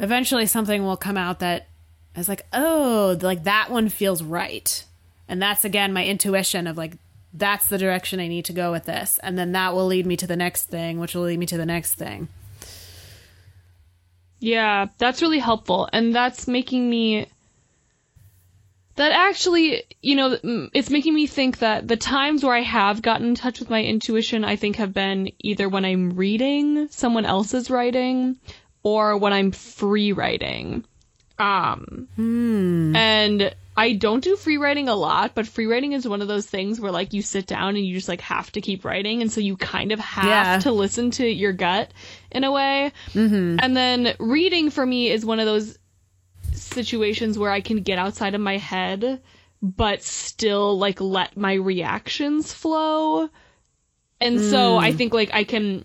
eventually 0.00 0.46
something 0.46 0.84
will 0.84 0.96
come 0.96 1.16
out 1.16 1.38
that 1.38 1.68
is 2.16 2.28
like, 2.28 2.44
oh, 2.52 3.16
like 3.22 3.44
that 3.44 3.70
one 3.70 3.88
feels 3.88 4.20
right. 4.20 4.84
And 5.28 5.40
that's 5.40 5.64
again 5.64 5.92
my 5.92 6.04
intuition 6.04 6.66
of 6.66 6.76
like 6.76 6.94
that's 7.32 7.68
the 7.68 7.78
direction 7.78 8.18
I 8.18 8.26
need 8.26 8.44
to 8.46 8.52
go 8.52 8.72
with 8.72 8.84
this. 8.84 9.20
And 9.22 9.38
then 9.38 9.52
that 9.52 9.74
will 9.74 9.86
lead 9.86 10.06
me 10.06 10.16
to 10.16 10.26
the 10.26 10.36
next 10.36 10.64
thing, 10.64 10.98
which 10.98 11.14
will 11.14 11.22
lead 11.22 11.38
me 11.38 11.46
to 11.46 11.56
the 11.56 11.64
next 11.64 11.94
thing. 11.94 12.28
Yeah, 14.40 14.88
that's 14.98 15.22
really 15.22 15.38
helpful. 15.38 15.88
And 15.92 16.12
that's 16.12 16.48
making 16.48 16.90
me. 16.90 17.28
That 18.96 19.12
actually, 19.12 19.84
you 20.02 20.16
know, 20.16 20.68
it's 20.74 20.90
making 20.90 21.14
me 21.14 21.26
think 21.26 21.60
that 21.60 21.88
the 21.88 21.96
times 21.96 22.44
where 22.44 22.54
I 22.54 22.60
have 22.60 23.00
gotten 23.00 23.28
in 23.28 23.34
touch 23.34 23.58
with 23.58 23.70
my 23.70 23.82
intuition, 23.82 24.44
I 24.44 24.56
think 24.56 24.76
have 24.76 24.92
been 24.92 25.32
either 25.38 25.68
when 25.68 25.84
I'm 25.84 26.10
reading 26.10 26.88
someone 26.88 27.24
else's 27.24 27.70
writing 27.70 28.36
or 28.82 29.16
when 29.16 29.32
I'm 29.32 29.52
free 29.52 30.12
writing. 30.12 30.84
Um, 31.38 32.08
hmm. 32.14 32.94
and 32.94 33.54
I 33.76 33.94
don't 33.94 34.22
do 34.22 34.36
free 34.36 34.58
writing 34.58 34.88
a 34.88 34.94
lot, 34.94 35.34
but 35.34 35.46
free 35.46 35.66
writing 35.66 35.92
is 35.92 36.06
one 36.06 36.20
of 36.20 36.28
those 36.28 36.46
things 36.46 36.78
where 36.78 36.92
like 36.92 37.14
you 37.14 37.22
sit 37.22 37.46
down 37.46 37.76
and 37.76 37.84
you 37.84 37.94
just 37.94 38.08
like 38.08 38.20
have 38.20 38.52
to 38.52 38.60
keep 38.60 38.84
writing, 38.84 39.22
and 39.22 39.32
so 39.32 39.40
you 39.40 39.56
kind 39.56 39.92
of 39.92 39.98
have 39.98 40.24
yeah. 40.26 40.58
to 40.60 40.72
listen 40.72 41.10
to 41.12 41.26
your 41.26 41.52
gut 41.52 41.90
in 42.30 42.44
a 42.44 42.52
way. 42.52 42.92
Mm-hmm. 43.14 43.56
And 43.60 43.76
then 43.76 44.14
reading 44.18 44.70
for 44.70 44.84
me 44.84 45.10
is 45.10 45.24
one 45.24 45.40
of 45.40 45.46
those 45.46 45.78
situations 46.54 47.38
where 47.38 47.50
I 47.50 47.60
can 47.60 47.82
get 47.82 47.98
outside 47.98 48.34
of 48.34 48.40
my 48.40 48.58
head, 48.58 49.22
but 49.60 50.02
still 50.02 50.78
like 50.78 51.00
let 51.00 51.36
my 51.36 51.54
reactions 51.54 52.52
flow. 52.52 53.28
And 54.20 54.38
mm. 54.38 54.50
so 54.50 54.76
I 54.76 54.92
think 54.92 55.14
like 55.14 55.32
I 55.32 55.44
can 55.44 55.84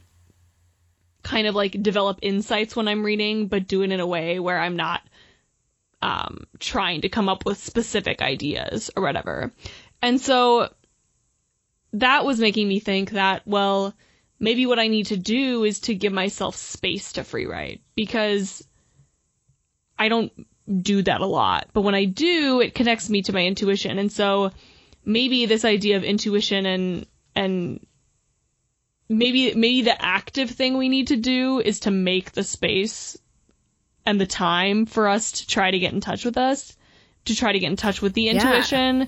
kind 1.23 1.47
of 1.47 1.55
like 1.55 1.81
develop 1.81 2.19
insights 2.21 2.75
when 2.75 2.87
I'm 2.87 3.05
reading, 3.05 3.47
but 3.47 3.67
do 3.67 3.81
it 3.81 3.91
in 3.91 3.99
a 3.99 4.07
way 4.07 4.39
where 4.39 4.59
I'm 4.59 4.75
not 4.75 5.01
um, 6.01 6.45
trying 6.59 7.01
to 7.01 7.09
come 7.09 7.29
up 7.29 7.45
with 7.45 7.57
specific 7.57 8.21
ideas 8.21 8.89
or 8.95 9.03
whatever. 9.03 9.51
And 10.01 10.21
so 10.21 10.69
that 11.93 12.25
was 12.25 12.39
making 12.39 12.67
me 12.67 12.79
think 12.79 13.11
that, 13.11 13.43
well, 13.45 13.93
maybe 14.39 14.65
what 14.65 14.79
I 14.79 14.87
need 14.87 15.07
to 15.07 15.17
do 15.17 15.63
is 15.63 15.81
to 15.81 15.95
give 15.95 16.13
myself 16.13 16.55
space 16.55 17.13
to 17.13 17.23
free 17.23 17.45
write 17.45 17.81
because 17.95 18.65
I 19.97 20.09
don't 20.09 20.31
do 20.81 21.01
that 21.01 21.21
a 21.21 21.25
lot. 21.25 21.69
But 21.73 21.81
when 21.81 21.95
I 21.95 22.05
do, 22.05 22.61
it 22.61 22.75
connects 22.75 23.09
me 23.09 23.21
to 23.23 23.33
my 23.33 23.45
intuition. 23.45 23.99
And 23.99 24.11
so 24.11 24.51
maybe 25.05 25.45
this 25.45 25.65
idea 25.65 25.97
of 25.97 26.03
intuition 26.03 26.65
and, 26.65 27.05
and 27.35 27.85
maybe, 29.07 29.53
maybe 29.55 29.83
the 29.83 30.01
active 30.01 30.49
thing 30.49 30.77
we 30.77 30.89
need 30.89 31.07
to 31.07 31.17
do 31.17 31.59
is 31.59 31.81
to 31.81 31.91
make 31.91 32.31
the 32.33 32.43
space 32.43 33.17
and 34.05 34.19
the 34.19 34.25
time 34.25 34.85
for 34.85 35.07
us 35.07 35.31
to 35.33 35.47
try 35.47 35.71
to 35.71 35.79
get 35.79 35.93
in 35.93 36.01
touch 36.01 36.25
with 36.25 36.37
us, 36.37 36.75
to 37.25 37.35
try 37.35 37.51
to 37.51 37.59
get 37.59 37.69
in 37.69 37.75
touch 37.75 38.01
with 38.01 38.13
the 38.13 38.29
intuition. 38.29 38.99
Yeah. 38.99 39.05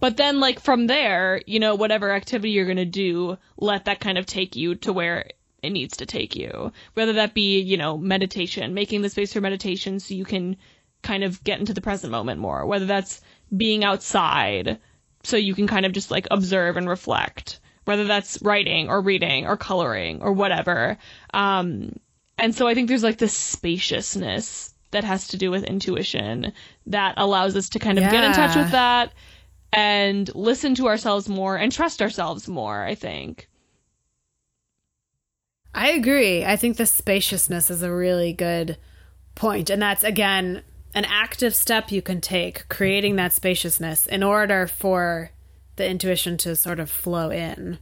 But 0.00 0.16
then, 0.16 0.38
like, 0.38 0.60
from 0.60 0.86
there, 0.86 1.40
you 1.44 1.58
know, 1.58 1.74
whatever 1.74 2.12
activity 2.12 2.50
you're 2.50 2.66
going 2.66 2.76
to 2.76 2.84
do, 2.84 3.36
let 3.56 3.86
that 3.86 3.98
kind 3.98 4.16
of 4.16 4.26
take 4.26 4.54
you 4.54 4.76
to 4.76 4.92
where 4.92 5.30
it 5.60 5.70
needs 5.70 5.96
to 5.96 6.06
take 6.06 6.36
you. 6.36 6.72
Whether 6.94 7.14
that 7.14 7.34
be, 7.34 7.60
you 7.60 7.76
know, 7.76 7.98
meditation, 7.98 8.74
making 8.74 9.02
the 9.02 9.10
space 9.10 9.32
for 9.32 9.40
meditation 9.40 9.98
so 9.98 10.14
you 10.14 10.24
can 10.24 10.56
kind 11.02 11.24
of 11.24 11.42
get 11.44 11.60
into 11.60 11.74
the 11.74 11.80
present 11.80 12.10
moment 12.10 12.40
more. 12.40 12.66
Whether 12.66 12.86
that's 12.86 13.20
being 13.56 13.84
outside 13.84 14.78
so 15.22 15.36
you 15.36 15.54
can 15.54 15.66
kind 15.66 15.86
of 15.86 15.92
just 15.92 16.10
like 16.10 16.26
observe 16.30 16.76
and 16.76 16.88
reflect. 16.88 17.60
Whether 17.84 18.04
that's 18.04 18.40
writing 18.42 18.88
or 18.88 19.00
reading 19.00 19.46
or 19.46 19.56
coloring 19.56 20.22
or 20.22 20.32
whatever. 20.32 20.98
Um, 21.32 21.96
and 22.38 22.54
so 22.54 22.68
I 22.68 22.74
think 22.74 22.88
there's 22.88 23.02
like 23.02 23.18
this 23.18 23.36
spaciousness 23.36 24.74
that 24.90 25.04
has 25.04 25.28
to 25.28 25.36
do 25.36 25.50
with 25.50 25.64
intuition 25.64 26.52
that 26.86 27.14
allows 27.16 27.56
us 27.56 27.68
to 27.70 27.78
kind 27.78 27.98
of 27.98 28.04
yeah. 28.04 28.10
get 28.10 28.24
in 28.24 28.32
touch 28.32 28.56
with 28.56 28.70
that 28.70 29.12
and 29.72 30.34
listen 30.34 30.74
to 30.76 30.86
ourselves 30.86 31.28
more 31.28 31.56
and 31.56 31.72
trust 31.72 32.00
ourselves 32.00 32.48
more, 32.48 32.82
I 32.82 32.94
think. 32.94 33.48
I 35.74 35.90
agree. 35.90 36.44
I 36.44 36.56
think 36.56 36.76
the 36.76 36.86
spaciousness 36.86 37.70
is 37.70 37.82
a 37.82 37.92
really 37.92 38.32
good 38.32 38.78
point. 39.34 39.68
And 39.68 39.80
that's, 39.80 40.04
again, 40.04 40.62
an 40.94 41.04
active 41.04 41.54
step 41.54 41.92
you 41.92 42.02
can 42.02 42.20
take, 42.20 42.68
creating 42.68 43.16
that 43.16 43.32
spaciousness 43.32 44.06
in 44.06 44.22
order 44.22 44.66
for 44.66 45.30
the 45.76 45.88
intuition 45.88 46.36
to 46.38 46.56
sort 46.56 46.80
of 46.80 46.90
flow 46.90 47.30
in 47.30 47.78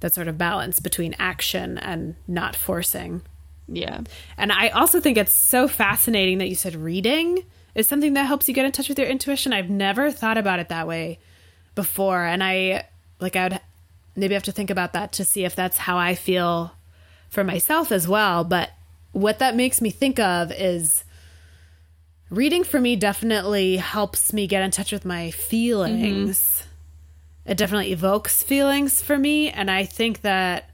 that 0.00 0.12
sort 0.12 0.28
of 0.28 0.36
balance 0.36 0.80
between 0.80 1.14
action 1.18 1.78
and 1.78 2.16
not 2.26 2.56
forcing. 2.56 3.22
Yeah. 3.68 4.00
And 4.36 4.52
I 4.52 4.68
also 4.68 5.00
think 5.00 5.16
it's 5.16 5.32
so 5.32 5.68
fascinating 5.68 6.38
that 6.38 6.48
you 6.48 6.54
said 6.54 6.76
reading 6.76 7.44
is 7.74 7.88
something 7.88 8.12
that 8.14 8.26
helps 8.26 8.48
you 8.48 8.54
get 8.54 8.66
in 8.66 8.72
touch 8.72 8.88
with 8.88 8.98
your 8.98 9.08
intuition. 9.08 9.52
I've 9.52 9.70
never 9.70 10.10
thought 10.10 10.36
about 10.36 10.58
it 10.58 10.68
that 10.68 10.86
way 10.86 11.18
before. 11.74 12.24
And 12.24 12.44
I, 12.44 12.86
like, 13.20 13.36
I 13.36 13.48
would 13.48 13.60
maybe 14.14 14.34
have 14.34 14.42
to 14.44 14.52
think 14.52 14.70
about 14.70 14.92
that 14.92 15.12
to 15.12 15.24
see 15.24 15.44
if 15.44 15.56
that's 15.56 15.78
how 15.78 15.96
I 15.96 16.14
feel 16.14 16.72
for 17.30 17.42
myself 17.42 17.90
as 17.90 18.06
well. 18.06 18.44
But 18.44 18.70
what 19.12 19.38
that 19.38 19.56
makes 19.56 19.80
me 19.80 19.90
think 19.90 20.18
of 20.18 20.52
is 20.52 21.04
reading 22.34 22.64
for 22.64 22.80
me 22.80 22.96
definitely 22.96 23.76
helps 23.76 24.32
me 24.32 24.46
get 24.46 24.62
in 24.62 24.70
touch 24.70 24.92
with 24.92 25.04
my 25.04 25.30
feelings. 25.30 26.38
Mm-hmm. 26.38 27.50
It 27.52 27.56
definitely 27.58 27.92
evokes 27.92 28.42
feelings 28.42 29.02
for 29.02 29.18
me 29.18 29.50
and 29.50 29.70
i 29.70 29.84
think 29.84 30.22
that 30.22 30.70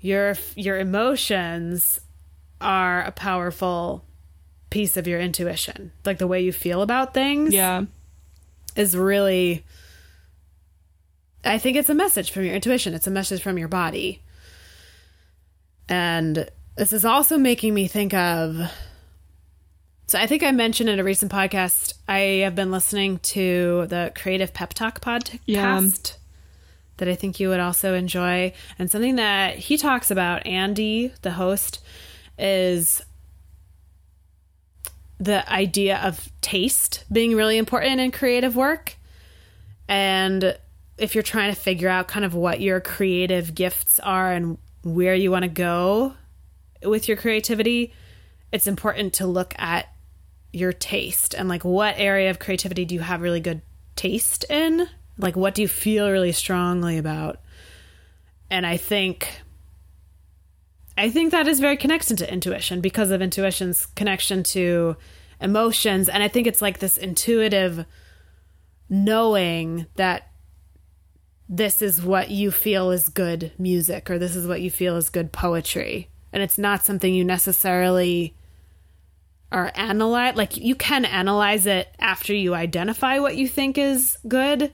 your 0.00 0.34
your 0.54 0.78
emotions 0.78 2.00
are 2.60 3.02
a 3.02 3.12
powerful 3.12 4.04
piece 4.70 4.96
of 4.96 5.06
your 5.06 5.20
intuition. 5.20 5.92
Like 6.04 6.18
the 6.18 6.26
way 6.26 6.42
you 6.42 6.52
feel 6.52 6.82
about 6.82 7.14
things 7.14 7.54
yeah. 7.54 7.84
is 8.76 8.96
really 8.96 9.64
i 11.44 11.58
think 11.58 11.76
it's 11.76 11.90
a 11.90 11.94
message 11.94 12.30
from 12.30 12.44
your 12.44 12.54
intuition. 12.54 12.94
It's 12.94 13.06
a 13.06 13.10
message 13.10 13.42
from 13.42 13.58
your 13.58 13.68
body. 13.68 14.22
And 15.88 16.48
this 16.76 16.92
is 16.92 17.04
also 17.04 17.36
making 17.36 17.74
me 17.74 17.88
think 17.88 18.14
of 18.14 18.70
so 20.06 20.18
I 20.18 20.26
think 20.26 20.42
I 20.42 20.52
mentioned 20.52 20.90
in 20.90 21.00
a 21.00 21.04
recent 21.04 21.32
podcast, 21.32 21.94
I 22.06 22.18
have 22.44 22.54
been 22.54 22.70
listening 22.70 23.18
to 23.20 23.86
the 23.88 24.12
Creative 24.14 24.52
Pep 24.52 24.74
Talk 24.74 25.00
podcast 25.00 25.38
yeah. 25.46 25.80
that 26.98 27.08
I 27.08 27.14
think 27.14 27.40
you 27.40 27.48
would 27.48 27.60
also 27.60 27.94
enjoy. 27.94 28.52
And 28.78 28.90
something 28.90 29.16
that 29.16 29.56
he 29.56 29.78
talks 29.78 30.10
about, 30.10 30.46
Andy, 30.46 31.12
the 31.22 31.32
host, 31.32 31.80
is 32.38 33.02
the 35.18 35.50
idea 35.50 35.98
of 35.98 36.30
taste 36.42 37.04
being 37.10 37.34
really 37.34 37.56
important 37.56 37.98
in 37.98 38.10
creative 38.10 38.54
work. 38.54 38.96
And 39.88 40.58
if 40.98 41.14
you're 41.14 41.22
trying 41.22 41.52
to 41.52 41.58
figure 41.58 41.88
out 41.88 42.08
kind 42.08 42.26
of 42.26 42.34
what 42.34 42.60
your 42.60 42.80
creative 42.80 43.54
gifts 43.54 43.98
are 44.00 44.32
and 44.32 44.58
where 44.82 45.14
you 45.14 45.30
want 45.30 45.44
to 45.44 45.48
go 45.48 46.14
with 46.82 47.08
your 47.08 47.16
creativity, 47.16 47.94
it's 48.52 48.66
important 48.66 49.14
to 49.14 49.26
look 49.26 49.54
at 49.56 49.88
your 50.54 50.72
taste 50.72 51.34
and 51.34 51.48
like 51.48 51.64
what 51.64 51.94
area 51.98 52.30
of 52.30 52.38
creativity 52.38 52.84
do 52.84 52.94
you 52.94 53.00
have 53.00 53.20
really 53.20 53.40
good 53.40 53.62
taste 53.96 54.44
in? 54.48 54.88
Like 55.18 55.36
what 55.36 55.54
do 55.54 55.62
you 55.62 55.68
feel 55.68 56.10
really 56.10 56.32
strongly 56.32 56.98
about? 56.98 57.40
And 58.50 58.66
I 58.66 58.76
think 58.76 59.40
I 60.96 61.10
think 61.10 61.32
that 61.32 61.48
is 61.48 61.58
very 61.58 61.76
connected 61.76 62.18
to 62.18 62.32
intuition 62.32 62.80
because 62.80 63.10
of 63.10 63.20
intuition's 63.20 63.86
connection 63.86 64.44
to 64.44 64.96
emotions 65.40 66.08
and 66.08 66.22
I 66.22 66.28
think 66.28 66.46
it's 66.46 66.62
like 66.62 66.78
this 66.78 66.96
intuitive 66.96 67.84
knowing 68.88 69.86
that 69.96 70.30
this 71.48 71.82
is 71.82 72.00
what 72.00 72.30
you 72.30 72.50
feel 72.50 72.90
is 72.90 73.08
good 73.08 73.52
music 73.58 74.08
or 74.08 74.18
this 74.18 74.36
is 74.36 74.46
what 74.46 74.60
you 74.60 74.70
feel 74.70 74.96
is 74.96 75.10
good 75.10 75.32
poetry 75.32 76.08
and 76.32 76.42
it's 76.42 76.58
not 76.58 76.84
something 76.84 77.12
you 77.12 77.24
necessarily 77.24 78.34
or 79.52 79.70
analyze 79.74 80.36
like 80.36 80.56
you 80.56 80.74
can 80.74 81.04
analyze 81.04 81.66
it 81.66 81.88
after 81.98 82.34
you 82.34 82.54
identify 82.54 83.18
what 83.18 83.36
you 83.36 83.46
think 83.46 83.78
is 83.78 84.18
good 84.26 84.72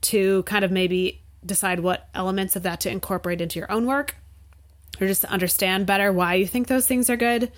to 0.00 0.42
kind 0.44 0.64
of 0.64 0.70
maybe 0.70 1.20
decide 1.44 1.80
what 1.80 2.08
elements 2.14 2.56
of 2.56 2.62
that 2.62 2.80
to 2.80 2.90
incorporate 2.90 3.40
into 3.40 3.58
your 3.58 3.70
own 3.70 3.86
work 3.86 4.16
or 5.00 5.06
just 5.06 5.22
to 5.22 5.30
understand 5.30 5.86
better 5.86 6.12
why 6.12 6.34
you 6.34 6.46
think 6.46 6.66
those 6.66 6.86
things 6.86 7.10
are 7.10 7.16
good. 7.16 7.50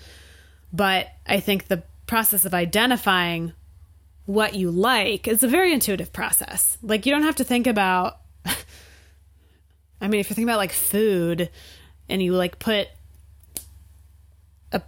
But 0.71 1.07
I 1.25 1.39
think 1.39 1.67
the 1.67 1.83
process 2.05 2.45
of 2.45 2.53
identifying 2.53 3.53
what 4.25 4.55
you 4.55 4.69
like 4.69 5.27
is 5.27 5.41
a 5.41 5.47
very 5.47 5.73
intuitive 5.73 6.13
process. 6.13 6.77
Like 6.81 7.05
you 7.05 7.11
don't 7.11 7.23
have 7.23 7.37
to 7.37 7.43
think 7.43 7.65
about 7.65 8.19
I 10.01 10.07
mean, 10.07 10.21
if 10.21 10.29
you're 10.29 10.35
thinking 10.35 10.49
about 10.49 10.57
like 10.57 10.71
food 10.71 11.49
and 12.07 12.21
you 12.21 12.33
like 12.33 12.59
put 12.59 12.87
a 14.71 14.81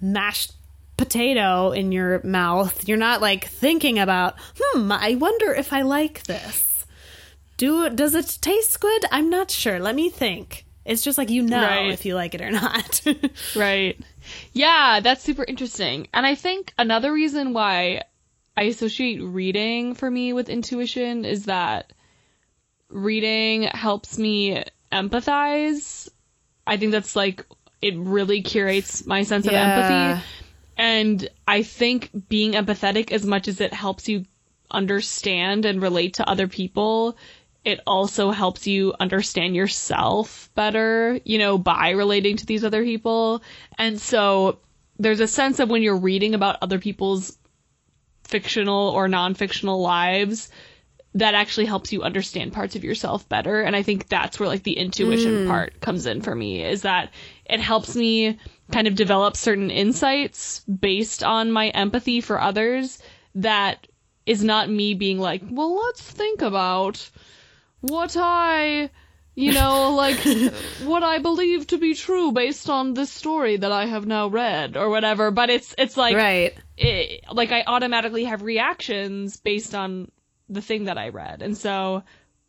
mashed 0.00 0.52
potato 0.96 1.70
in 1.72 1.92
your 1.92 2.20
mouth, 2.24 2.86
you're 2.88 2.96
not 2.96 3.20
like 3.20 3.46
thinking 3.46 3.98
about, 3.98 4.34
"Hmm, 4.60 4.92
I 4.92 5.14
wonder 5.16 5.52
if 5.52 5.72
I 5.72 5.82
like 5.82 6.24
this." 6.24 6.86
Do 7.56 7.88
does 7.90 8.14
it 8.14 8.38
taste 8.40 8.80
good? 8.80 9.04
I'm 9.12 9.30
not 9.30 9.50
sure. 9.50 9.78
Let 9.78 9.94
me 9.94 10.08
think. 10.10 10.64
It's 10.84 11.02
just 11.02 11.16
like 11.16 11.30
you 11.30 11.42
know 11.42 11.62
Right. 11.62 11.92
if 11.92 12.04
you 12.04 12.14
like 12.14 12.34
it 12.34 12.42
or 12.42 12.50
not. 12.50 13.00
Right. 13.56 13.98
Yeah, 14.52 15.00
that's 15.00 15.22
super 15.24 15.44
interesting. 15.44 16.08
And 16.12 16.26
I 16.26 16.34
think 16.34 16.72
another 16.78 17.12
reason 17.12 17.52
why 17.54 18.02
I 18.56 18.62
associate 18.64 19.22
reading 19.22 19.94
for 19.94 20.10
me 20.10 20.32
with 20.32 20.48
intuition 20.48 21.24
is 21.24 21.46
that 21.46 21.92
reading 22.88 23.62
helps 23.64 24.18
me 24.18 24.62
empathize. 24.92 26.08
I 26.66 26.76
think 26.76 26.92
that's 26.92 27.16
like, 27.16 27.44
it 27.82 27.94
really 27.96 28.42
curates 28.42 29.06
my 29.06 29.22
sense 29.22 29.46
of 29.46 29.52
empathy. 29.54 30.22
And 30.76 31.28
I 31.46 31.62
think 31.62 32.10
being 32.28 32.52
empathetic, 32.52 33.12
as 33.12 33.24
much 33.24 33.48
as 33.48 33.60
it 33.60 33.72
helps 33.72 34.08
you 34.08 34.24
understand 34.70 35.64
and 35.64 35.80
relate 35.80 36.14
to 36.14 36.28
other 36.28 36.48
people, 36.48 37.16
it 37.64 37.80
also 37.86 38.30
helps 38.30 38.66
you 38.66 38.94
understand 39.00 39.56
yourself 39.56 40.50
better, 40.54 41.18
you 41.24 41.38
know, 41.38 41.56
by 41.56 41.90
relating 41.90 42.36
to 42.36 42.46
these 42.46 42.64
other 42.64 42.82
people. 42.82 43.42
And 43.78 44.00
so 44.00 44.58
there's 44.98 45.20
a 45.20 45.28
sense 45.28 45.60
of 45.60 45.70
when 45.70 45.82
you're 45.82 45.96
reading 45.96 46.34
about 46.34 46.58
other 46.60 46.78
people's 46.78 47.38
fictional 48.24 48.88
or 48.88 49.08
non-fictional 49.08 49.80
lives 49.80 50.50
that 51.14 51.34
actually 51.34 51.66
helps 51.66 51.92
you 51.92 52.02
understand 52.02 52.52
parts 52.52 52.74
of 52.74 52.82
yourself 52.82 53.28
better 53.28 53.60
and 53.60 53.76
i 53.76 53.82
think 53.82 54.08
that's 54.08 54.40
where 54.40 54.48
like 54.48 54.62
the 54.62 54.76
intuition 54.76 55.44
mm. 55.44 55.46
part 55.46 55.78
comes 55.80 56.06
in 56.06 56.22
for 56.22 56.34
me 56.34 56.64
is 56.64 56.82
that 56.82 57.10
it 57.44 57.60
helps 57.60 57.94
me 57.94 58.38
kind 58.72 58.86
of 58.86 58.94
develop 58.94 59.36
certain 59.36 59.70
insights 59.70 60.60
based 60.60 61.22
on 61.22 61.52
my 61.52 61.68
empathy 61.68 62.20
for 62.20 62.40
others 62.40 62.98
that 63.34 63.86
is 64.26 64.42
not 64.42 64.70
me 64.70 64.94
being 64.94 65.18
like 65.18 65.42
well 65.50 65.76
let's 65.76 66.02
think 66.02 66.40
about 66.40 67.10
what 67.80 68.16
i 68.18 68.88
you 69.34 69.52
know 69.52 69.90
like 69.96 70.18
what 70.84 71.02
i 71.02 71.18
believe 71.18 71.66
to 71.66 71.76
be 71.76 71.94
true 71.94 72.32
based 72.32 72.70
on 72.70 72.94
this 72.94 73.10
story 73.10 73.56
that 73.56 73.72
i 73.72 73.84
have 73.84 74.06
now 74.06 74.28
read 74.28 74.76
or 74.76 74.88
whatever 74.88 75.30
but 75.30 75.50
it's 75.50 75.74
it's 75.76 75.96
like 75.96 76.16
right. 76.16 76.54
it, 76.76 77.24
like 77.30 77.52
I 77.52 77.64
automatically 77.66 78.24
have 78.24 78.42
reactions 78.42 79.38
based 79.38 79.74
on 79.74 80.10
the 80.48 80.62
thing 80.62 80.84
that 80.84 80.98
I 80.98 81.08
read. 81.08 81.42
And 81.42 81.56
so 81.56 82.02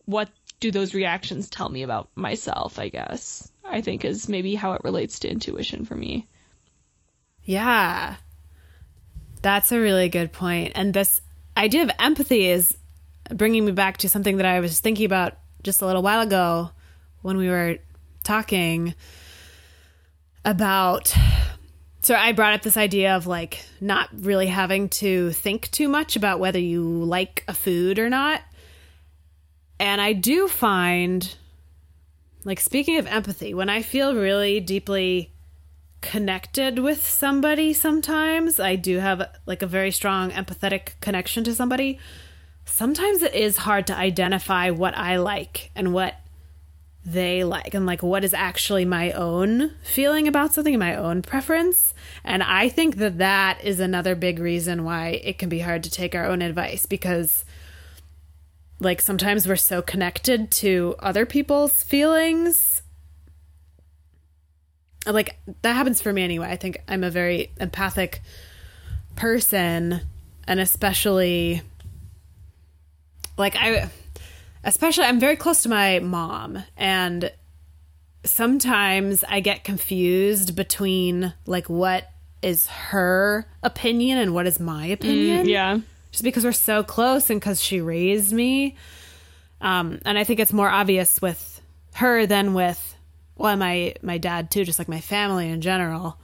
what 0.05 0.30
do 0.60 0.72
those 0.72 0.93
reactions 0.93 1.49
tell 1.49 1.70
me 1.70 1.84
about 1.84 2.10
myself, 2.16 2.80
I 2.80 2.89
guess? 2.89 3.51
I 3.64 3.82
think 3.82 4.06
is 4.06 4.30
maybe 4.30 4.56
how 4.56 4.74
it 4.74 4.84
relates 4.84 5.20
to 5.20 5.30
intuition 5.30 5.86
for 5.86 5.95
me. 5.95 6.28
Yeah. 7.43 8.16
That's 9.41 9.72
a 9.72 9.80
really 9.80 10.10
good 10.10 10.32
point. 10.32 10.74
And 10.76 10.93
this 10.93 11.22
idea 11.56 11.84
of 11.84 11.91
empathy 11.99 12.45
is 12.45 12.78
bringing 13.34 13.66
me 13.66 13.72
back 13.72 13.97
to 13.97 14.10
something 14.10 14.38
that 14.38 14.45
I 14.45 14.60
was 14.60 14.80
thinking 14.80 15.06
about 15.06 15.38
just 15.64 15.82
a 15.82 15.86
little 15.86 16.03
while 16.03 16.22
ago 16.22 16.72
when 17.22 17.38
we 17.38 17.49
were 17.49 17.78
talking 18.24 18.93
about. 20.43 21.14
So 22.01 22.14
I 22.14 22.34
brought 22.34 22.53
up 22.53 22.62
this 22.62 22.78
idea 22.78 23.16
of 23.16 23.26
like 23.26 23.66
not 23.82 24.10
really 24.14 24.47
having 24.47 24.89
to 24.89 25.32
think 25.32 25.72
too 25.72 25.89
much 25.89 26.16
about 26.16 26.39
whether 26.39 26.60
you 26.60 26.84
like 26.84 27.43
a 27.47 27.53
food 27.53 27.97
or 27.97 28.10
not. 28.10 28.41
And 29.80 29.99
I 29.99 30.13
do 30.13 30.47
find, 30.47 31.36
like, 32.43 32.59
speaking 32.59 32.97
of 32.97 33.07
empathy, 33.07 33.53
when 33.53 33.69
I 33.69 33.82
feel 33.82 34.15
really 34.15 34.59
deeply 34.59 35.32
connected 36.01 36.78
with 36.78 37.03
somebody 37.03 37.73
sometimes 37.73 38.59
i 38.59 38.76
do 38.76 38.99
have 38.99 39.28
like 39.47 39.63
a 39.63 39.67
very 39.67 39.89
strong 39.89 40.30
empathetic 40.30 40.89
connection 41.01 41.43
to 41.43 41.55
somebody. 41.55 41.97
Sometimes 42.63 43.21
it 43.21 43.34
is 43.34 43.57
hard 43.57 43.88
to 43.88 43.97
identify 43.97 44.69
what 44.69 44.95
i 44.95 45.17
like 45.17 45.71
and 45.76 45.93
what 45.93 46.15
they 47.03 47.43
like 47.43 47.73
and 47.73 47.86
like 47.86 48.03
what 48.03 48.23
is 48.23 48.34
actually 48.34 48.86
my 48.86 49.11
own 49.11 49.71
feeling 49.84 50.28
about 50.28 50.53
something 50.53 50.78
my 50.78 50.95
own 50.95 51.21
preference. 51.23 51.93
And 52.23 52.43
i 52.43 52.69
think 52.69 52.97
that 52.97 53.17
that 53.17 53.63
is 53.63 53.80
another 53.80 54.13
big 54.15 54.38
reason 54.38 54.84
why 54.84 55.21
it 55.23 55.39
can 55.39 55.49
be 55.49 55.59
hard 55.59 55.84
to 55.84 55.89
take 55.89 56.13
our 56.13 56.26
own 56.26 56.43
advice 56.43 56.86
because 56.86 57.44
like 58.86 59.01
sometimes 59.01 59.47
we're 59.47 59.55
so 59.55 59.81
connected 59.81 60.51
to 60.51 60.95
other 60.99 61.25
people's 61.25 61.83
feelings 61.83 62.83
like 65.07 65.38
that 65.61 65.73
happens 65.73 66.01
for 66.01 66.13
me 66.13 66.23
anyway. 66.23 66.47
I 66.47 66.55
think 66.55 66.77
I'm 66.88 67.03
a 67.03 67.09
very 67.09 67.51
empathic 67.59 68.21
person 69.15 70.01
and 70.47 70.59
especially 70.59 71.61
like 73.38 73.55
I 73.55 73.89
especially 74.63 75.05
I'm 75.05 75.19
very 75.19 75.36
close 75.36 75.63
to 75.63 75.69
my 75.69 75.99
mom 75.99 76.63
and 76.77 77.31
sometimes 78.23 79.23
I 79.27 79.39
get 79.39 79.63
confused 79.63 80.55
between 80.55 81.33
like 81.45 81.69
what 81.69 82.09
is 82.41 82.67
her 82.67 83.47
opinion 83.63 84.17
and 84.17 84.33
what 84.33 84.45
is 84.45 84.59
my 84.59 84.89
mm, 84.89 84.93
opinion 84.93 85.47
Yeah. 85.47 85.79
Just 86.16 86.24
because 86.24 86.45
we're 86.45 86.53
so 86.53 86.82
close 86.82 87.30
and 87.30 87.41
because 87.41 87.61
she 87.61 87.82
raised 87.82 88.32
me. 88.32 88.78
Um, 89.59 89.99
and 90.05 90.18
I 90.18 90.24
think 90.24 90.39
it's 90.39 90.53
more 90.53 90.70
obvious 90.70 91.22
with 91.22 91.61
her 91.95 92.26
than 92.26 92.53
with 92.53 92.95
well, 93.36 93.57
my 93.57 93.95
my 94.01 94.18
dad 94.18 94.49
too, 94.49 94.63
just 94.63 94.80
like 94.80 94.88
my 94.88 95.01
family 95.01 95.49
in 95.49 95.59
general. 95.59 96.18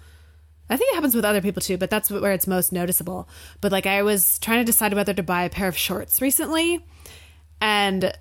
I 0.70 0.78
think 0.78 0.94
it 0.94 0.96
happens 0.96 1.14
with 1.14 1.26
other 1.26 1.42
people 1.42 1.62
too, 1.62 1.78
but 1.78 1.90
that's 1.90 2.10
where 2.10 2.32
it's 2.32 2.48
most 2.48 2.72
noticeable. 2.72 3.28
But 3.60 3.74
like 3.74 3.86
I 3.86 4.04
was 4.04 4.40
trying 4.40 4.60
to 4.60 4.66
decide 4.66 4.94
whether 4.94 5.14
to 5.14 5.24
buy 5.24 5.44
a 5.44 5.50
pair 5.50 5.68
of 5.68 5.78
shorts 5.78 6.22
recently, 6.22 6.86
and 7.60 8.14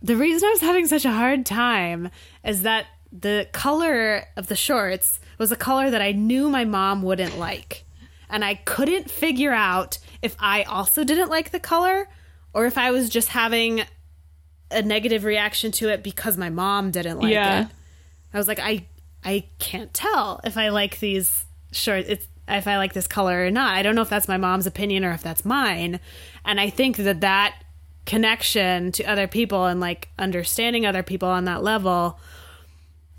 the 0.00 0.14
reason 0.14 0.46
I 0.46 0.52
was 0.52 0.60
having 0.60 0.86
such 0.86 1.04
a 1.04 1.10
hard 1.10 1.44
time 1.44 2.10
is 2.44 2.62
that 2.62 2.86
the 3.10 3.48
color 3.50 4.24
of 4.36 4.46
the 4.46 4.54
shorts 4.54 5.18
was 5.38 5.50
a 5.50 5.56
color 5.56 5.90
that 5.90 6.02
I 6.02 6.12
knew 6.12 6.48
my 6.48 6.64
mom 6.64 7.02
wouldn't 7.02 7.38
like. 7.38 7.84
And 8.30 8.44
I 8.44 8.54
couldn't 8.54 9.10
figure 9.10 9.52
out 9.52 9.98
if 10.22 10.36
I 10.38 10.62
also 10.64 11.04
didn't 11.04 11.30
like 11.30 11.50
the 11.50 11.60
color 11.60 12.08
or 12.52 12.66
if 12.66 12.76
I 12.78 12.90
was 12.90 13.08
just 13.08 13.28
having 13.28 13.82
a 14.70 14.82
negative 14.82 15.24
reaction 15.24 15.72
to 15.72 15.88
it 15.88 16.02
because 16.02 16.36
my 16.36 16.50
mom 16.50 16.90
didn't 16.90 17.18
like 17.20 17.32
Yeah. 17.32 17.62
it. 17.62 17.68
I 18.34 18.38
was 18.38 18.48
like, 18.48 18.58
I 18.60 18.86
I 19.24 19.44
can't 19.58 19.92
tell 19.94 20.40
if 20.44 20.56
I 20.56 20.68
like 20.68 20.98
these 21.00 21.44
shorts. 21.72 22.08
It's 22.08 22.26
if 22.46 22.66
I 22.66 22.76
like 22.78 22.92
this 22.94 23.06
color 23.06 23.44
or 23.46 23.50
not. 23.50 23.74
I 23.74 23.82
don't 23.82 23.94
know 23.94 24.02
if 24.02 24.08
that's 24.08 24.28
my 24.28 24.36
mom's 24.38 24.66
opinion 24.66 25.04
or 25.04 25.12
if 25.12 25.22
that's 25.22 25.44
mine. 25.44 26.00
And 26.44 26.58
I 26.60 26.70
think 26.70 26.96
that 26.96 27.20
that 27.20 27.62
connection 28.06 28.90
to 28.92 29.04
other 29.04 29.28
people 29.28 29.66
and 29.66 29.80
like 29.80 30.08
understanding 30.18 30.86
other 30.86 31.02
people 31.02 31.28
on 31.28 31.44
that 31.44 31.62
level 31.62 32.18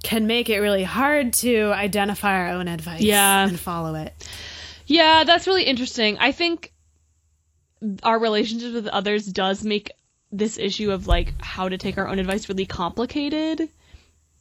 can 0.01 0.25
make 0.25 0.49
it 0.49 0.59
really 0.59 0.83
hard 0.83 1.33
to 1.33 1.71
identify 1.73 2.33
our 2.39 2.49
own 2.49 2.67
advice 2.67 3.01
Yeah. 3.01 3.47
and 3.47 3.59
follow 3.59 3.93
it. 3.95 4.13
Yeah, 4.87 5.23
that's 5.25 5.45
really 5.45 5.63
interesting. 5.63 6.17
I 6.19 6.31
think 6.31 6.71
our 8.03 8.19
relationships 8.19 8.73
with 8.73 8.87
others 8.87 9.25
does 9.25 9.63
make 9.63 9.91
this 10.31 10.57
issue 10.57 10.91
of 10.91 11.07
like 11.07 11.33
how 11.41 11.69
to 11.69 11.77
take 11.77 11.97
our 11.97 12.07
own 12.07 12.19
advice 12.19 12.49
really 12.49 12.65
complicated 12.65 13.69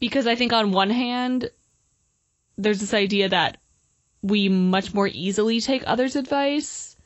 because 0.01 0.27
I 0.27 0.35
think 0.35 0.53
on 0.53 0.73
one 0.73 0.91
hand 0.91 1.51
there's 2.57 2.81
this 2.81 2.95
idea 2.95 3.29
that 3.29 3.59
we 4.23 4.49
much 4.49 4.93
more 4.93 5.07
easily 5.07 5.61
take 5.61 5.83
others' 5.87 6.17
advice 6.17 6.97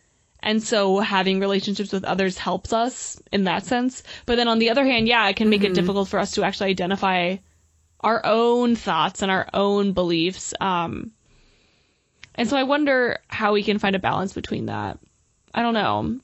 and 0.42 0.62
so 0.62 0.98
having 0.98 1.38
relationships 1.38 1.92
with 1.92 2.04
others 2.04 2.36
helps 2.36 2.72
us 2.72 3.22
in 3.30 3.44
that 3.44 3.64
sense. 3.64 4.02
But 4.26 4.36
then 4.36 4.48
on 4.48 4.58
the 4.58 4.70
other 4.70 4.84
hand, 4.84 5.06
yeah, 5.06 5.28
it 5.28 5.36
can 5.36 5.48
make 5.48 5.62
it 5.62 5.72
difficult 5.74 6.08
for 6.08 6.18
us 6.18 6.32
to 6.32 6.42
actually 6.42 6.70
identify 6.70 7.36
our 8.00 8.20
own 8.26 8.74
thoughts 8.74 9.22
and 9.22 9.30
our 9.30 9.48
own 9.54 9.92
beliefs. 9.92 10.52
Um, 10.60 11.12
and 12.34 12.48
so 12.48 12.56
I 12.56 12.64
wonder 12.64 13.18
how 13.28 13.52
we 13.52 13.62
can 13.62 13.78
find 13.78 13.94
a 13.94 14.00
balance 14.00 14.32
between 14.32 14.66
that. 14.66 14.98
I 15.54 15.62
don't 15.62 15.74
know. 15.74 16.18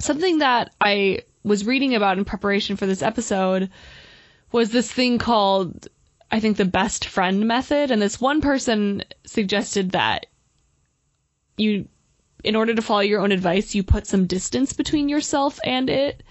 Something 0.00 0.38
that 0.38 0.74
I 0.80 1.22
was 1.42 1.66
reading 1.66 1.94
about 1.94 2.18
in 2.18 2.24
preparation 2.24 2.76
for 2.76 2.86
this 2.86 3.02
episode 3.02 3.70
was 4.52 4.70
this 4.70 4.90
thing 4.90 5.18
called, 5.18 5.88
I 6.30 6.40
think, 6.40 6.56
the 6.56 6.64
best 6.64 7.06
friend 7.06 7.46
method. 7.46 7.90
And 7.90 8.00
this 8.00 8.20
one 8.20 8.40
person 8.40 9.04
suggested 9.24 9.92
that 9.92 10.26
you 11.56 11.88
in 12.44 12.56
order 12.56 12.74
to 12.74 12.82
follow 12.82 13.00
your 13.00 13.20
own 13.20 13.32
advice, 13.32 13.74
you 13.74 13.82
put 13.82 14.06
some 14.06 14.26
distance 14.26 14.72
between 14.72 15.08
yourself 15.08 15.58
and 15.64 15.90
it. 15.90 16.22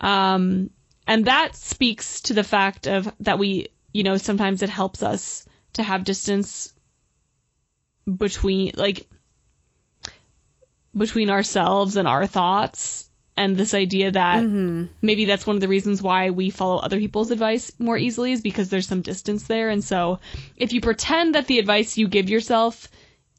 Um, 0.00 0.70
and 1.06 1.24
that 1.26 1.56
speaks 1.56 2.20
to 2.22 2.34
the 2.34 2.44
fact 2.44 2.86
of 2.86 3.12
that 3.20 3.38
we, 3.38 3.68
you 3.92 4.04
know, 4.04 4.16
sometimes 4.16 4.62
it 4.62 4.70
helps 4.70 5.02
us 5.02 5.44
to 5.72 5.82
have 5.82 6.04
distance 6.04 6.72
between, 8.16 8.72
like, 8.76 9.08
between 10.96 11.30
ourselves 11.30 11.96
and 11.96 12.08
our 12.08 12.26
thoughts. 12.26 13.08
And 13.36 13.56
this 13.56 13.72
idea 13.72 14.10
that 14.10 14.42
Mm-hmm. 14.44 14.92
maybe 15.00 15.24
that's 15.24 15.46
one 15.46 15.56
of 15.56 15.60
the 15.62 15.68
reasons 15.68 16.02
why 16.02 16.28
we 16.30 16.50
follow 16.50 16.76
other 16.76 16.98
people's 16.98 17.30
advice 17.30 17.72
more 17.78 17.96
easily 17.96 18.32
is 18.32 18.42
because 18.42 18.68
there's 18.68 18.86
some 18.88 19.00
distance 19.00 19.44
there. 19.46 19.70
And 19.70 19.82
so 19.82 20.18
if 20.56 20.72
you 20.74 20.80
pretend 20.82 21.34
that 21.34 21.46
the 21.46 21.58
advice 21.58 21.96
you 21.96 22.06
give 22.06 22.28
yourself 22.28 22.88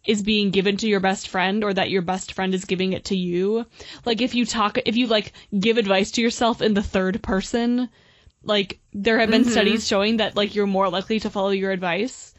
is 0.03 0.23
being 0.23 0.49
given 0.49 0.77
to 0.77 0.87
your 0.87 0.99
best 0.99 1.27
friend 1.27 1.63
or 1.63 1.73
that 1.73 1.91
your 1.91 2.01
best 2.01 2.33
friend 2.33 2.55
is 2.55 2.65
giving 2.65 2.93
it 2.93 3.05
to 3.05 3.15
you. 3.15 3.65
Like 4.03 4.21
if 4.21 4.33
you 4.33 4.45
talk, 4.45 4.79
if 4.85 4.95
you 4.95 5.05
like 5.05 5.33
give 5.59 5.77
advice 5.77 6.09
to 6.11 6.21
yourself 6.21 6.61
in 6.61 6.73
the 6.73 6.81
third 6.81 7.21
person, 7.21 7.89
like 8.43 8.79
there 8.93 9.19
have 9.19 9.29
been 9.29 9.45
studies 9.45 9.87
showing 9.87 10.17
that 10.17 10.35
like 10.35 10.55
you're 10.55 10.65
more 10.65 10.89
likely 10.89 11.19
to 11.19 11.29
follow 11.29 11.51
your 11.51 11.69
advice, 11.71 12.33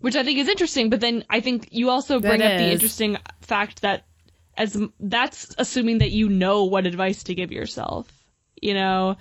which 0.00 0.16
I 0.16 0.22
think 0.24 0.38
is 0.38 0.48
interesting. 0.48 0.88
But 0.88 1.00
then 1.00 1.24
I 1.28 1.40
think 1.40 1.68
you 1.70 1.90
also 1.90 2.18
bring 2.20 2.40
That 2.40 2.52
up 2.52 2.58
the 2.58 2.72
interesting 2.72 3.18
fact 3.42 3.82
that 3.82 4.04
as 4.56 4.80
that's 5.00 5.54
assuming 5.58 5.98
that 5.98 6.10
you 6.10 6.28
know 6.28 6.64
what 6.64 6.86
advice 6.86 7.22
to 7.24 7.34
give 7.34 7.52
yourself. 7.52 8.10
You 8.62 8.72
know, 8.72 9.16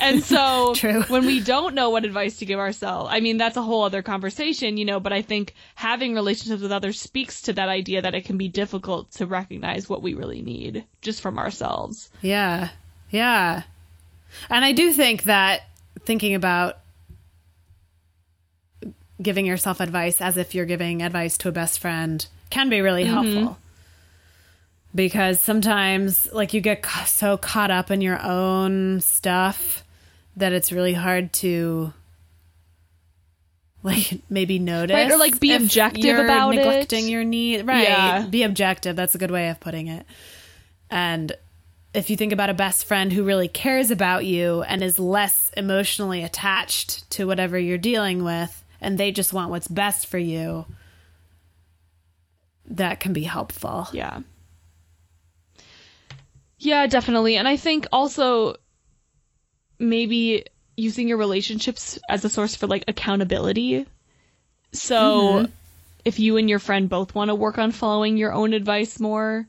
and 0.00 0.24
so 0.24 0.74
when 1.08 1.24
we 1.24 1.38
don't 1.38 1.76
know 1.76 1.90
what 1.90 2.04
advice 2.04 2.38
to 2.38 2.46
give 2.46 2.58
ourselves, 2.58 3.10
I 3.12 3.20
mean, 3.20 3.36
that's 3.36 3.56
a 3.56 3.62
whole 3.62 3.84
other 3.84 4.02
conversation, 4.02 4.76
you 4.76 4.84
know, 4.84 4.98
but 4.98 5.12
I 5.12 5.22
think 5.22 5.54
having 5.76 6.14
relationships 6.14 6.62
with 6.62 6.72
others 6.72 7.00
speaks 7.00 7.42
to 7.42 7.52
that 7.52 7.68
idea 7.68 8.02
that 8.02 8.16
it 8.16 8.24
can 8.24 8.38
be 8.38 8.48
difficult 8.48 9.12
to 9.12 9.26
recognize 9.26 9.88
what 9.88 10.02
we 10.02 10.14
really 10.14 10.42
need 10.42 10.84
just 11.00 11.20
from 11.20 11.38
ourselves. 11.38 12.10
Yeah. 12.22 12.70
Yeah. 13.10 13.62
And 14.50 14.64
I 14.64 14.72
do 14.72 14.92
think 14.92 15.24
that 15.24 15.62
thinking 16.04 16.34
about 16.34 16.78
giving 19.20 19.46
yourself 19.46 19.80
advice 19.80 20.20
as 20.20 20.36
if 20.36 20.54
you're 20.54 20.66
giving 20.66 21.02
advice 21.02 21.36
to 21.38 21.48
a 21.48 21.52
best 21.52 21.78
friend 21.80 22.26
can 22.50 22.68
be 22.68 22.80
really 22.80 23.04
mm-hmm. 23.04 23.12
helpful. 23.12 23.58
Because 24.98 25.38
sometimes, 25.38 26.28
like, 26.32 26.52
you 26.54 26.60
get 26.60 26.84
so 27.06 27.36
caught 27.36 27.70
up 27.70 27.92
in 27.92 28.00
your 28.00 28.20
own 28.20 29.00
stuff 29.00 29.84
that 30.36 30.52
it's 30.52 30.72
really 30.72 30.92
hard 30.92 31.32
to, 31.34 31.92
like, 33.84 34.20
maybe 34.28 34.58
notice. 34.58 34.94
Right, 34.94 35.08
or, 35.08 35.16
like, 35.16 35.38
be 35.38 35.54
objective 35.54 36.18
about 36.18 36.52
it. 36.52 36.56
neglecting 36.56 37.08
your 37.08 37.22
need. 37.22 37.64
Right. 37.64 37.84
Yeah. 37.84 38.26
Be 38.28 38.42
objective. 38.42 38.96
That's 38.96 39.14
a 39.14 39.18
good 39.18 39.30
way 39.30 39.50
of 39.50 39.60
putting 39.60 39.86
it. 39.86 40.04
And 40.90 41.30
if 41.94 42.10
you 42.10 42.16
think 42.16 42.32
about 42.32 42.50
a 42.50 42.54
best 42.54 42.84
friend 42.84 43.12
who 43.12 43.22
really 43.22 43.46
cares 43.46 43.92
about 43.92 44.24
you 44.24 44.62
and 44.62 44.82
is 44.82 44.98
less 44.98 45.52
emotionally 45.56 46.24
attached 46.24 47.08
to 47.12 47.28
whatever 47.28 47.56
you're 47.56 47.78
dealing 47.78 48.24
with, 48.24 48.64
and 48.80 48.98
they 48.98 49.12
just 49.12 49.32
want 49.32 49.50
what's 49.50 49.68
best 49.68 50.08
for 50.08 50.18
you, 50.18 50.66
that 52.66 52.98
can 52.98 53.12
be 53.12 53.22
helpful. 53.22 53.86
Yeah. 53.92 54.22
Yeah, 56.58 56.86
definitely. 56.86 57.36
And 57.36 57.46
I 57.46 57.56
think 57.56 57.86
also 57.92 58.56
maybe 59.78 60.44
using 60.76 61.08
your 61.08 61.18
relationships 61.18 61.98
as 62.08 62.24
a 62.24 62.28
source 62.28 62.54
for 62.54 62.66
like 62.66 62.84
accountability. 62.88 63.86
So 64.72 64.96
mm-hmm. 64.96 65.52
if 66.04 66.18
you 66.18 66.36
and 66.36 66.48
your 66.48 66.58
friend 66.58 66.88
both 66.88 67.14
want 67.14 67.28
to 67.28 67.34
work 67.34 67.58
on 67.58 67.72
following 67.72 68.16
your 68.16 68.32
own 68.32 68.52
advice 68.52 69.00
more, 69.00 69.46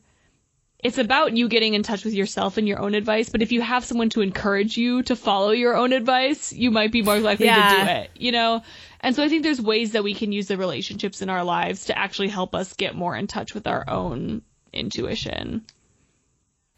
it's 0.82 0.97
about 0.97 1.36
you 1.36 1.49
getting 1.49 1.74
in 1.74 1.84
touch 1.84 2.05
with 2.05 2.14
yourself 2.14 2.57
and 2.57 2.68
your 2.68 2.80
own 2.80 2.95
advice. 2.95 3.30
But 3.30 3.41
if 3.41 3.51
you 3.51 3.62
have 3.62 3.84
someone 3.84 4.10
to 4.12 4.22
encourage 4.22 4.78
you 4.78 5.03
to 5.03 5.16
follow 5.16 5.51
your 5.51 5.76
own 5.76 5.91
advice, 5.91 6.53
you 6.53 6.72
might 6.72 6.91
be 6.91 7.01
more 7.01 7.20
likely 7.20 7.47
to 7.47 7.53
do 7.53 7.91
it, 7.91 8.12
you 8.16 8.32
know? 8.32 8.64
And 9.01 9.16
so 9.16 9.24
I 9.24 9.30
think 9.30 9.43
there's 9.43 9.62
ways 9.62 9.91
that 9.91 10.03
we 10.03 10.14
can 10.14 10.32
use 10.32 10.47
the 10.47 10.57
relationships 10.57 11.22
in 11.22 11.30
our 11.30 11.43
lives 11.43 11.86
to 11.86 11.97
actually 11.97 12.30
help 12.30 12.55
us 12.55 12.74
get 12.74 12.95
more 12.95 13.16
in 13.16 13.28
touch 13.28 13.53
with 13.53 13.68
our 13.68 13.84
own 13.89 14.41
intuition. 14.72 15.66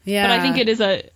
Yeah. 0.03 0.27
But 0.27 0.39
I 0.39 0.41
think 0.41 0.57
it 0.57 0.69
is 0.69 0.81
a 0.81 1.09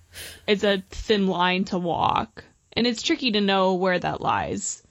it's 0.47 0.63
a 0.63 0.83
thin 0.89 1.27
line 1.27 1.65
to 1.65 1.77
walk. 1.77 2.43
And 2.73 2.85
it's 2.85 3.01
tricky 3.01 3.31
to 3.31 3.41
know 3.41 3.73
where 3.73 3.97
that 3.97 4.21
lies. 4.21 4.83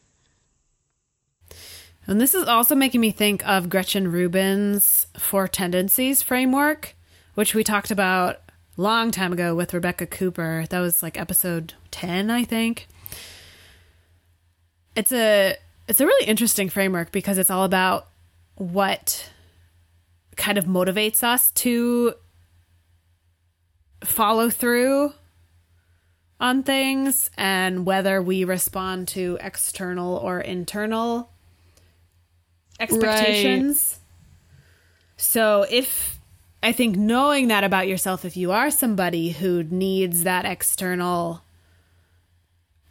And 2.06 2.20
this 2.20 2.34
is 2.34 2.46
also 2.48 2.74
making 2.74 3.00
me 3.00 3.10
think 3.10 3.46
of 3.46 3.70
Gretchen 3.70 4.10
Rubin's 4.10 5.06
Four 5.16 5.48
Tendencies 5.48 6.22
framework, 6.22 6.94
which 7.34 7.54
we 7.54 7.64
talked 7.64 7.90
about 7.90 8.40
a 8.76 8.82
long 8.82 9.10
time 9.10 9.32
ago 9.32 9.54
with 9.54 9.72
Rebecca 9.72 10.06
Cooper. 10.06 10.66
That 10.68 10.80
was 10.80 11.02
like 11.02 11.18
episode 11.18 11.74
10, 11.90 12.30
I 12.30 12.44
think. 12.44 12.88
It's 14.96 15.12
a 15.12 15.56
it's 15.88 16.00
a 16.00 16.06
really 16.06 16.26
interesting 16.26 16.68
framework 16.68 17.10
because 17.12 17.36
it's 17.36 17.50
all 17.50 17.64
about 17.64 18.08
what 18.56 19.30
kind 20.36 20.56
of 20.56 20.64
motivates 20.64 21.22
us 21.22 21.50
to 21.52 22.14
follow 24.04 24.50
through 24.50 25.12
on 26.40 26.62
things 26.62 27.30
and 27.36 27.86
whether 27.86 28.20
we 28.20 28.44
respond 28.44 29.08
to 29.08 29.38
external 29.40 30.16
or 30.16 30.40
internal 30.40 31.30
expectations. 32.80 34.00
So 35.16 35.64
if 35.70 36.18
I 36.62 36.72
think 36.72 36.96
knowing 36.96 37.48
that 37.48 37.64
about 37.64 37.88
yourself, 37.88 38.24
if 38.24 38.36
you 38.36 38.52
are 38.52 38.70
somebody 38.70 39.30
who 39.30 39.62
needs 39.62 40.24
that 40.24 40.44
external 40.44 41.42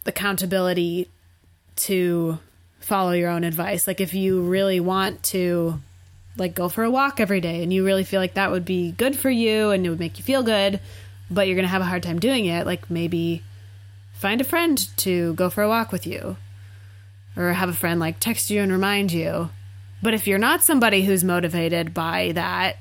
accountability 0.05 1.09
to 1.76 2.39
follow 2.80 3.11
your 3.11 3.30
own 3.30 3.43
advice, 3.43 3.88
like 3.88 4.01
if 4.01 4.14
you 4.14 4.41
really 4.41 4.80
want 4.80 5.24
to 5.24 5.80
like 6.38 6.55
go 6.55 6.70
for 6.70 6.84
a 6.84 6.89
walk 6.89 7.20
every 7.20 7.41
day 7.41 7.61
and 7.61 7.72
you 7.72 7.86
really 7.86 8.03
feel 8.03 8.20
like 8.20 8.34
that 8.34 8.51
would 8.51 8.66
be 8.66 8.91
good 8.91 9.16
for 9.16 9.30
you 9.30 9.72
and 9.72 9.86
it 9.86 9.89
would 9.89 9.99
make 9.99 10.18
you 10.18 10.24
feel 10.24 10.43
good, 10.43 10.80
but 11.34 11.48
you're 11.48 11.56
going 11.56 11.66
to 11.66 11.70
have 11.70 11.82
a 11.82 11.86
hard 11.86 12.04
time 12.04 12.20
doing 12.20 12.46
it, 12.46 12.66
like 12.66 12.90
maybe 12.90 13.42
find 14.14 14.42
a 14.42 14.44
friend 14.44 14.88
to 14.98 15.34
go 15.34 15.50
for 15.50 15.64
a 15.64 15.68
walk 15.68 15.92
with 15.92 16.06
you 16.06 16.38
or 17.36 17.52
have 17.54 17.70
a 17.70 17.74
friend 17.74 18.00
like 18.00 18.20
text 18.20 18.50
you 18.50 18.62
and 18.62 18.72
remind 18.72 19.12
you. 19.12 19.50
But 20.02 20.14
if 20.14 20.28
you're 20.28 20.38
not 20.38 20.64
somebody 20.64 21.04
who's 21.04 21.24
motivated 21.24 21.94
by 21.94 22.34
that, 22.34 22.78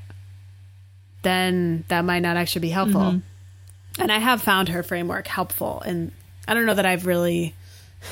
then 1.22 1.84
that 1.88 2.04
might 2.04 2.20
not 2.20 2.36
actually 2.36 2.62
be 2.62 2.70
helpful. 2.70 3.00
Mm-hmm. 3.00 4.02
And 4.02 4.12
I 4.12 4.18
have 4.18 4.42
found 4.42 4.68
her 4.70 4.82
framework 4.82 5.26
helpful. 5.26 5.80
And 5.84 6.12
I 6.48 6.54
don't 6.54 6.66
know 6.66 6.74
that 6.74 6.86
I've 6.86 7.06
really 7.06 7.54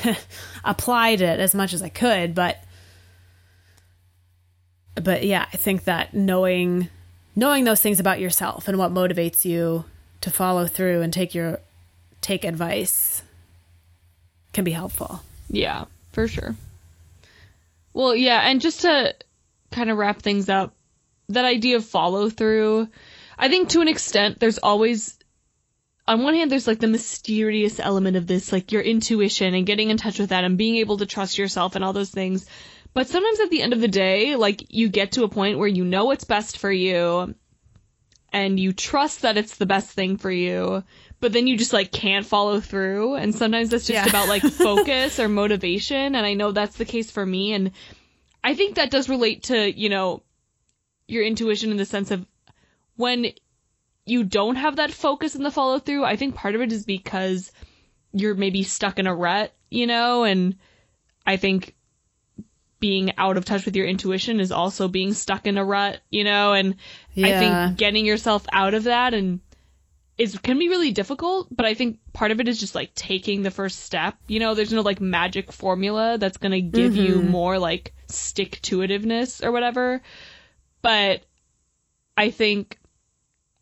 applied 0.63 1.21
it 1.21 1.39
as 1.39 1.53
much 1.53 1.73
as 1.73 1.81
I 1.81 1.89
could, 1.89 2.33
but 2.33 2.63
but 4.95 5.23
yeah, 5.23 5.45
I 5.53 5.57
think 5.57 5.85
that 5.85 6.13
knowing 6.13 6.89
knowing 7.35 7.63
those 7.63 7.81
things 7.81 7.99
about 7.99 8.19
yourself 8.19 8.67
and 8.67 8.77
what 8.77 8.91
motivates 8.93 9.45
you 9.45 9.85
to 10.21 10.31
follow 10.31 10.67
through 10.67 11.01
and 11.01 11.11
take 11.11 11.35
your 11.35 11.59
take 12.21 12.45
advice 12.45 13.23
can 14.53 14.63
be 14.63 14.71
helpful. 14.71 15.21
Yeah, 15.49 15.85
for 16.11 16.27
sure. 16.27 16.55
Well, 17.93 18.15
yeah, 18.15 18.39
and 18.39 18.61
just 18.61 18.81
to 18.81 19.15
kind 19.71 19.89
of 19.89 19.97
wrap 19.97 20.21
things 20.21 20.49
up, 20.49 20.73
that 21.29 21.45
idea 21.45 21.77
of 21.77 21.85
follow 21.85 22.29
through, 22.29 22.87
I 23.37 23.49
think 23.49 23.69
to 23.69 23.81
an 23.81 23.87
extent, 23.87 24.39
there's 24.39 24.59
always, 24.59 25.17
on 26.07 26.23
one 26.23 26.35
hand, 26.35 26.51
there's 26.51 26.67
like 26.67 26.79
the 26.79 26.87
mysterious 26.87 27.79
element 27.79 28.17
of 28.17 28.27
this, 28.27 28.51
like 28.51 28.71
your 28.71 28.81
intuition 28.81 29.53
and 29.53 29.65
getting 29.65 29.89
in 29.89 29.97
touch 29.97 30.19
with 30.19 30.29
that 30.29 30.43
and 30.43 30.57
being 30.57 30.77
able 30.77 30.97
to 30.97 31.05
trust 31.05 31.37
yourself 31.37 31.75
and 31.75 31.83
all 31.83 31.93
those 31.93 32.11
things. 32.11 32.45
But 32.93 33.07
sometimes 33.07 33.39
at 33.39 33.49
the 33.49 33.61
end 33.61 33.73
of 33.73 33.81
the 33.81 33.87
day, 33.87 34.35
like 34.35 34.65
you 34.69 34.89
get 34.89 35.13
to 35.13 35.23
a 35.23 35.29
point 35.29 35.57
where 35.57 35.67
you 35.67 35.85
know 35.85 36.05
what's 36.05 36.25
best 36.25 36.57
for 36.57 36.71
you 36.71 37.35
and 38.33 38.59
you 38.59 38.71
trust 38.73 39.21
that 39.23 39.37
it's 39.37 39.57
the 39.57 39.65
best 39.65 39.89
thing 39.91 40.17
for 40.17 40.31
you, 40.31 40.83
but 41.19 41.33
then 41.33 41.47
you 41.47 41.57
just 41.57 41.73
like 41.73 41.91
can't 41.91 42.25
follow 42.25 42.59
through. 42.59 43.15
And 43.15 43.35
sometimes 43.35 43.69
that's 43.69 43.85
just 43.85 44.03
Yeah. 44.03 44.07
about 44.09 44.27
like 44.27 44.43
focus 44.51 45.19
or 45.19 45.27
motivation. 45.27 46.15
And 46.15 46.25
I 46.25 46.33
know 46.33 46.51
that's 46.51 46.77
the 46.77 46.85
case 46.85 47.11
for 47.11 47.25
me. 47.25 47.53
And 47.53 47.71
I 48.43 48.55
think 48.55 48.75
that 48.75 48.89
does 48.91 49.09
relate 49.09 49.43
to, 49.43 49.71
you 49.71 49.89
know, 49.89 50.23
your 51.07 51.23
intuition 51.23 51.71
in 51.71 51.77
the 51.77 51.85
sense 51.85 52.09
of 52.11 52.25
when 52.95 53.31
you 54.05 54.23
don't 54.23 54.55
have 54.55 54.77
that 54.77 54.91
focus 54.91 55.35
in 55.35 55.43
the 55.43 55.51
follow 55.51 55.79
through, 55.79 56.03
I 56.05 56.15
think 56.15 56.33
part 56.35 56.55
of 56.55 56.61
it 56.61 56.71
is 56.71 56.85
because 56.85 57.51
you're 58.13 58.35
maybe 58.35 58.63
stuck 58.63 58.97
in 58.97 59.07
a 59.07 59.13
rut, 59.15 59.53
you 59.69 59.87
know, 59.87 60.23
and 60.23 60.55
I 61.25 61.37
think 61.37 61.75
being 62.81 63.13
out 63.17 63.37
of 63.37 63.45
touch 63.45 63.63
with 63.63 63.75
your 63.77 63.85
intuition 63.85 64.41
is 64.41 64.51
also 64.51 64.89
being 64.89 65.13
stuck 65.13 65.47
in 65.47 65.57
a 65.57 65.63
rut, 65.63 66.01
you 66.09 66.25
know, 66.25 66.51
and 66.51 66.75
I 67.15 67.31
think 67.31 67.77
getting 67.77 68.05
yourself 68.05 68.45
out 68.51 68.73
of 68.73 68.83
that 68.83 69.13
and 69.13 69.39
is 70.17 70.37
can 70.37 70.59
be 70.59 70.67
really 70.67 70.91
difficult, 70.91 71.47
but 71.49 71.65
I 71.65 71.73
think 71.73 71.99
part 72.11 72.31
of 72.31 72.39
it 72.39 72.47
is 72.47 72.59
just 72.59 72.75
like 72.75 72.93
taking 72.93 73.43
the 73.43 73.51
first 73.51 73.79
step. 73.81 74.17
You 74.27 74.39
know, 74.39 74.53
there's 74.53 74.73
no 74.73 74.81
like 74.81 74.99
magic 74.99 75.51
formula 75.53 76.17
that's 76.17 76.37
going 76.37 76.51
to 76.51 76.61
give 76.61 76.97
you 76.97 77.15
mm-hmm. 77.15 77.29
more 77.29 77.57
like 77.57 77.93
stick 78.07 78.59
to 78.63 78.79
itiveness 78.79 79.43
or 79.43 79.51
whatever. 79.51 80.01
But 80.81 81.23
I 82.17 82.31
think 82.31 82.79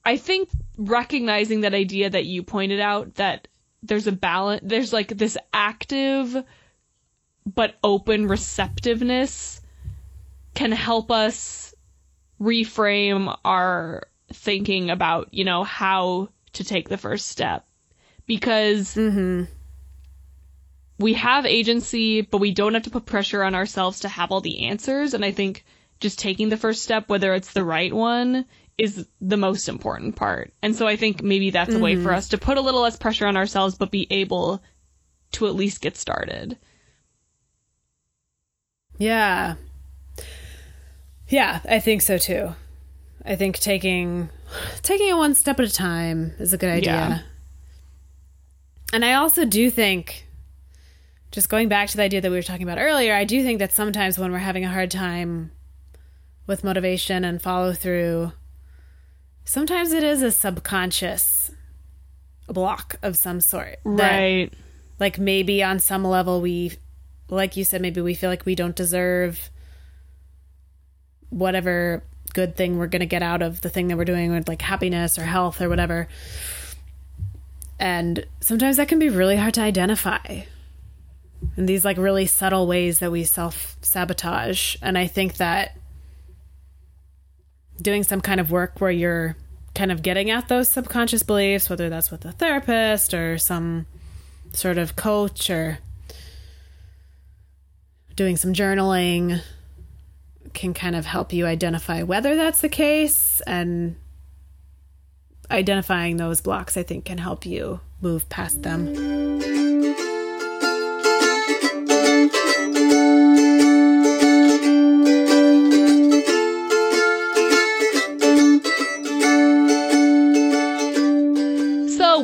I 0.06 0.18
think 0.18 0.50
recognizing 0.78 1.62
that 1.62 1.74
idea 1.74 2.10
that 2.10 2.26
you 2.26 2.42
pointed 2.42 2.80
out 2.80 3.16
that 3.16 3.48
there's 3.84 4.08
a 4.08 4.12
balance 4.12 4.62
there's 4.64 4.92
like 4.92 5.10
this 5.10 5.38
active 5.54 6.44
but 7.46 7.76
open 7.84 8.28
receptiveness 8.28 9.62
can 10.54 10.72
help 10.72 11.12
us 11.12 11.74
reframe 12.40 13.36
our 13.44 14.04
thinking 14.32 14.90
about, 14.90 15.34
you 15.34 15.44
know, 15.44 15.64
how 15.64 16.30
to 16.54 16.64
take 16.64 16.90
the 16.90 16.98
first 16.98 17.28
step. 17.28 17.66
Because 18.26 18.96
mm-hmm. 18.96 19.46
we 21.00 21.14
have 21.14 21.46
agency, 21.46 22.22
but 22.22 22.38
we 22.38 22.52
don't 22.54 22.76
have 22.76 22.84
to 22.84 22.92
put 22.92 23.06
pressure 23.06 23.44
on 23.44 23.56
ourselves 23.56 24.02
to 24.02 24.10
have 24.10 24.32
all 24.32 24.42
the 24.42 24.68
answers. 24.68 25.14
And 25.14 25.26
I 25.26 25.32
think 25.32 25.66
just 26.00 26.20
taking 26.20 26.50
the 26.50 26.58
first 26.58 26.84
step, 26.84 27.10
whether 27.10 27.34
it's 27.34 27.54
the 27.54 27.64
right 27.64 27.94
one, 27.94 28.46
is 28.78 29.08
the 29.20 29.38
most 29.38 29.68
important 29.68 30.16
part. 30.16 30.54
And 30.62 30.76
so 30.76 30.88
I 30.88 30.96
think 30.96 31.22
maybe 31.22 31.50
that's 31.50 31.74
a 31.74 31.80
way 31.80 31.96
for 31.96 32.10
mm-hmm. 32.10 32.18
us 32.18 32.30
to 32.30 32.38
put 32.38 32.58
a 32.58 32.62
little 32.62 32.82
less 32.82 32.98
pressure 32.98 33.28
on 33.28 33.36
ourselves, 33.36 33.76
but 33.76 33.92
be 33.92 34.08
able 34.10 34.64
to 35.34 35.48
at 35.48 35.56
least 35.56 35.82
get 35.82 35.98
started. 35.98 36.58
Yeah. 39.00 39.56
Yeah, 41.28 41.60
I 41.68 41.80
think 41.80 42.02
so 42.02 42.18
too. 42.18 42.54
I 43.26 43.36
think 43.36 43.58
taking 43.60 44.30
taking 44.82 45.10
it 45.10 45.14
one 45.18 45.36
step 45.36 45.60
at 45.60 45.66
a 45.66 45.72
time 45.74 46.34
is 46.40 46.54
a 46.54 46.58
good 46.58 46.70
idea. 46.70 46.92
Yeah. 46.92 47.20
And 48.94 49.06
I 49.06 49.14
also 49.14 49.46
do 49.46 49.70
think 49.70 50.28
just 51.32 51.50
going 51.50 51.70
back 51.70 51.90
to 51.90 51.98
the 51.98 52.04
idea 52.04 52.22
that 52.22 52.32
we 52.32 52.38
were 52.38 52.42
talking 52.44 52.64
about 52.68 52.80
earlier, 52.80 53.14
I 53.14 53.24
do 53.24 53.44
think 53.44 53.60
that 53.60 53.72
sometimes 53.72 54.18
when 54.18 54.32
we're 54.32 54.40
having 54.40 54.66
a 54.66 54.70
hard 54.70 54.90
time 54.90 55.52
with 56.48 56.64
motivation 56.64 57.24
and 57.24 57.40
follow 57.40 57.74
through, 57.74 58.32
sometimes 59.46 59.92
it 59.92 60.04
is 60.04 60.24
a 60.24 60.32
subconscious 60.32 61.52
block 62.48 62.96
of 63.04 63.16
some 63.16 63.40
sort. 63.42 63.78
that 63.86 64.18
Right. 64.20 64.52
like 65.00 65.20
maybe 65.20 65.62
on 65.64 65.78
some 65.80 66.04
level 66.04 66.42
we 66.42 66.74
like 67.30 67.56
you 67.56 67.64
said 67.64 67.82
maybe 67.82 68.02
we 68.02 68.14
feel 68.14 68.30
like 68.30 68.46
we 68.46 68.56
don't 68.56 68.76
deserve 68.76 69.50
whatever 71.30 72.04
good 72.34 72.56
thing 72.56 72.78
we're 72.78 72.88
going 72.88 73.00
to 73.02 73.06
get 73.06 73.24
out 73.24 73.42
of 73.42 73.62
the 73.62 73.70
thing 73.70 73.88
that 73.88 73.98
we're 73.98 74.06
doing 74.06 74.32
with 74.32 74.48
like 74.48 74.62
happiness 74.62 75.18
or 75.18 75.24
health 75.24 75.62
or 75.62 75.70
whatever. 75.70 76.08
And 77.80 78.26
sometimes 78.42 78.78
that 78.78 78.88
can 78.88 79.00
be 79.00 79.10
really 79.10 79.38
hard 79.38 79.54
to 79.56 79.62
identify 79.62 80.44
in 81.58 81.66
these 81.66 81.86
like 81.86 81.98
really 81.98 82.26
subtle 82.26 82.68
ways 82.68 83.00
that 83.00 83.12
we 83.12 83.24
self 83.24 83.78
sabotage 83.82 84.76
and 84.82 84.98
i 84.98 85.08
think 85.08 85.38
that 85.38 85.78
doing 87.82 88.04
some 88.04 88.22
kind 88.22 88.40
of 88.40 88.52
work 88.52 88.80
where 88.80 88.92
you're 88.92 89.36
kind 89.74 89.92
of 89.92 90.02
getting 90.02 90.30
at 90.30 90.48
those 90.48 90.70
subconscious 90.70 91.24
beliefs 91.24 91.70
whether 91.70 91.90
that's 91.90 92.12
with 92.12 92.26
a 92.26 92.32
therapist 92.34 93.14
or 93.14 93.38
some 93.38 93.86
sort 94.52 94.78
of 94.78 94.96
coach 94.96 95.50
or 95.50 95.80
doing 98.20 98.36
some 98.36 98.52
journaling 98.54 99.42
can 100.54 100.74
kind 100.74 100.94
of 100.94 101.06
help 101.06 101.32
you 101.32 101.46
identify 101.46 102.04
whether 102.04 102.36
that's 102.36 102.60
the 102.60 102.68
case 102.68 103.42
and 103.48 103.96
identifying 105.50 106.18
those 106.18 106.42
blocks 106.42 106.76
i 106.76 106.84
think 106.84 107.06
can 107.06 107.18
help 107.18 107.46
you 107.46 107.80
move 108.02 108.28
past 108.28 108.62
them 108.62 109.59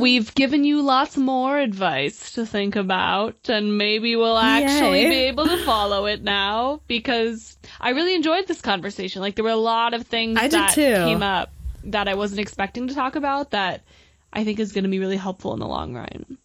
we've 0.06 0.36
given 0.36 0.64
you 0.64 0.84
lots 0.84 1.18
more 1.18 1.58
advice 1.58 2.34
to 2.34 2.46
think 2.46 2.76
about, 2.76 3.50
and 3.50 3.76
maybe 3.76 4.16
we'll 4.16 4.38
actually 4.38 5.02
Yay. 5.02 5.10
be 5.10 5.16
able 5.30 5.46
to 5.46 5.66
follow 5.66 6.06
it 6.06 6.22
now 6.22 6.80
because 6.86 7.58
I 7.82 7.90
really 7.90 8.14
enjoyed 8.14 8.46
this 8.46 8.62
conversation. 8.62 9.24
Like 9.24 9.34
there 9.34 9.44
were 9.44 9.50
a 9.50 9.56
lot 9.56 9.96
of 9.96 10.06
things 10.06 10.38
I 10.40 10.48
that 10.50 10.76
came 10.76 11.24
up 11.24 11.50
that 11.86 12.08
I 12.08 12.14
wasn't 12.14 12.40
expecting 12.40 12.88
to 12.90 12.94
talk 12.94 13.16
about 13.16 13.50
that 13.50 13.82
I 14.32 14.44
think 14.44 14.60
is 14.60 14.74
going 14.74 14.84
to 14.84 14.92
be 14.92 15.00
really 15.00 15.18
helpful 15.18 15.54
in 15.54 15.60
the 15.60 15.66
long 15.68 15.96
run. 15.96 16.38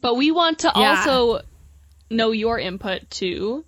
But 0.00 0.16
we 0.16 0.32
want 0.32 0.58
to 0.60 0.72
Yeah. 0.74 0.90
also 0.90 1.42
know 2.10 2.32
your 2.32 2.58
input 2.58 3.08
too 3.08 3.64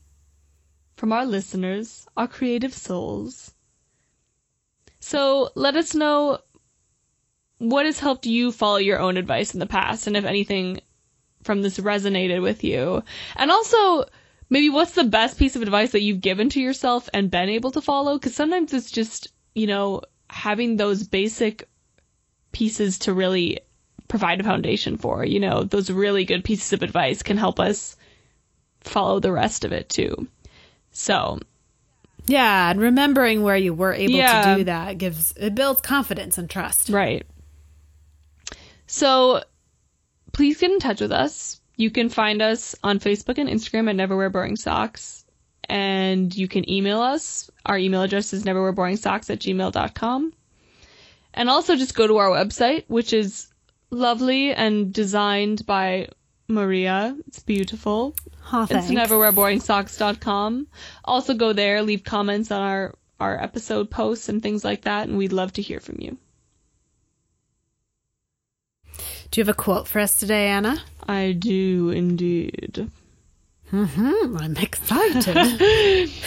from 0.96 1.12
our 1.12 1.24
listeners, 1.24 2.08
our 2.16 2.26
creative 2.26 2.74
souls. 2.74 3.54
So 4.98 5.50
let 5.54 5.76
us 5.76 5.94
know 5.94 6.40
what 7.62 7.86
has 7.86 8.00
helped 8.00 8.26
you 8.26 8.50
follow 8.50 8.78
your 8.78 8.98
own 8.98 9.16
advice 9.16 9.54
in 9.54 9.60
the 9.60 9.66
past 9.66 10.08
and 10.08 10.16
if 10.16 10.24
anything 10.24 10.80
from 11.44 11.62
this 11.62 11.78
resonated 11.78 12.42
with 12.42 12.64
you. 12.64 13.02
And 13.36 13.50
also, 13.52 14.06
maybe 14.50 14.68
what's 14.68 14.92
the 14.92 15.04
best 15.04 15.38
piece 15.38 15.54
of 15.54 15.62
advice 15.62 15.92
that 15.92 16.02
you've 16.02 16.20
given 16.20 16.48
to 16.50 16.60
yourself 16.60 17.08
and 17.14 17.30
been 17.30 17.48
able 17.48 17.70
to 17.72 17.80
follow? 17.80 18.18
Because 18.18 18.34
sometimes 18.34 18.72
it's 18.72 18.90
just, 18.90 19.28
you 19.54 19.68
know, 19.68 20.02
having 20.28 20.76
those 20.76 21.06
basic 21.06 21.68
pieces 22.50 22.98
to 23.00 23.14
really 23.14 23.60
provide 24.08 24.40
a 24.40 24.44
foundation 24.44 24.96
for, 24.98 25.24
you 25.24 25.38
know, 25.38 25.62
those 25.62 25.88
really 25.90 26.24
good 26.24 26.44
pieces 26.44 26.72
of 26.72 26.82
advice 26.82 27.22
can 27.22 27.36
help 27.36 27.60
us 27.60 27.96
follow 28.80 29.20
the 29.20 29.32
rest 29.32 29.64
of 29.64 29.72
it 29.72 29.88
too. 29.88 30.26
So, 30.90 31.38
yeah 32.26 32.70
and 32.70 32.80
remembering 32.80 33.42
where 33.42 33.56
you 33.56 33.74
were 33.74 33.92
able 33.94 34.14
Yeah. 34.14 34.42
to 34.42 34.58
do 34.58 34.64
that 34.64 34.98
gives 34.98 35.32
it 35.36 35.54
builds 35.54 35.80
confidence 35.80 36.38
and 36.38 36.48
trust 36.48 36.88
Right. 36.88 37.26
So 38.92 39.42
please 40.32 40.58
get 40.60 40.70
in 40.70 40.78
touch 40.78 41.00
with 41.00 41.12
us. 41.12 41.62
You 41.76 41.90
can 41.90 42.10
find 42.10 42.42
us 42.42 42.76
on 42.84 43.00
Facebook 43.00 43.38
and 43.38 43.48
Instagram 43.48 43.88
at 43.88 43.96
Never 43.96 44.14
Wear 44.14 44.28
Boring 44.28 44.56
Socks. 44.56 45.24
And 45.66 46.36
you 46.36 46.46
can 46.46 46.68
email 46.70 47.00
us. 47.00 47.50
Our 47.64 47.78
email 47.78 48.02
address 48.02 48.34
is 48.34 48.44
neverwearboringsocks 48.44 49.30
at 49.30 49.38
gmail.com. 49.38 50.34
And 51.32 51.48
also 51.48 51.74
just 51.74 51.94
go 51.94 52.06
to 52.06 52.18
our 52.18 52.28
website, 52.28 52.84
which 52.88 53.14
is 53.14 53.48
lovely 53.88 54.52
and 54.52 54.92
designed 54.92 55.64
by 55.64 56.08
Maria. 56.46 57.16
It's 57.28 57.42
beautiful. 57.42 58.14
Aw, 58.52 58.64
It's 58.64 58.90
neverwearboringsocks.com. 58.90 60.66
Also 61.06 61.32
go 61.32 61.54
there, 61.54 61.80
leave 61.80 62.04
comments 62.04 62.50
on 62.50 62.60
our, 62.60 62.94
our 63.18 63.42
episode 63.42 63.90
posts 63.90 64.28
and 64.28 64.42
things 64.42 64.66
like 64.66 64.82
that, 64.82 65.08
and 65.08 65.16
we'd 65.16 65.32
love 65.32 65.54
to 65.54 65.62
hear 65.62 65.80
from 65.80 65.96
you. 65.98 66.18
Do 69.32 69.40
you 69.40 69.44
have 69.44 69.48
a 69.48 69.58
quote 69.58 69.88
for 69.88 69.98
us 69.98 70.14
today 70.14 70.46
anna 70.46 70.80
I 71.08 71.32
do 71.32 71.90
indeed. 71.90 72.88
hmm 73.70 74.36
i'm 74.38 74.56
excited 74.56 76.10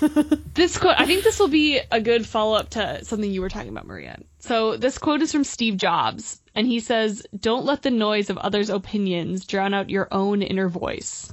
This 0.54 0.78
quote, 0.78 0.94
I 0.98 1.06
think 1.06 1.24
this 1.24 1.38
will 1.38 1.48
be 1.48 1.80
a 1.90 2.00
good 2.00 2.26
follow 2.26 2.56
up 2.56 2.70
to 2.70 3.04
something 3.04 3.30
you 3.30 3.40
were 3.40 3.48
talking 3.48 3.70
about, 3.70 3.86
Maria. 3.86 4.18
So, 4.38 4.76
this 4.76 4.98
quote 4.98 5.22
is 5.22 5.32
from 5.32 5.44
Steve 5.44 5.76
Jobs, 5.76 6.40
and 6.54 6.66
he 6.66 6.80
says, 6.80 7.26
Don't 7.38 7.64
let 7.64 7.82
the 7.82 7.90
noise 7.90 8.30
of 8.30 8.38
others' 8.38 8.70
opinions 8.70 9.46
drown 9.46 9.74
out 9.74 9.90
your 9.90 10.08
own 10.12 10.42
inner 10.42 10.68
voice. 10.68 11.32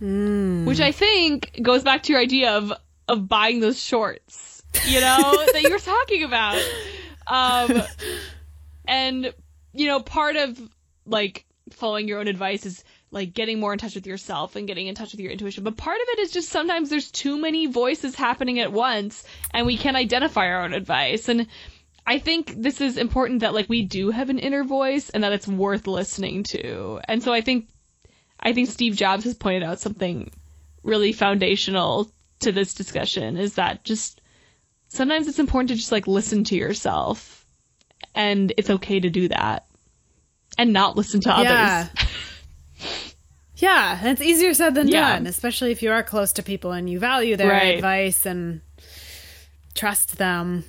Which 0.00 0.80
I 0.80 0.92
think 0.92 1.58
goes 1.62 1.82
back 1.82 2.04
to 2.04 2.12
your 2.12 2.20
idea 2.20 2.52
of, 2.52 2.72
of 3.08 3.28
buying 3.28 3.60
those 3.60 3.80
shorts, 3.80 4.62
you 4.86 5.00
know, 5.00 5.46
that 5.52 5.62
you 5.62 5.70
were 5.70 5.78
talking 5.78 6.24
about. 6.24 6.60
Um, 7.26 7.82
and, 8.84 9.32
you 9.74 9.86
know, 9.86 10.00
part 10.00 10.36
of 10.36 10.58
like 11.04 11.44
following 11.70 12.08
your 12.08 12.20
own 12.20 12.28
advice 12.28 12.66
is 12.66 12.84
like 13.10 13.32
getting 13.32 13.60
more 13.60 13.72
in 13.72 13.78
touch 13.78 13.94
with 13.94 14.06
yourself 14.06 14.56
and 14.56 14.66
getting 14.66 14.86
in 14.86 14.94
touch 14.94 15.12
with 15.12 15.20
your 15.20 15.30
intuition. 15.30 15.64
But 15.64 15.76
part 15.76 15.96
of 15.96 16.08
it 16.12 16.18
is 16.20 16.30
just 16.30 16.48
sometimes 16.48 16.90
there's 16.90 17.10
too 17.10 17.38
many 17.38 17.66
voices 17.66 18.14
happening 18.14 18.58
at 18.60 18.72
once 18.72 19.24
and 19.52 19.66
we 19.66 19.76
can't 19.76 19.96
identify 19.96 20.46
our 20.46 20.64
own 20.64 20.74
advice. 20.74 21.28
And 21.28 21.46
I 22.06 22.18
think 22.18 22.54
this 22.56 22.80
is 22.80 22.96
important 22.98 23.40
that 23.40 23.54
like 23.54 23.68
we 23.68 23.82
do 23.82 24.10
have 24.10 24.30
an 24.30 24.38
inner 24.38 24.64
voice 24.64 25.10
and 25.10 25.24
that 25.24 25.32
it's 25.32 25.48
worth 25.48 25.86
listening 25.86 26.42
to. 26.44 27.00
And 27.04 27.22
so 27.22 27.32
I 27.32 27.40
think 27.40 27.68
I 28.40 28.52
think 28.52 28.68
Steve 28.68 28.96
Jobs 28.96 29.24
has 29.24 29.34
pointed 29.34 29.62
out 29.62 29.80
something 29.80 30.30
really 30.82 31.12
foundational 31.12 32.10
to 32.40 32.52
this 32.52 32.74
discussion 32.74 33.38
is 33.38 33.54
that 33.54 33.84
just 33.84 34.20
sometimes 34.88 35.28
it's 35.28 35.38
important 35.38 35.68
to 35.70 35.76
just 35.76 35.92
like 35.92 36.06
listen 36.06 36.44
to 36.44 36.56
yourself 36.56 37.43
and 38.14 38.52
it's 38.56 38.70
okay 38.70 39.00
to 39.00 39.10
do 39.10 39.28
that 39.28 39.66
and 40.58 40.72
not 40.72 40.96
listen 40.96 41.20
to 41.22 41.28
Yeah. 41.28 41.88
others. 41.90 42.06
Yeah, 43.56 44.00
it's 44.10 44.20
easier 44.20 44.54
said 44.54 44.74
than 44.74 44.88
Yeah. 44.88 45.12
done, 45.14 45.26
especially 45.26 45.72
if 45.72 45.82
you 45.82 45.90
are 45.92 46.02
close 46.02 46.32
to 46.34 46.42
people 46.42 46.72
and 46.72 46.88
you 46.88 46.98
value 46.98 47.36
their 47.36 47.50
Right. 47.50 47.76
advice 47.76 48.26
and 48.26 48.60
trust 49.74 50.18
them. 50.18 50.64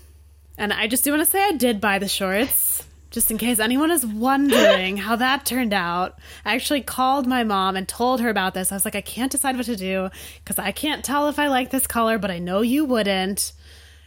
And 0.58 0.72
I 0.72 0.88
just 0.88 1.04
do 1.04 1.12
want 1.12 1.24
to 1.24 1.30
say 1.30 1.44
I 1.44 1.52
did 1.52 1.82
buy 1.82 2.00
the 2.00 2.08
shorts, 2.08 2.84
just 3.12 3.30
in 3.30 3.38
case 3.38 3.60
anyone 3.60 3.92
is 3.92 4.06
wondering 4.06 4.98
how 4.98 5.16
that 5.18 5.46
turned 5.46 5.74
out. 5.74 6.18
I 6.46 6.56
actually 6.56 6.82
called 6.82 7.28
my 7.28 7.44
mom 7.44 7.76
and 7.76 7.88
told 7.88 8.22
her 8.22 8.30
about 8.30 8.54
this. 8.54 8.72
I 8.72 8.76
was 8.76 8.86
like, 8.86 8.96
I 8.96 9.02
can't 9.02 9.32
decide 9.32 9.58
what 9.58 9.66
to 9.66 9.76
do 9.76 10.10
because 10.44 10.58
I 10.58 10.72
can't 10.72 11.04
tell 11.04 11.28
if 11.28 11.38
I 11.40 11.48
like 11.48 11.72
this 11.72 11.88
color, 11.88 12.18
but 12.18 12.32
I 12.32 12.40
know 12.40 12.62
you 12.62 12.86
wouldn't. 12.86 13.52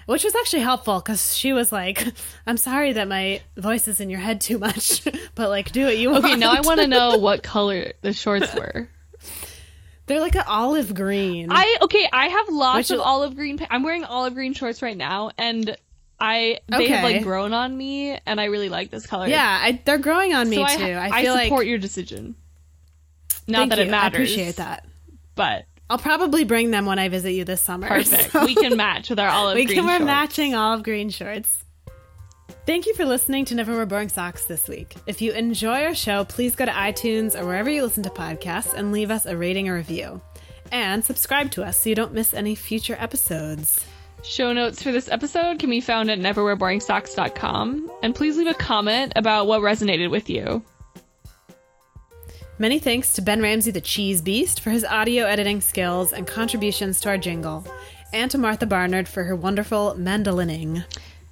Which 0.09 0.25
was 0.25 0.35
actually 0.35 0.63
helpful 0.63 0.99
because 1.01 1.37
she 1.37 1.53
was 1.53 1.71
like, 1.71 2.03
"I'm 2.47 2.57
sorry 2.57 2.95
that 2.95 3.07
my 3.09 3.43
voice 3.57 3.87
is 3.89 4.01
in 4.01 4.09
your 4.11 4.21
head 4.21 4.41
too 4.41 4.59
much, 4.59 5.03
but 5.35 5.49
like, 5.51 5.71
do 5.71 5.85
what 5.85 5.99
you 5.99 6.11
want." 6.11 6.25
Okay, 6.25 6.37
now 6.37 6.53
I 6.53 6.61
want 6.63 6.81
to 6.81 6.87
know 6.87 7.19
what 7.19 7.43
color 7.43 7.93
the 8.01 8.13
shorts 8.13 8.53
were. 8.55 8.89
They're 10.07 10.21
like 10.21 10.35
an 10.37 10.45
olive 10.47 10.95
green. 10.95 11.49
I 11.51 11.77
okay, 11.83 12.09
I 12.11 12.29
have 12.29 12.49
lots 12.49 12.77
Which 12.79 12.91
of 12.93 12.97
is- 12.97 13.03
olive 13.05 13.37
green. 13.37 13.59
pa- 13.59 13.67
I'm 13.71 13.83
wearing 13.83 14.05
olive 14.05 14.33
green 14.35 14.55
shorts 14.55 14.81
right 14.81 14.97
now, 14.97 15.31
and 15.37 15.77
I 16.19 16.61
they 16.69 16.89
have 16.89 17.05
like 17.05 17.23
grown 17.23 17.53
on 17.53 17.77
me, 17.77 18.19
and 18.27 18.41
I 18.41 18.47
really 18.47 18.71
like 18.71 18.91
this 18.91 19.07
color. 19.07 19.27
yeah, 19.29 19.59
I, 19.63 19.81
they're 19.85 19.99
growing 19.99 20.33
on 20.35 20.49
me 20.49 20.57
so 20.57 20.79
too. 20.79 20.85
I, 20.93 21.11
I 21.19 21.23
feel 21.23 21.37
support 21.37 21.61
like 21.61 21.69
your 21.69 21.79
decision. 21.79 22.35
Not 23.47 23.59
Thank 23.59 23.71
that 23.71 23.79
you. 23.79 23.85
it 23.85 23.91
matters. 23.91 24.19
I 24.19 24.23
appreciate 24.23 24.57
that. 24.57 24.85
but 25.35 25.67
I'll 25.91 25.99
probably 25.99 26.45
bring 26.45 26.71
them 26.71 26.85
when 26.87 26.99
I 26.99 27.09
visit 27.09 27.33
you 27.33 27.45
this 27.45 27.61
summer. 27.63 27.89
perfect. 27.89 28.33
so- 28.33 28.45
we 28.45 28.55
can 28.55 28.77
match 28.77 29.09
with 29.11 29.19
our 29.19 29.29
olive 29.29 29.55
we 29.57 29.65
green. 29.65 29.69
We 29.69 29.81
can 29.81 29.87
wear 29.87 29.99
shorts. 29.99 30.07
matching 30.07 30.55
olive 30.55 30.83
green 30.83 31.11
shorts. 31.11 31.65
Thank 32.67 32.85
you 32.87 32.95
for 32.95 33.07
listening 33.07 33.47
to 33.47 33.55
Never 33.55 33.75
Wear 33.75 33.87
Boring 33.87 34.11
Socks 34.11 34.45
this 34.45 34.69
week. 34.69 34.95
If 35.07 35.23
you 35.23 35.33
enjoy 35.33 35.85
our 35.85 35.95
show, 35.95 36.25
please 36.25 36.55
go 36.55 36.67
to 36.67 36.71
iTunes 36.71 37.39
or 37.39 37.47
wherever 37.47 37.71
you 37.71 37.83
listen 37.83 38.03
to 38.03 38.11
podcasts 38.11 38.75
and 38.75 38.93
leave 38.93 39.11
us 39.11 39.25
a 39.25 39.37
rating 39.37 39.71
or 39.71 39.75
review. 39.75 40.21
And 40.71 41.03
subscribe 41.03 41.51
to 41.53 41.65
us 41.65 41.79
so 41.83 41.89
you 41.89 41.95
don't 41.95 42.13
miss 42.13 42.35
any 42.35 42.55
future 42.55 42.97
episodes. 43.01 43.87
Show 44.23 44.53
notes 44.53 44.83
for 44.83 44.93
this 44.93 45.09
episode 45.09 45.59
can 45.59 45.71
be 45.71 45.81
found 45.81 46.11
at 46.11 46.19
neverwearboringsocks.com. 46.19 47.91
And 48.03 48.15
please 48.15 48.37
leave 48.37 48.49
a 48.49 48.55
comment 48.55 49.15
about 49.17 49.47
what 49.47 49.63
resonated 49.63 50.11
with 50.11 50.29
you. 50.29 50.63
Many 52.61 52.81
thanks 52.81 53.13
to 53.13 53.23
Ben 53.23 53.41
Ramsey, 53.41 53.71
the 53.71 53.81
Cheese 53.81 54.21
Beast, 54.21 54.59
for 54.59 54.71
his 54.71 54.85
audio 54.85 55.27
editing 55.27 55.61
skills 55.61 56.13
and 56.13 56.27
contributions 56.27 57.01
to 57.01 57.09
our 57.09 57.17
jingle, 57.17 57.65
and 58.13 58.29
to 58.33 58.39
Martha 58.39 58.67
Barnard 58.67 59.07
for 59.07 59.23
her 59.23 59.37
wonderful 59.37 59.95
mandolining. 59.97 60.85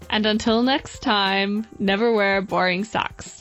And 0.09 0.25
until 0.25 0.63
next 0.63 1.01
time, 1.01 1.67
never 1.81 2.13
wear 2.13 2.43
boring 2.43 2.85
socks. 2.85 3.36